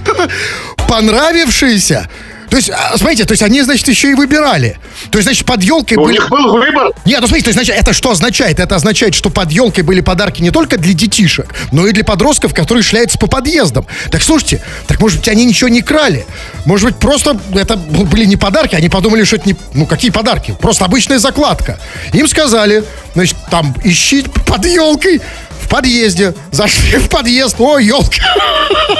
Понравившиеся. 0.89 2.09
То 2.51 2.57
есть, 2.57 2.71
а, 2.71 2.97
смотрите, 2.97 3.25
то 3.25 3.33
есть 3.33 3.43
они, 3.43 3.63
значит, 3.63 3.89
еще 3.89 4.11
и 4.11 4.15
выбирали. 4.15 4.79
То 5.11 5.19
есть, 5.19 5.27
значит, 5.27 5.47
под 5.47 5.63
елкой 5.63 5.97
У 5.97 6.05
были... 6.05 6.15
них 6.15 6.29
был 6.29 6.53
выбор. 6.53 6.91
Нет, 7.05 7.21
ну 7.21 7.27
смотрите, 7.27 7.45
то 7.45 7.49
есть, 7.51 7.55
значит, 7.59 7.77
это 7.77 7.93
что 7.93 8.11
означает? 8.11 8.61
Это 8.61 8.77
означает, 8.77 9.15
что 9.15 9.31
под 9.31 9.51
елкой 9.51 9.85
были 9.85 10.01
подарки 10.01 10.43
не 10.43 10.51
только 10.51 10.79
для 10.79 10.93
детишек, 10.93 11.55
но 11.73 11.87
и 11.87 11.93
для 11.93 12.05
подростков, 12.05 12.55
которые 12.55 12.83
шляются 12.83 13.19
по 13.19 13.27
подъездам. 13.27 13.87
Так 14.11 14.23
слушайте, 14.23 14.63
так 14.87 15.01
может 15.01 15.19
быть 15.19 15.29
они 15.29 15.45
ничего 15.45 15.69
не 15.69 15.83
крали? 15.83 16.27
Может 16.65 16.87
быть 16.87 16.97
просто 16.97 17.39
это 17.55 17.77
были 17.77 18.25
не 18.25 18.37
подарки, 18.37 18.75
они 18.75 18.89
подумали, 18.89 19.25
что 19.25 19.37
это 19.37 19.49
не... 19.49 19.57
Ну 19.75 19.87
какие 19.87 20.11
подарки? 20.11 20.55
Просто 20.61 20.85
обычная 20.85 21.19
закладка. 21.19 21.79
Им 22.13 22.29
сказали, 22.29 22.85
значит, 23.15 23.37
там 23.51 23.75
ищи 23.83 24.25
под 24.47 24.67
елкой 24.67 25.21
в 25.61 25.69
подъезде. 25.69 26.35
Зашли 26.53 26.99
в 26.99 27.09
подъезд, 27.09 27.57
о, 27.59 27.79
елка. 27.79 28.23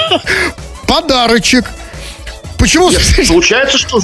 Подарочек. 0.87 1.65
Почему? 2.57 2.91
Получается, 3.27 3.77
что, 3.77 3.99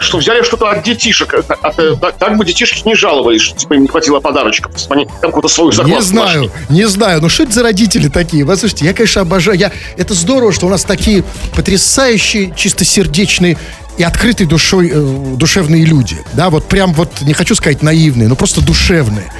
что 0.00 0.18
взяли 0.18 0.42
что-то 0.42 0.68
от 0.70 0.82
детишек. 0.82 1.34
От- 1.34 1.50
от- 1.50 1.78
э, 1.78 1.94
так, 2.00 2.16
так 2.18 2.36
бы 2.36 2.44
детишки 2.44 2.86
не 2.86 2.94
жаловались, 2.94 3.42
что 3.42 3.56
типа, 3.56 3.74
им 3.74 3.82
не 3.82 3.88
хватило 3.88 4.20
подарочков. 4.20 4.72
Они 4.90 5.04
там 5.06 5.30
какую-то 5.30 5.48
свою 5.48 5.70
закладку 5.72 5.98
Не 6.00 6.04
знаю, 6.04 6.42
нашли. 6.44 6.50
не 6.70 6.88
знаю. 6.88 7.20
Ну 7.22 7.28
что 7.28 7.44
это 7.44 7.52
за 7.52 7.62
родители 7.62 8.08
такие? 8.08 8.44
Вы 8.44 8.56
слушайте, 8.56 8.84
я, 8.84 8.94
конечно, 8.94 9.22
обожаю. 9.22 9.58
Я... 9.58 9.72
Это 9.96 10.14
здорово, 10.14 10.52
что 10.52 10.66
у 10.66 10.70
нас 10.70 10.84
такие 10.84 11.24
потрясающие, 11.54 12.52
чистосердечные 12.56 13.56
и 13.96 14.02
открытой 14.02 14.46
душой, 14.46 14.90
э, 14.92 15.34
душевные 15.36 15.84
люди. 15.84 16.16
Да, 16.32 16.50
вот 16.50 16.66
прям 16.68 16.92
вот, 16.94 17.20
не 17.20 17.32
хочу 17.32 17.54
сказать 17.54 17.82
наивные, 17.82 18.28
но 18.28 18.34
просто 18.34 18.60
душевные. 18.60 19.30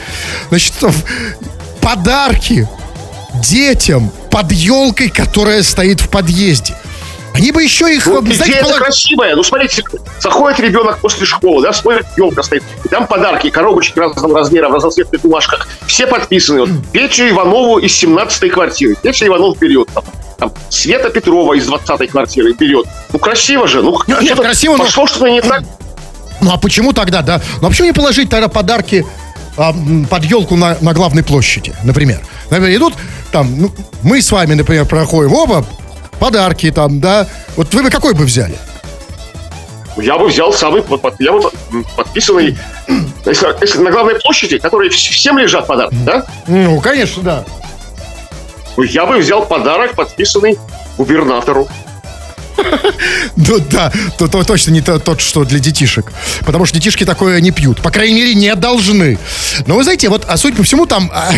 Значит, 0.50 0.74
подарки 1.80 2.68
детям 3.42 4.10
под 4.30 4.52
елкой, 4.52 5.10
которая 5.10 5.62
стоит 5.62 6.00
в 6.00 6.08
подъезде. 6.08 6.74
Они 7.34 7.50
бы 7.50 7.62
еще 7.64 7.92
их, 7.94 8.06
Ну, 8.06 8.22
идея 8.24 8.62
полог- 8.62 8.78
красивая. 8.78 9.34
Ну, 9.34 9.42
смотрите, 9.42 9.82
заходит 10.20 10.60
ребенок 10.60 10.98
после 10.98 11.26
школы, 11.26 11.62
да, 11.62 11.72
смотрит, 11.72 12.06
елка 12.16 12.44
стоит. 12.44 12.62
И 12.84 12.88
там 12.88 13.08
подарки, 13.08 13.50
коробочки 13.50 13.98
разного 13.98 14.38
размера, 14.38 14.68
в 14.68 14.74
разноцветных 14.74 15.20
бумажках. 15.20 15.66
Все 15.86 16.06
подписаны. 16.06 16.60
Вот, 16.60 16.70
Петю 16.92 17.28
Иванову 17.28 17.78
из 17.78 17.92
17-й 18.02 18.48
квартиры. 18.50 18.96
Петя 19.02 19.26
Иванов 19.26 19.58
берет. 19.58 19.88
Там, 19.92 20.04
там, 20.38 20.52
Света 20.70 21.10
Петрова 21.10 21.54
из 21.54 21.68
20-й 21.68 22.06
квартиры 22.06 22.52
берет. 22.52 22.86
Ну, 23.12 23.18
красиво 23.18 23.66
же. 23.66 23.82
Ну, 23.82 23.98
Нет, 24.06 24.22
что-то 24.24 24.42
красиво, 24.42 24.76
но- 24.76 24.84
Пошло 24.84 25.06
что-то 25.08 25.28
не 25.28 25.42
так. 25.42 25.64
Ну 26.40 26.52
а 26.52 26.56
почему 26.58 26.92
тогда, 26.92 27.22
да? 27.22 27.40
Ну 27.60 27.66
а 27.66 27.70
почему 27.70 27.86
не 27.86 27.92
положить 27.92 28.28
тогда 28.28 28.48
подарки 28.48 29.04
а, 29.56 29.72
под 30.10 30.24
елку 30.24 30.56
на, 30.56 30.76
на 30.80 30.92
главной 30.92 31.22
площади, 31.24 31.72
например? 31.84 32.20
Например, 32.50 32.76
идут 32.76 32.94
там, 33.32 33.58
ну, 33.60 33.72
мы 34.02 34.20
с 34.20 34.30
вами, 34.30 34.54
например, 34.54 34.84
проходим, 34.84 35.32
оба, 35.32 35.64
подарки 36.18 36.70
там, 36.70 37.00
да. 37.00 37.26
Вот 37.56 37.72
вы 37.74 37.82
бы 37.82 37.90
какой 37.90 38.14
бы 38.14 38.24
взяли? 38.24 38.56
Я 39.96 40.18
бы 40.18 40.26
взял 40.28 40.52
самый 40.52 40.82
под- 40.82 41.00
под- 41.02 41.20
я 41.20 41.32
бы 41.32 41.50
м, 41.72 41.86
подписанный. 41.96 42.58
Если, 43.26 43.46
если 43.62 43.78
на 43.78 43.90
главной 43.90 44.16
площади, 44.20 44.58
которые 44.58 44.90
вс- 44.90 44.94
всем 45.12 45.38
лежат 45.38 45.66
подарки, 45.66 45.94
да? 46.04 46.26
Ну, 46.46 46.80
конечно, 46.80 47.22
да. 47.22 47.44
Я 48.76 49.06
бы 49.06 49.16
взял 49.18 49.46
подарок, 49.46 49.94
подписанный 49.94 50.58
губернатору. 50.98 51.68
Ну 53.36 53.58
да, 53.70 53.92
то, 54.18 54.28
то 54.28 54.44
точно 54.44 54.70
не 54.70 54.80
то- 54.80 54.98
тот, 54.98 55.20
что 55.20 55.44
для 55.44 55.58
детишек. 55.58 56.12
Потому 56.44 56.66
что 56.66 56.74
детишки 56.76 57.04
такое 57.04 57.40
не 57.40 57.50
пьют. 57.50 57.80
По 57.82 57.90
крайней 57.90 58.14
мере, 58.14 58.34
не 58.34 58.54
должны. 58.54 59.18
Но 59.66 59.74
вы 59.74 59.82
знаете, 59.82 60.08
вот, 60.08 60.24
а 60.28 60.36
судя 60.36 60.56
по 60.56 60.62
всему, 60.62 60.86
там, 60.86 61.10
а, 61.12 61.32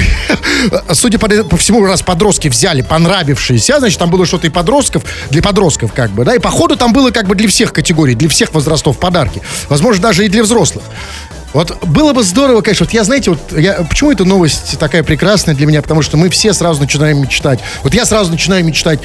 судя 0.95 1.19
по, 1.19 1.29
по 1.29 1.57
всему, 1.57 1.85
раз 1.85 2.03
подростки 2.03 2.49
взяли 2.49 2.83
понравившиеся, 2.83 3.79
значит, 3.79 3.99
там 3.99 4.11
было 4.11 4.27
что-то 4.27 4.47
и 4.47 4.51
подростков, 4.51 5.05
для 5.31 5.43
подростков, 5.43 5.93
как 5.93 6.11
бы, 6.11 6.25
да, 6.25 6.35
и 6.35 6.39
походу 6.39 6.77
там 6.77 6.93
было 6.93 7.11
как 7.11 7.27
бы 7.27 7.35
для 7.35 7.49
всех 7.49 7.73
категорий, 7.73 8.15
для 8.15 8.29
всех 8.29 8.53
возрастов 8.55 8.99
подарки. 8.99 9.41
Возможно, 9.69 10.03
даже 10.03 10.25
и 10.25 10.29
для 10.29 10.43
взрослых. 10.43 10.85
Вот 11.57 11.83
было 11.87 12.13
бы 12.13 12.23
здорово, 12.23 12.61
конечно, 12.61 12.85
вот 12.85 12.93
я, 12.93 13.03
знаете, 13.03 13.31
вот 13.31 13.41
я, 13.59 13.77
почему 13.89 14.13
эта 14.13 14.27
новость 14.27 14.79
такая 14.79 15.03
прекрасная 15.03 15.55
для 15.55 15.65
меня, 15.65 15.81
потому 15.81 16.03
что 16.03 16.19
мы 16.19 16.29
все 16.29 16.53
сразу 16.53 16.83
начинаем 16.83 17.23
мечтать. 17.23 17.61
Вот 17.83 17.95
я 17.95 18.05
сразу 18.05 18.31
начинаю 18.31 18.63
мечтать, 18.63 19.01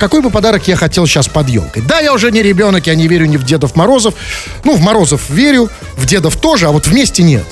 какой 0.00 0.20
бы 0.20 0.30
подарок 0.30 0.66
я 0.66 0.74
хотел 0.74 1.06
сейчас 1.06 1.28
под 1.28 1.48
елкой. 1.48 1.84
Да, 1.86 2.00
я 2.00 2.12
уже 2.12 2.32
не 2.32 2.42
ребенок, 2.42 2.88
я 2.88 2.96
не 2.96 3.06
верю 3.06 3.26
ни 3.26 3.36
в 3.36 3.44
Дедов 3.44 3.76
Морозов. 3.76 4.14
Ну, 4.64 4.74
в 4.74 4.80
Морозов 4.80 5.30
верю, 5.30 5.70
в 5.96 6.04
Дедов 6.04 6.34
тоже, 6.34 6.66
а 6.66 6.72
вот 6.72 6.88
вместе 6.88 7.22
нет. 7.22 7.44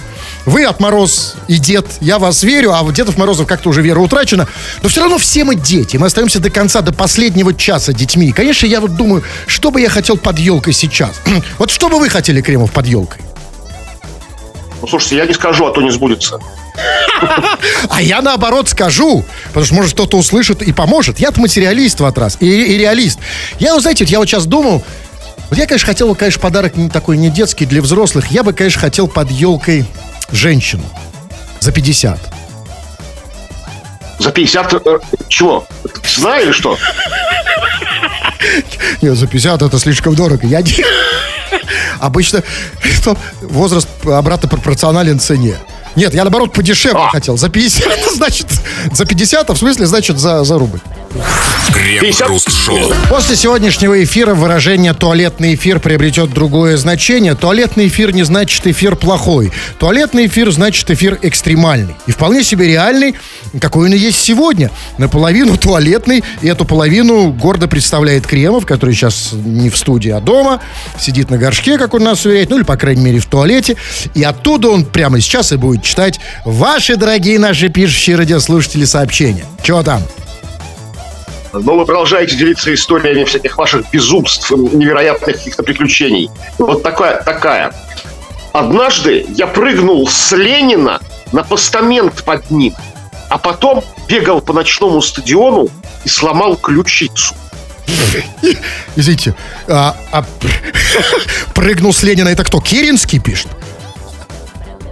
Вы 0.47 0.65
от 0.65 0.81
Мороз 0.81 1.37
и 1.47 1.59
Дед, 1.59 1.87
я 2.01 2.19
вас 2.19 2.43
верю, 2.43 2.73
а 2.73 2.83
в 2.83 2.93
Дедов 2.93 3.17
Морозов 3.17 3.47
как-то 3.47 3.69
уже 3.69 3.83
вера 3.83 4.01
утрачена. 4.01 4.49
Но 4.83 4.89
все 4.89 5.03
равно 5.03 5.19
все 5.19 5.45
мы 5.45 5.55
дети, 5.55 5.97
мы 5.97 6.09
остаемся 6.09 6.41
до 6.41 6.51
конца, 6.51 6.81
до 6.81 6.93
последнего 6.93 7.55
часа 7.55 7.93
детьми. 7.93 8.27
И, 8.27 8.33
конечно, 8.33 8.67
я 8.67 8.81
вот 8.81 8.97
думаю, 8.97 9.23
что 9.47 9.71
бы 9.71 9.81
я 9.81 9.89
хотел 9.89 10.17
под 10.17 10.41
елкой 10.41 10.73
сейчас. 10.73 11.21
вот 11.59 11.71
что 11.71 11.89
бы 11.89 12.01
вы 12.01 12.09
хотели, 12.09 12.41
Кремов, 12.41 12.73
под 12.73 12.87
елкой? 12.87 13.30
Ну, 14.81 14.89
слушайте, 14.89 15.17
я 15.17 15.27
не 15.27 15.35
скажу, 15.35 15.67
а 15.67 15.73
то 15.73 15.83
не 15.83 15.91
сбудется. 15.91 16.39
А 17.91 18.01
я 18.01 18.23
наоборот 18.23 18.69
скажу, 18.69 19.25
потому 19.49 19.67
что, 19.67 19.75
может, 19.75 19.93
кто-то 19.93 20.17
услышит 20.17 20.63
и 20.63 20.73
поможет. 20.73 21.19
Я-то 21.19 21.41
материалист 21.41 22.01
в 22.01 22.07
от 22.07 22.17
раз, 22.17 22.39
и, 22.41 22.47
и 22.47 22.79
реалист. 22.79 23.19
Я, 23.59 23.75
вот, 23.75 23.83
знаете, 23.83 24.05
я 24.05 24.19
вот 24.19 24.29
сейчас 24.29 24.47
думал, 24.47 24.83
вот 25.51 25.59
я, 25.59 25.67
конечно, 25.67 25.87
хотел, 25.87 26.15
конечно, 26.15 26.41
подарок 26.41 26.77
не 26.77 26.89
такой 26.89 27.19
не 27.19 27.29
детский 27.29 27.67
для 27.67 27.83
взрослых. 27.83 28.31
Я 28.31 28.43
бы, 28.43 28.53
конечно, 28.53 28.81
хотел 28.81 29.09
под 29.09 29.31
елкой 29.31 29.85
женщину 30.33 30.85
за 31.61 31.73
50. 31.73 32.19
За 34.19 34.31
50... 34.31 34.87
э, 34.87 34.99
чего? 35.29 35.67
Или 35.93 36.53
что? 36.53 36.79
Нет, 39.03 39.17
за 39.17 39.27
50 39.27 39.63
это 39.63 39.79
слишком 39.79 40.15
дорого. 40.15 40.47
Я 40.47 40.63
не... 40.63 40.71
Обычно 41.99 42.43
возраст 43.43 43.89
обратно 44.07 44.49
пропорционален 44.49 45.19
цене. 45.19 45.57
Нет, 45.97 46.15
я 46.15 46.23
наоборот 46.23 46.53
подешевле 46.53 47.01
А. 47.03 47.09
хотел. 47.11 47.37
За 47.37 47.49
50, 47.49 47.87
значит, 48.15 48.47
за 48.93 49.05
50, 49.05 49.51
а 49.51 49.55
в 49.55 49.59
смысле, 49.59 49.87
значит, 49.87 50.19
за, 50.19 50.45
за 50.45 50.59
рубль. 50.59 50.81
После 53.09 53.37
сегодняшнего 53.37 54.03
эфира 54.05 54.35
выражение 54.35 54.93
«туалетный 54.93 55.55
эфир» 55.55 55.81
приобретет 55.81 56.31
другое 56.31 56.77
значение. 56.77 57.35
Туалетный 57.35 57.89
эфир 57.89 58.13
не 58.15 58.23
значит 58.23 58.67
эфир 58.67 58.97
плохой. 58.97 59.53
Туалетный 59.79 60.27
эфир 60.27 60.53
значит 60.53 60.89
эфир 60.91 61.19
экстремальный. 61.23 61.97
И 62.07 62.13
вполне 62.13 62.45
себе 62.45 62.69
реальный, 62.69 63.17
какой 63.61 63.89
он 63.89 63.95
и 63.95 63.99
есть 63.99 64.21
сегодня. 64.21 64.71
Наполовину 64.99 65.57
туалетный, 65.57 66.23
и 66.43 66.49
эту 66.49 66.65
половину 66.65 67.33
гордо 67.33 67.67
представляет 67.67 68.27
Кремов, 68.27 68.65
который 68.65 68.95
сейчас 68.95 69.31
не 69.33 69.69
в 69.71 69.77
студии, 69.77 70.11
а 70.11 70.21
дома. 70.21 70.61
Сидит 70.99 71.31
на 71.31 71.39
горшке, 71.39 71.77
как 71.79 71.95
он 71.95 72.05
нас 72.05 72.25
уверяет, 72.25 72.51
ну 72.51 72.59
или, 72.59 72.65
по 72.65 72.77
крайней 72.77 73.03
мере, 73.03 73.19
в 73.19 73.27
туалете. 73.27 73.77
И 74.15 74.23
оттуда 74.23 74.69
он 74.69 74.85
прямо 74.85 75.21
сейчас 75.21 75.53
и 75.53 75.57
будет 75.57 75.83
читать 75.83 76.21
ваши, 76.45 76.97
дорогие 76.97 77.39
наши 77.39 77.69
пишущие 77.69 78.17
радиослушатели, 78.17 78.85
сообщения. 78.85 79.45
Чего 79.63 79.83
там? 79.83 80.03
Но 81.53 81.77
вы 81.77 81.85
продолжаете 81.85 82.37
делиться 82.37 82.73
историями 82.73 83.25
всяких 83.25 83.57
ваших 83.59 83.91
безумств, 83.91 84.51
невероятных 84.51 85.37
каких-то 85.37 85.63
приключений. 85.63 86.31
Вот 86.59 86.83
такая, 86.83 87.23
такая. 87.23 87.73
Однажды 88.53 89.27
я 89.37 89.47
прыгнул 89.47 90.09
с 90.09 90.33
Ленина 90.33 91.01
на 91.33 91.43
постамент 91.43 92.23
под 92.25 92.51
ним, 92.51 92.75
а 93.29 93.39
потом 93.39 93.83
бегал 94.09 94.41
по 94.41 94.53
ночному 94.53 95.01
стадиону 95.03 95.69
и 96.05 96.09
сломал 96.09 96.57
ключицу. 96.57 97.35
Извините, 98.97 99.35
а, 99.69 99.97
а 100.13 100.25
прыгнул 101.55 101.93
с 101.93 102.03
Ленина, 102.03 102.29
это 102.29 102.45
кто, 102.45 102.61
Керенский 102.61 103.19
пишет? 103.21 103.49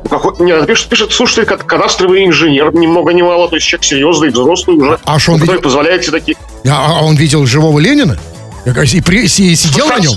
Ну, 0.04 0.08
какой- 0.10 0.44
не, 0.44 0.66
пишет, 0.66 0.88
пишет, 0.88 1.12
слушайте, 1.12 1.44
как 1.44 1.66
кадастровый 1.66 2.24
инженер, 2.24 2.74
ни 2.74 2.86
много 2.86 3.12
ни 3.12 3.22
мало, 3.22 3.48
то 3.48 3.56
есть 3.56 3.66
человек 3.66 3.84
серьезный, 3.84 4.28
взрослый 4.30 4.76
уже, 4.76 4.98
А 5.04 5.18
что 5.18 5.32
он 5.32 5.38
который 5.40 5.56
видел? 5.56 5.62
позволяет 5.64 6.02
себе 6.04 6.12
такие... 6.12 6.36
А, 6.66 6.98
а 7.00 7.04
он 7.04 7.16
видел 7.16 7.46
живого 7.46 7.78
Ленина? 7.78 8.18
И, 8.66 9.00
при- 9.00 9.24
и 9.24 9.28
сидел 9.28 9.88
на 9.88 9.98
нем? 9.98 10.12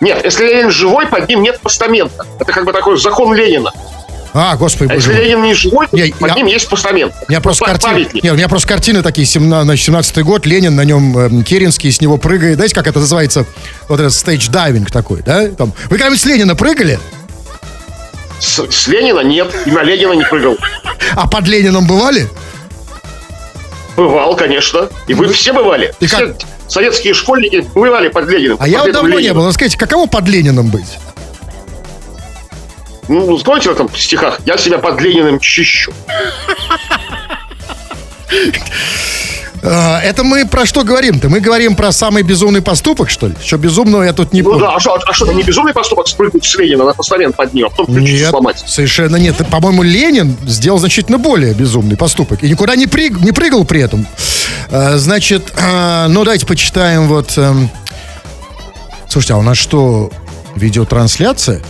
Нет, 0.00 0.22
если 0.24 0.44
Ленин 0.46 0.70
живой, 0.70 1.06
под 1.06 1.28
ним 1.28 1.42
нет 1.42 1.60
постамента. 1.60 2.26
Это 2.40 2.52
как 2.52 2.64
бы 2.64 2.72
такой 2.72 2.98
закон 2.98 3.34
Ленина. 3.34 3.70
А, 4.36 4.56
господи, 4.56 4.90
А 4.90 4.94
боже 4.96 5.12
если. 5.12 5.24
Ленин 5.24 5.42
не 5.42 5.54
живой, 5.54 5.86
Не, 5.92 6.12
под 6.18 6.30
я- 6.30 6.34
ним 6.34 6.46
есть 6.46 6.68
постамент. 6.68 7.14
У 7.28 7.30
меня 7.30 7.40
просто 7.40 7.64
картины, 7.66 8.08
нет, 8.14 8.32
у 8.32 8.36
меня 8.36 8.48
просто 8.48 8.66
картины 8.68 9.00
такие, 9.02 9.26
17, 9.26 9.64
значит, 9.64 9.84
17 9.86 10.18
год, 10.24 10.44
Ленин, 10.44 10.74
на 10.74 10.84
нем 10.84 11.16
эм, 11.16 11.44
Керенский, 11.44 11.92
с 11.92 12.00
него 12.00 12.16
прыгает. 12.16 12.56
Знаете, 12.56 12.74
как 12.74 12.88
это 12.88 12.98
называется? 12.98 13.46
Вот 13.88 14.00
этот 14.00 14.12
стейдж-дайвинг 14.12 14.90
такой, 14.90 15.22
да? 15.22 15.46
Там, 15.50 15.72
вы 15.84 15.90
когда-нибудь 15.90 16.20
с 16.20 16.24
Ленина 16.26 16.56
прыгали? 16.56 16.98
С, 18.40 18.58
с 18.68 18.88
Ленина 18.88 19.20
нет, 19.20 19.54
и 19.66 19.70
на 19.70 19.82
Ленина 19.84 20.12
не 20.14 20.24
прыгал. 20.24 20.56
А 21.14 21.28
под 21.28 21.46
Лениным 21.46 21.86
бывали? 21.86 22.28
Бывал, 23.96 24.36
конечно. 24.36 24.88
И 25.06 25.14
вы 25.14 25.28
все 25.28 25.52
бывали. 25.52 25.94
И 26.00 26.06
все 26.06 26.28
как? 26.28 26.36
советские 26.68 27.14
школьники 27.14 27.66
бывали 27.74 28.08
под 28.08 28.28
Лениным. 28.28 28.56
А 28.60 28.68
я 28.68 28.78
вот 28.78 28.86
под 28.86 28.94
давно 28.94 29.08
не 29.10 29.16
Лениным. 29.16 29.36
был. 29.36 29.44
Ну, 29.44 29.52
Скажите, 29.52 29.78
каково 29.78 30.06
под 30.06 30.28
Лениным 30.28 30.68
быть? 30.68 30.98
Ну, 33.08 33.36
знаете, 33.36 33.68
в 33.68 33.72
этом 33.72 33.94
стихах 33.94 34.40
«Я 34.46 34.56
себя 34.56 34.78
под 34.78 35.00
Лениным 35.00 35.38
чищу». 35.38 35.92
А, 39.66 39.98
это 40.02 40.24
мы 40.24 40.46
про 40.46 40.66
что 40.66 40.84
говорим-то? 40.84 41.28
Мы 41.30 41.40
говорим 41.40 41.74
про 41.74 41.90
самый 41.90 42.22
безумный 42.22 42.60
поступок, 42.60 43.08
что 43.08 43.28
ли? 43.28 43.34
Что 43.42 43.56
безумного 43.56 44.02
я 44.02 44.12
тут 44.12 44.32
не 44.34 44.42
Ну 44.42 44.50
понял. 44.50 44.60
да, 44.66 44.74
а 44.76 44.80
что, 44.80 44.94
а 44.94 45.12
что, 45.14 45.32
не 45.32 45.42
безумный 45.42 45.72
поступок 45.72 46.06
спрыгнуть 46.06 46.44
с 46.44 46.54
Ленина 46.56 46.84
на 46.84 46.92
постамент 46.92 47.34
под 47.34 47.54
ним, 47.54 47.66
а 47.66 47.70
потом 47.70 47.96
Нет, 47.98 48.28
сломать? 48.28 48.62
совершенно 48.66 49.16
нет. 49.16 49.36
По-моему, 49.50 49.82
Ленин 49.82 50.36
сделал 50.46 50.78
значительно 50.78 51.18
более 51.18 51.54
безумный 51.54 51.96
поступок. 51.96 52.42
И 52.44 52.50
никуда 52.50 52.76
не, 52.76 52.84
прыг- 52.86 53.24
не 53.24 53.32
прыгал 53.32 53.64
при 53.64 53.80
этом. 53.80 54.06
А, 54.70 54.98
значит, 54.98 55.52
а, 55.58 56.08
ну 56.08 56.24
давайте 56.24 56.44
почитаем 56.46 57.08
вот... 57.08 57.32
эм, 57.38 57.70
Слушайте, 59.08 59.34
а 59.34 59.36
у 59.38 59.42
нас 59.42 59.56
что, 59.56 60.10
видеотрансляция? 60.56 61.60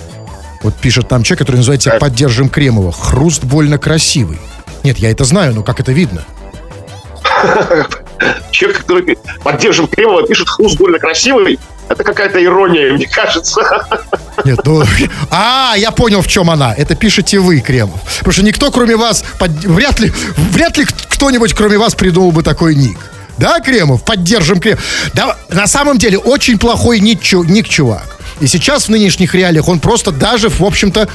Вот 0.63 0.75
пишет 0.75 1.11
нам 1.11 1.23
человек, 1.23 1.41
который 1.41 1.57
называется. 1.57 1.91
«Поддержим 2.01 2.49
Кремова». 2.49 2.91
Хруст 2.91 3.45
больно 3.45 3.77
красивый. 3.79 4.39
Нет, 4.83 4.99
я 4.99 5.11
это 5.11 5.25
знаю, 5.25 5.55
но 5.55 5.63
как 5.63 5.79
это 5.79 5.93
видно? 5.93 6.25
Человек, 8.51 8.81
который 8.81 9.19
поддержим 9.43 9.87
Кремова, 9.89 10.27
пишет 10.27 10.49
«Хруст 10.49 10.77
больно 10.79 10.99
красивый». 10.99 11.59
Это 11.89 12.03
какая-то 12.03 12.43
ирония, 12.43 12.95
мне 12.95 13.07
кажется. 13.07 13.61
Нет, 14.45 14.61
ну... 14.65 14.83
А, 15.31 15.75
я 15.77 15.91
понял, 15.91 16.23
в 16.23 16.27
чем 16.27 16.51
она. 16.51 16.73
Это 16.75 16.95
пишете 16.95 17.39
вы, 17.39 17.61
Кремов. 17.61 18.01
Потому 18.19 18.33
что 18.33 18.43
никто, 18.43 18.71
кроме 18.71 18.97
вас, 18.97 19.23
под- 19.39 19.51
вряд 19.51 20.01
ли, 20.01 20.11
вряд 20.51 20.79
ли 20.79 20.87
кто-нибудь, 21.11 21.53
кроме 21.53 21.77
вас, 21.77 21.95
придумал 21.95 22.33
бы 22.33 22.43
такой 22.43 22.75
ник. 22.75 22.99
Да, 23.37 23.61
Кремов? 23.61 24.03
Поддержим 24.03 24.61
Кремов. 24.61 24.83
Да, 25.13 25.37
на 25.51 25.67
самом 25.67 25.99
деле, 25.99 26.19
очень 26.19 26.59
плохой 26.59 27.01
ник, 27.01 27.21
ник, 27.33 27.69
чувак. 27.69 28.17
И 28.41 28.47
сейчас 28.47 28.87
в 28.87 28.89
нынешних 28.89 29.35
реалиях 29.35 29.69
он 29.69 29.81
просто 29.81 30.11
даже, 30.11 30.49
в 30.49 30.63
общем-то, 30.63 31.09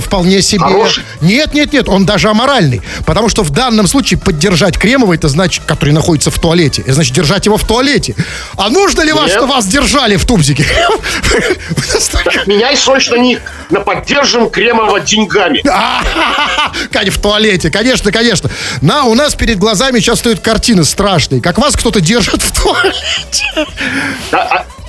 вполне 0.00 0.42
себе... 0.42 0.64
Хороший? 0.64 1.04
Нет, 1.20 1.54
нет, 1.54 1.72
нет, 1.72 1.88
он 1.88 2.04
даже 2.04 2.28
аморальный. 2.28 2.82
Потому 3.06 3.28
что 3.28 3.42
в 3.42 3.50
данном 3.50 3.86
случае 3.86 4.18
поддержать 4.18 4.76
Кремова, 4.78 5.14
это 5.14 5.28
значит, 5.28 5.64
который 5.64 5.90
находится 5.90 6.30
в 6.30 6.38
туалете, 6.38 6.82
это 6.82 6.94
значит 6.94 7.14
держать 7.14 7.46
его 7.46 7.56
в 7.56 7.64
туалете. 7.64 8.14
А 8.56 8.70
нужно 8.70 9.02
ли 9.02 9.12
вас, 9.12 9.26
Нет. 9.26 9.36
что 9.36 9.46
вас 9.46 9.66
держали 9.66 10.16
в 10.16 10.24
тубзике? 10.26 10.66
Меняй 12.46 12.76
срочно 12.76 13.16
ник 13.16 13.40
на 13.70 13.80
поддержим 13.80 14.50
Кремова 14.50 15.00
деньгами. 15.00 15.62
В 17.14 17.18
туалете, 17.20 17.70
конечно, 17.70 18.10
конечно. 18.12 18.50
На, 18.80 19.04
у 19.04 19.14
нас 19.14 19.34
перед 19.34 19.58
глазами 19.58 20.00
сейчас 20.00 20.18
стоят 20.18 20.40
картины 20.40 20.84
страшные, 20.84 21.40
как 21.40 21.58
вас 21.58 21.76
кто-то 21.76 22.00
держит 22.00 22.42
в 22.42 22.62
туалете. 22.62 23.44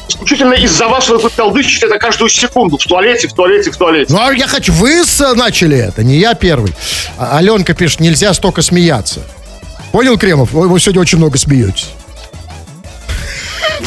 Исключительно 0.08 0.54
из-за 0.54 0.88
вас 0.88 1.08
вы 1.10 1.30
толдычите 1.30 1.88
это 1.88 1.98
каждую 1.98 2.30
секунду. 2.30 2.78
В 2.78 2.84
туалете, 2.84 3.28
в 3.28 3.34
туалете, 3.34 3.72
в 3.72 3.78
туалете. 3.78 4.14
Ну, 4.14 4.20
а 4.22 4.32
я 4.34 4.48
хочу, 4.48 4.72
вы 4.74 5.04
с- 5.04 5.34
начали 5.34 5.78
это, 5.78 6.04
не 6.04 6.18
я 6.18 6.34
первый. 6.36 6.74
А- 7.18 7.38
Аленка 7.38 7.74
пишет, 7.74 8.00
нельзя 8.00 8.34
столько 8.34 8.62
смеяться. 8.62 9.22
Понял, 9.92 10.18
Кремов? 10.18 10.52
Вы, 10.52 10.68
вы 10.68 10.80
сегодня 10.80 11.02
очень 11.02 11.18
много 11.18 11.38
смеетесь. 11.38 11.88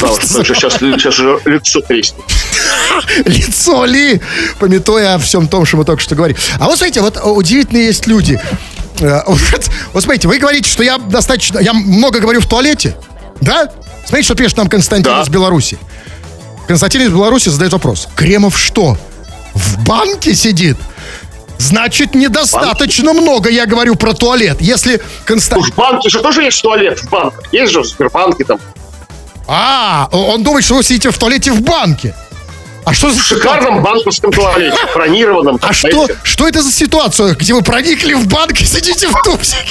Да, 0.00 0.06
вот, 0.08 0.22
сейчас, 0.22 0.74
сейчас 0.74 1.14
же 1.14 1.40
лицо 1.44 1.80
треснет. 1.80 2.20
Лицо 3.24 3.84
ли, 3.84 4.20
пометуя 4.58 5.14
о 5.14 5.18
всем 5.18 5.48
том, 5.48 5.64
что 5.64 5.76
мы 5.76 5.84
только 5.84 6.02
что 6.02 6.14
говорили. 6.14 6.38
А 6.60 6.66
вот 6.66 6.76
смотрите, 6.76 7.00
вот 7.00 7.18
удивительные 7.22 7.86
есть 7.86 8.06
люди. 8.06 8.40
Э, 9.00 9.22
Вот, 9.26 9.40
вот 9.92 10.02
смотрите, 10.02 10.28
вы 10.28 10.38
говорите, 10.38 10.68
что 10.70 10.82
я 10.82 10.98
достаточно, 10.98 11.58
я 11.58 11.72
много 11.72 12.20
говорю 12.20 12.40
в 12.40 12.46
туалете, 12.48 12.96
да? 13.40 13.70
Смотрите, 14.08 14.24
что 14.24 14.34
пишет 14.36 14.56
нам 14.56 14.68
Константин 14.68 15.12
Да. 15.12 15.20
из 15.22 15.28
Беларуси. 15.28 15.78
Константин 16.66 17.02
из 17.02 17.10
Беларуси 17.10 17.50
задает 17.50 17.74
вопрос. 17.74 18.08
Кремов 18.16 18.58
что, 18.58 18.96
в 19.54 19.84
банке 19.84 20.34
сидит? 20.34 20.78
Значит, 21.58 22.14
недостаточно 22.14 23.12
много 23.12 23.50
я 23.50 23.66
говорю 23.66 23.96
про 23.96 24.14
туалет. 24.14 24.62
Если 24.62 24.94
Ну, 24.96 25.02
Константин... 25.26 25.72
в 25.72 25.74
банке 25.76 26.08
же 26.08 26.20
тоже 26.22 26.44
есть 26.44 26.62
туалет 26.62 26.98
в 27.00 27.10
банках. 27.10 27.44
Есть 27.52 27.72
же 27.72 27.82
в 27.82 27.86
Сбербанке 27.86 28.44
там. 28.44 28.58
А, 29.46 30.08
он 30.10 30.42
думает, 30.42 30.64
что 30.64 30.76
вы 30.76 30.82
сидите 30.82 31.10
в 31.10 31.18
туалете 31.18 31.52
в 31.52 31.60
банке. 31.60 32.14
А 32.86 32.94
что 32.94 33.10
за 33.10 33.20
В 33.20 33.26
шикарном 33.26 33.82
банковском 33.82 34.32
туалете, 34.32 34.76
бронированном. 34.94 35.58
А 35.60 35.72
что, 35.74 36.08
что 36.22 36.48
это 36.48 36.62
за 36.62 36.72
ситуация, 36.72 37.34
где 37.34 37.52
вы 37.52 37.60
проникли 37.62 38.14
в 38.14 38.26
банк 38.26 38.58
и 38.58 38.64
сидите 38.64 39.06
в 39.08 39.14
тубсике? 39.22 39.68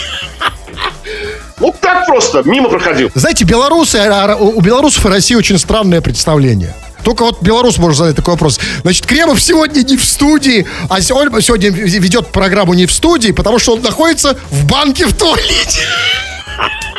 Ну, 1.59 1.73
так 1.79 2.05
просто, 2.05 2.43
мимо 2.45 2.69
проходил. 2.69 3.11
Знаете, 3.15 3.43
белорусы, 3.43 3.95
а, 3.97 4.33
а, 4.33 4.35
у 4.35 4.61
белорусов 4.61 5.05
и 5.05 5.09
России 5.09 5.35
очень 5.35 5.57
странное 5.57 6.01
представление. 6.01 6.75
Только 7.03 7.23
вот 7.23 7.41
белорус 7.41 7.77
может 7.77 7.97
задать 7.97 8.15
такой 8.15 8.33
вопрос. 8.33 8.59
Значит, 8.81 9.05
Кремов 9.05 9.41
сегодня 9.41 9.81
не 9.81 9.97
в 9.97 10.03
студии, 10.03 10.67
а 10.89 10.95
он 11.13 11.41
сегодня 11.41 11.69
ведет 11.69 12.27
программу 12.27 12.73
не 12.73 12.85
в 12.85 12.91
студии, 12.91 13.31
потому 13.31 13.59
что 13.59 13.73
он 13.73 13.81
находится 13.81 14.37
в 14.51 14.65
банке 14.65 15.05
в 15.05 15.15
туалете. 15.15 15.81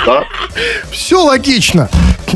Да. 0.06 0.24
Все 0.90 1.22
логично. 1.22 1.90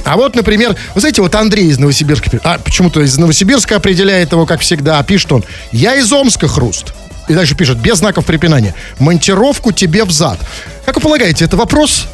А 0.04 0.16
вот, 0.16 0.34
например, 0.34 0.76
вы 0.94 1.00
знаете, 1.00 1.22
вот 1.22 1.34
Андрей 1.34 1.68
из 1.68 1.78
Новосибирска, 1.78 2.40
а 2.44 2.58
почему-то 2.58 3.00
из 3.00 3.16
Новосибирска 3.18 3.76
определяет 3.76 4.32
его, 4.32 4.46
как 4.46 4.60
всегда, 4.60 4.98
а 4.98 5.02
пишет 5.04 5.32
он, 5.32 5.44
я 5.70 5.94
из 5.94 6.12
Омска, 6.12 6.48
Хруст. 6.48 6.92
И 7.28 7.34
дальше 7.34 7.54
пишет, 7.54 7.78
без 7.78 7.98
знаков 7.98 8.26
препинания, 8.26 8.74
монтировку 8.98 9.72
тебе 9.72 10.04
в 10.04 10.10
зад. 10.10 10.38
Как 10.84 10.96
вы 10.96 11.02
полагаете, 11.02 11.44
это 11.44 11.56
вопрос? 11.56 12.06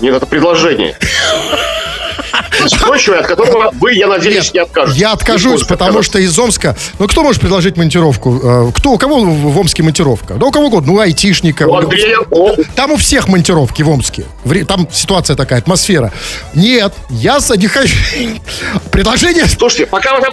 Нет, 0.00 0.14
это 0.14 0.26
предложение. 0.26 0.96
Спрощивая, 2.66 3.20
от 3.20 3.26
которого 3.26 3.70
вы, 3.80 3.94
я 3.94 4.06
надеюсь, 4.06 4.52
не 4.52 4.60
откажетесь. 4.60 5.00
Я 5.00 5.12
откажусь, 5.12 5.64
потому 5.64 6.02
что 6.02 6.18
из 6.18 6.38
Омска... 6.38 6.76
Ну, 6.98 7.06
кто 7.06 7.22
может 7.22 7.40
предложить 7.40 7.76
монтировку? 7.76 8.40
Э, 8.42 8.72
Кто, 8.74 8.92
у 8.92 8.98
кого 8.98 9.20
в 9.20 9.58
Омске 9.58 9.82
монтировка? 9.82 10.34
Да 10.34 10.46
у 10.46 10.50
кого 10.50 10.66
угодно, 10.66 10.92
ну, 10.92 11.00
айтишника. 11.00 11.64
У 11.66 11.74
Андрея, 11.74 12.18
о, 12.30 12.54
Там 12.74 12.92
у 12.92 12.96
всех 12.96 13.28
монтировки 13.28 13.82
в 13.82 13.88
Омске. 13.90 14.24
Там 14.68 14.88
ситуация 14.92 15.36
такая, 15.36 15.60
атмосфера. 15.60 16.12
Нет, 16.54 16.92
я 17.08 17.38
не 17.56 17.66
хочу... 17.66 17.96
Предложение... 18.90 19.46
Слушайте, 19.46 19.86
пока 19.86 20.16
вы 20.16 20.26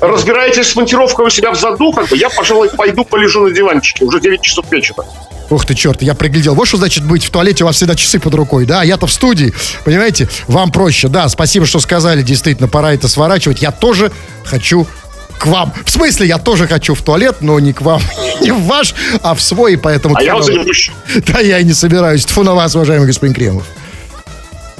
разбираетесь 0.00 0.68
с 0.68 0.76
монтировкой 0.76 1.26
у 1.26 1.30
себя 1.30 1.52
в 1.52 1.58
заду, 1.58 1.92
как 1.92 2.08
бы, 2.08 2.16
я, 2.16 2.28
пожалуй, 2.30 2.70
пойду 2.70 3.04
полежу 3.04 3.48
на 3.48 3.54
диванчике. 3.54 4.04
Уже 4.04 4.20
9 4.20 4.42
часов 4.42 4.70
вечера. 4.70 5.04
Ух 5.50 5.64
ты, 5.64 5.74
черт, 5.74 6.02
я 6.02 6.14
приглядел. 6.14 6.54
Вот 6.54 6.68
что 6.68 6.76
значит 6.76 7.04
быть 7.04 7.24
в 7.24 7.30
туалете, 7.30 7.64
у 7.64 7.66
вас 7.66 7.76
всегда 7.76 7.94
часы 7.94 8.18
под 8.18 8.34
рукой, 8.34 8.66
да? 8.66 8.82
Я-то 8.82 9.06
в 9.06 9.12
студии, 9.12 9.54
понимаете? 9.84 10.28
Вам 10.46 10.70
проще, 10.70 11.08
да. 11.08 11.28
Спасибо, 11.28 11.64
что 11.64 11.80
сказали, 11.80 12.22
действительно, 12.22 12.68
пора 12.68 12.92
это 12.92 13.08
сворачивать. 13.08 13.62
Я 13.62 13.72
тоже 13.72 14.12
хочу 14.44 14.86
к 15.38 15.46
вам. 15.46 15.72
В 15.84 15.90
смысле, 15.90 16.26
я 16.26 16.38
тоже 16.38 16.66
хочу 16.66 16.94
в 16.94 17.00
туалет, 17.00 17.36
но 17.40 17.58
не 17.60 17.72
к 17.72 17.80
вам, 17.80 18.02
не 18.40 18.50
в 18.50 18.62
ваш, 18.64 18.94
а 19.22 19.34
в 19.34 19.40
свой, 19.40 19.78
поэтому... 19.78 20.16
А 20.16 20.22
я 20.22 20.34
вас. 20.34 20.48
Да 21.26 21.40
я 21.40 21.60
и 21.60 21.64
не 21.64 21.72
собираюсь. 21.72 22.26
Тьфу 22.26 22.42
на 22.42 22.54
вас, 22.54 22.74
уважаемый 22.74 23.06
господин 23.06 23.34
Кремов. 23.34 23.64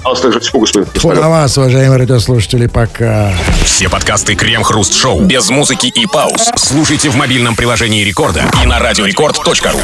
А 0.04 0.10
вас 0.10 0.20
также 0.20 0.40
господин. 0.40 0.86
На 1.20 1.28
вас, 1.28 1.58
уважаемые 1.58 1.98
радиослушатели, 1.98 2.66
пока. 2.66 3.32
Все 3.64 3.88
подкасты 3.88 4.34
Крем-Хруст 4.34 4.94
Шоу 4.94 5.20
без 5.20 5.50
музыки 5.50 5.86
и 5.86 6.06
пауз. 6.06 6.50
Слушайте 6.56 7.10
в 7.10 7.16
мобильном 7.16 7.56
приложении 7.56 8.04
Рекорда 8.04 8.44
и 8.62 8.66
на 8.66 8.78
радиорекорд.ру. 8.78 9.80